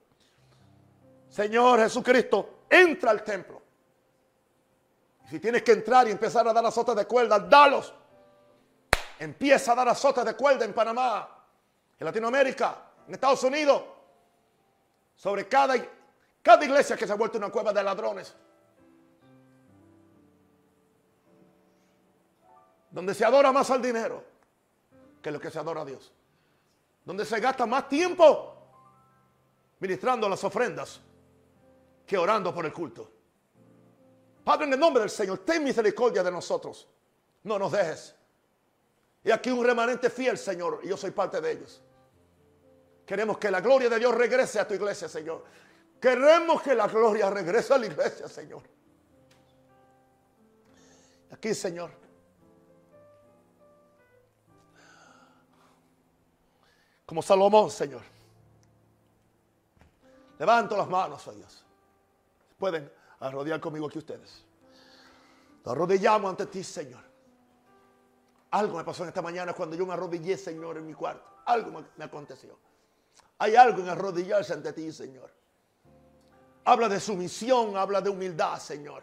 Señor 1.31 1.81
Jesucristo, 1.81 2.65
entra 2.69 3.13
al 3.13 3.25
templo. 3.25 3.62
Si 5.33 5.41
tienes 5.41 5.63
que 5.63 5.73
entrar 5.73 6.07
y 6.07 6.11
empezar 6.11 6.47
a 6.47 6.53
dar 6.53 6.67
azotes 6.67 6.95
de 6.95 7.07
cuerda, 7.07 7.39
dalos. 7.39 7.95
Empieza 9.19 9.73
a 9.73 9.75
dar 9.75 9.89
azotes 9.89 10.27
de 10.27 10.37
cuerda 10.37 10.67
en 10.67 10.75
Panamá, 10.75 11.27
en 11.99 12.05
Latinoamérica, 12.05 12.77
en 13.09 13.15
Estados 13.15 13.43
Unidos, 13.43 13.83
sobre 15.17 15.49
cada, 15.49 15.75
cada 16.43 16.63
iglesia 16.63 16.99
que 16.99 17.07
se 17.07 17.15
ha 17.15 17.17
vuelto 17.17 17.39
una 17.39 17.49
cueva 17.49 17.73
de 17.73 17.83
ladrones. 17.83 18.35
Donde 22.91 23.15
se 23.15 23.25
adora 23.25 23.53
más 23.53 23.71
al 23.71 23.81
dinero 23.81 24.23
que 25.23 25.31
lo 25.31 25.41
que 25.41 25.51
se 25.51 25.59
adora 25.59 25.81
a 25.81 25.85
Dios. 25.87 26.13
Donde 27.07 27.25
se 27.25 27.41
gasta 27.41 27.65
más 27.65 27.89
tiempo 27.89 28.55
ministrando 29.81 30.29
las 30.29 30.45
ofrendas 30.45 31.01
que 32.07 32.19
orando 32.19 32.53
por 32.53 32.67
el 32.67 32.73
culto. 32.75 33.22
Padre, 34.45 34.67
en 34.67 34.73
el 34.73 34.81
nombre 34.81 35.01
del 35.01 35.11
Señor, 35.11 35.39
ten 35.39 35.63
misericordia 35.63 36.23
de 36.23 36.31
nosotros. 36.31 36.89
No 37.45 37.59
nos 37.59 37.73
dejes. 37.73 38.15
Y 39.25 39.31
aquí 39.31 39.51
un 39.51 39.65
remanente 39.65 40.11
fiel, 40.11 40.37
Señor, 40.37 40.81
y 40.83 40.89
yo 40.89 40.97
soy 40.97 41.13
parte 41.13 41.41
de 41.41 41.53
ellos. 41.53 41.81
Queremos 43.07 43.39
que 43.39 43.51
la 43.51 43.61
gloria 43.61 43.89
de 43.89 43.99
Dios 43.99 44.15
regrese 44.15 44.59
a 44.59 44.67
tu 44.67 44.75
iglesia, 44.75 45.09
Señor. 45.09 45.45
Queremos 46.01 46.63
que 46.63 46.75
la 46.75 46.89
gloria 46.89 47.31
regrese 47.31 47.75
a 47.75 47.79
la 47.79 47.87
iglesia, 47.87 48.29
Señor. 48.29 48.63
Aquí, 51.31 51.55
Señor. 51.55 51.91
Como 57.07 57.23
Salomón, 57.23 57.71
Señor. 57.71 58.03
Levanto 60.39 60.77
las 60.77 60.89
manos, 60.89 61.27
a 61.29 61.33
Dios. 61.33 61.65
Pueden 62.59 62.91
arrodillar 63.29 63.61
conmigo 63.61 63.87
aquí 63.87 63.99
ustedes. 63.99 64.45
Nos 65.65 65.73
arrodillamos 65.73 66.31
ante 66.31 66.47
ti, 66.47 66.65
Señor. 66.65 67.03
Algo 68.51 68.77
me 68.77 68.85
pasó 68.85 69.05
en 69.05 69.09
esta 69.09 69.23
mañana 69.23 69.53
cuando 69.55 69.77
yo 69.77 69.87
me 69.87 69.95
arrodillé, 69.95 70.37
Señor, 70.37 70.77
en 70.77 70.87
mi 70.87 70.95
cuarto. 70.95 71.29
Algo 71.47 71.83
me 71.97 72.05
aconteció. 72.05 72.59
Hay 73.39 73.57
algo 73.57 73.81
en 73.81 73.89
arrodillarse 73.89 74.53
ante 74.53 74.73
ti, 74.73 74.93
Señor. 74.93 75.33
Habla 76.65 76.89
de 76.89 77.01
sumisión, 77.01 77.77
habla 77.77 78.01
de 78.01 78.11
humildad, 78.11 78.59
Señor. 78.59 79.03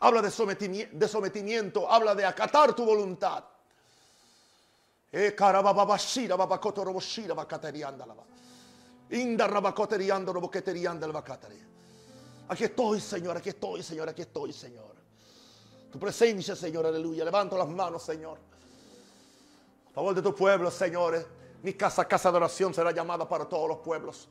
Habla 0.00 0.20
de 0.20 0.30
sometimiento, 0.30 0.96
de 0.96 1.08
sometimiento 1.08 1.90
habla 1.90 2.14
de 2.14 2.26
acatar 2.26 2.74
tu 2.74 2.84
voluntad. 2.84 3.44
Eh, 5.12 5.34
Aquí 12.48 12.64
estoy, 12.64 13.00
Señor, 13.00 13.36
aquí 13.36 13.48
estoy, 13.48 13.82
Señor, 13.82 14.08
aquí 14.08 14.22
estoy, 14.22 14.52
Señor. 14.52 14.94
Tu 15.90 15.98
presencia, 15.98 16.54
Señor, 16.54 16.86
aleluya. 16.86 17.24
Levanto 17.24 17.56
las 17.56 17.68
manos, 17.68 18.02
Señor. 18.02 18.38
A 19.90 19.94
favor 19.94 20.14
de 20.14 20.22
tu 20.22 20.34
pueblo, 20.34 20.70
Señor. 20.70 21.26
Mi 21.62 21.72
casa, 21.74 22.04
casa 22.06 22.30
de 22.30 22.36
oración, 22.36 22.74
será 22.74 22.90
llamada 22.90 23.26
para 23.26 23.46
todos 23.46 23.68
los 23.68 23.78
pueblos. 23.78 24.28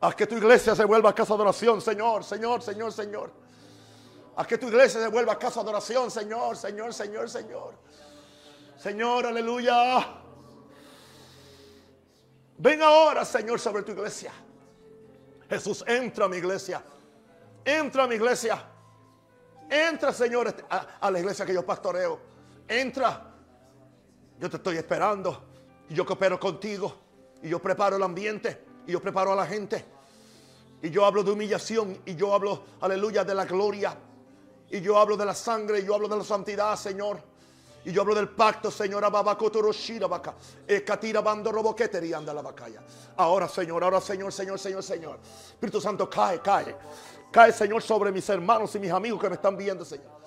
Haz 0.00 0.14
que 0.14 0.26
tu 0.26 0.36
iglesia 0.36 0.74
se 0.74 0.84
vuelva 0.84 1.14
casa 1.14 1.34
de 1.34 1.42
oración, 1.42 1.80
Señor, 1.80 2.24
Señor, 2.24 2.62
Señor, 2.62 2.92
Señor. 2.92 3.32
Haz 4.36 4.46
que 4.46 4.56
tu 4.56 4.68
iglesia 4.68 5.00
se 5.02 5.08
vuelva 5.08 5.36
casa 5.38 5.62
de 5.62 5.70
oración, 5.70 6.10
Señor, 6.10 6.56
Señor, 6.56 6.94
Señor, 6.94 7.28
Señor. 7.28 7.74
Señor, 8.78 9.26
aleluya. 9.26 10.22
Ven 12.56 12.80
ahora, 12.80 13.24
Señor, 13.24 13.58
sobre 13.58 13.82
tu 13.82 13.92
iglesia. 13.92 14.32
Jesús, 15.48 15.84
entra 15.86 16.26
a 16.26 16.28
mi 16.28 16.36
iglesia. 16.36 16.82
Entra 17.64 18.04
a 18.04 18.06
mi 18.06 18.16
iglesia. 18.16 18.62
Entra, 19.68 20.12
Señor, 20.12 20.54
a, 20.68 20.76
a 21.00 21.10
la 21.10 21.18
iglesia 21.18 21.44
que 21.44 21.54
yo 21.54 21.64
pastoreo. 21.64 22.20
Entra. 22.66 23.34
Yo 24.38 24.50
te 24.50 24.56
estoy 24.56 24.76
esperando. 24.76 25.44
Y 25.88 25.94
yo 25.94 26.04
coopero 26.04 26.38
contigo. 26.38 26.94
Y 27.42 27.48
yo 27.48 27.58
preparo 27.60 27.96
el 27.96 28.02
ambiente. 28.02 28.64
Y 28.86 28.92
yo 28.92 29.00
preparo 29.00 29.32
a 29.32 29.36
la 29.36 29.46
gente. 29.46 29.84
Y 30.82 30.90
yo 30.90 31.04
hablo 31.04 31.22
de 31.22 31.32
humillación. 31.32 32.00
Y 32.04 32.14
yo 32.14 32.34
hablo, 32.34 32.64
aleluya, 32.80 33.24
de 33.24 33.34
la 33.34 33.44
gloria. 33.44 33.96
Y 34.70 34.80
yo 34.80 34.98
hablo 34.98 35.16
de 35.16 35.26
la 35.26 35.34
sangre. 35.34 35.80
Y 35.80 35.84
yo 35.84 35.94
hablo 35.94 36.08
de 36.08 36.16
la 36.16 36.24
santidad, 36.24 36.76
Señor. 36.76 37.22
Y 37.84 37.92
yo 37.92 38.02
hablo 38.02 38.14
del 38.14 38.28
pacto, 38.28 38.70
Señor. 38.70 39.04
Ahora, 43.16 43.48
Señor, 43.48 43.84
ahora, 43.84 44.00
Señor, 44.00 44.32
Señor, 44.32 44.58
Señor, 44.58 44.82
Señor. 44.82 45.18
Espíritu 45.50 45.80
Santo, 45.80 46.08
cae, 46.10 46.40
cae. 46.40 46.76
Cae, 47.30 47.52
Señor, 47.52 47.82
sobre 47.82 48.10
mis 48.10 48.28
hermanos 48.28 48.74
y 48.74 48.78
mis 48.78 48.90
amigos 48.90 49.20
que 49.20 49.28
me 49.28 49.36
están 49.36 49.56
viendo, 49.56 49.84
Señor. 49.84 50.18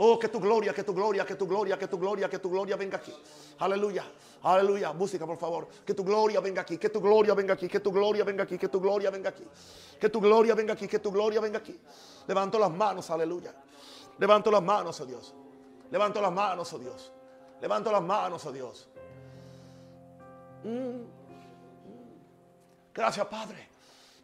Oh, 0.00 0.16
que 0.16 0.28
tu 0.28 0.38
gloria, 0.38 0.72
que 0.72 0.84
tu 0.84 0.94
gloria, 0.94 1.24
que 1.26 1.34
tu 1.34 1.46
gloria, 1.46 1.76
que 1.76 1.88
tu 1.88 1.98
gloria, 1.98 2.28
que 2.28 2.38
tu 2.38 2.48
gloria 2.48 2.76
venga 2.76 2.98
aquí. 2.98 3.12
Aleluya, 3.58 4.04
aleluya. 4.42 4.92
Música, 4.92 5.26
por 5.26 5.36
favor. 5.36 5.66
Que 5.84 5.92
tu 5.92 6.04
gloria 6.04 6.38
venga 6.40 6.62
aquí, 6.62 6.78
que 6.78 6.88
tu 6.88 7.00
gloria 7.00 7.34
venga 7.34 7.54
aquí, 7.54 7.66
que 7.66 7.80
tu 7.80 7.90
gloria 7.90 8.22
venga 8.22 8.44
aquí, 8.44 8.56
que 8.56 8.68
tu 8.68 8.80
gloria 8.80 9.10
venga 9.10 9.30
aquí. 9.30 9.44
Que 9.98 10.08
tu 10.08 10.20
gloria 10.20 10.54
venga 10.54 10.74
aquí, 10.74 10.86
que 10.86 11.00
tu 11.00 11.10
gloria 11.10 11.40
venga 11.40 11.58
aquí. 11.58 11.76
Levanto 12.28 12.60
las 12.60 12.70
manos, 12.70 13.10
aleluya. 13.10 13.52
Levanto 14.18 14.52
las 14.52 14.62
manos, 14.62 15.00
oh 15.00 15.06
Dios. 15.06 15.34
Levanto 15.90 16.20
las 16.20 16.32
manos, 16.32 16.72
oh 16.72 16.78
Dios. 16.78 17.12
Levanto 17.60 17.90
las 17.90 18.02
manos, 18.02 18.44
oh 18.46 18.52
Dios. 18.52 18.88
Mm. 20.64 21.02
Gracias, 22.92 23.26
Padre. 23.26 23.68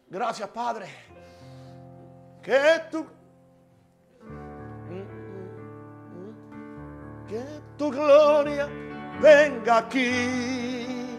Gracias, 0.09 0.49
Padre. 0.49 0.87
Que 2.41 2.81
tu 2.91 3.05
que 7.27 7.43
tu 7.77 7.89
gloria 7.89 8.69
venga 9.19 9.77
aquí. 9.77 11.17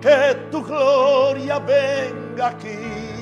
Que 0.00 0.48
tu 0.50 0.62
gloria 0.62 1.58
venga 1.60 2.48
aquí. 2.48 3.21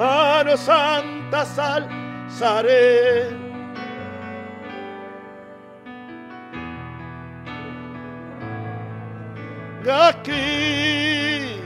Mano 0.00 0.56
santa 0.56 1.44
salzaré. 1.44 3.36
Aquí. 10.08 11.60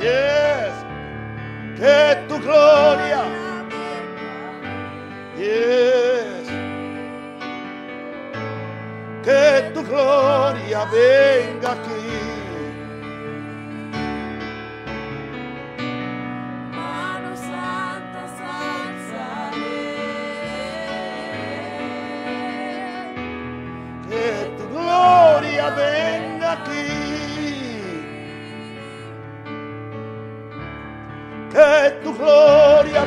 Yes 0.00 0.88
que 1.78 2.26
tu 2.28 2.40
gloria, 2.40 3.22
yes, 5.36 6.48
que 9.22 9.70
tu 9.72 9.84
gloria 9.84 10.84
venga 10.86 11.72
aquí. 11.72 12.27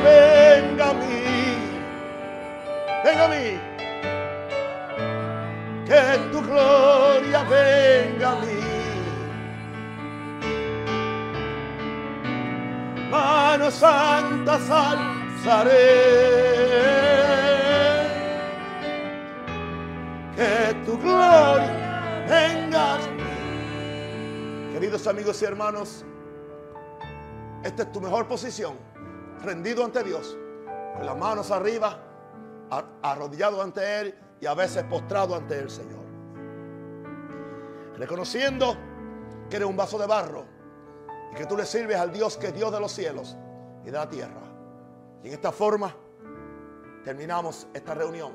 venga 0.02 0.90
a 0.90 0.94
mí, 0.94 1.22
venga 3.04 3.24
a 3.24 3.28
mí, 3.28 3.58
que 5.86 6.18
tu 6.30 6.42
gloria 6.42 7.42
venga 7.44 8.32
a 8.32 8.36
mí. 8.36 8.62
Mano 13.10 13.70
santa 13.70 14.54
alzaré, 14.54 15.78
que 20.34 20.74
tu 20.86 20.98
gloria 20.98 22.24
venga 22.28 22.94
a 22.94 22.98
mí. 22.98 24.72
Queridos 24.72 25.06
amigos 25.06 25.40
y 25.42 25.44
hermanos, 25.44 26.04
esta 27.62 27.82
es 27.82 27.92
tu 27.92 28.00
mejor 28.00 28.26
posición 28.26 28.91
rendido 29.42 29.84
ante 29.84 30.02
Dios, 30.02 30.36
con 30.94 31.06
las 31.06 31.16
manos 31.16 31.50
arriba, 31.50 31.98
arrodillado 33.02 33.60
ante 33.62 34.00
Él 34.00 34.14
y 34.40 34.46
a 34.46 34.54
veces 34.54 34.84
postrado 34.84 35.34
ante 35.34 35.58
el 35.58 35.70
Señor. 35.70 36.02
Reconociendo 37.96 38.76
que 39.48 39.56
eres 39.56 39.68
un 39.68 39.76
vaso 39.76 39.98
de 39.98 40.06
barro 40.06 40.46
y 41.30 41.34
que 41.34 41.46
tú 41.46 41.56
le 41.56 41.66
sirves 41.66 41.96
al 41.96 42.12
Dios 42.12 42.36
que 42.36 42.48
es 42.48 42.54
Dios 42.54 42.72
de 42.72 42.80
los 42.80 42.92
cielos 42.92 43.36
y 43.82 43.86
de 43.86 43.92
la 43.92 44.08
tierra. 44.08 44.40
Y 45.22 45.28
en 45.28 45.34
esta 45.34 45.52
forma 45.52 45.94
terminamos 47.04 47.66
esta 47.74 47.94
reunión. 47.94 48.32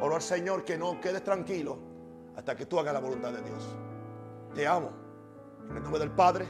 Oro 0.00 0.16
al 0.16 0.22
Señor 0.22 0.64
que 0.64 0.78
no 0.78 1.00
quedes 1.00 1.24
tranquilo 1.24 1.78
hasta 2.36 2.56
que 2.56 2.66
tú 2.66 2.78
hagas 2.78 2.94
la 2.94 3.00
voluntad 3.00 3.32
de 3.32 3.42
Dios. 3.42 3.76
Te 4.54 4.66
amo. 4.66 4.90
En 5.68 5.76
el 5.76 5.82
nombre 5.82 6.00
del 6.00 6.10
Padre, 6.10 6.46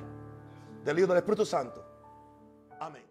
del 0.85 0.99
Hijo 0.99 1.07
y 1.07 1.09
del 1.09 1.19
Espíritu 1.19 1.45
Santo. 1.45 1.85
Amén. 2.79 3.10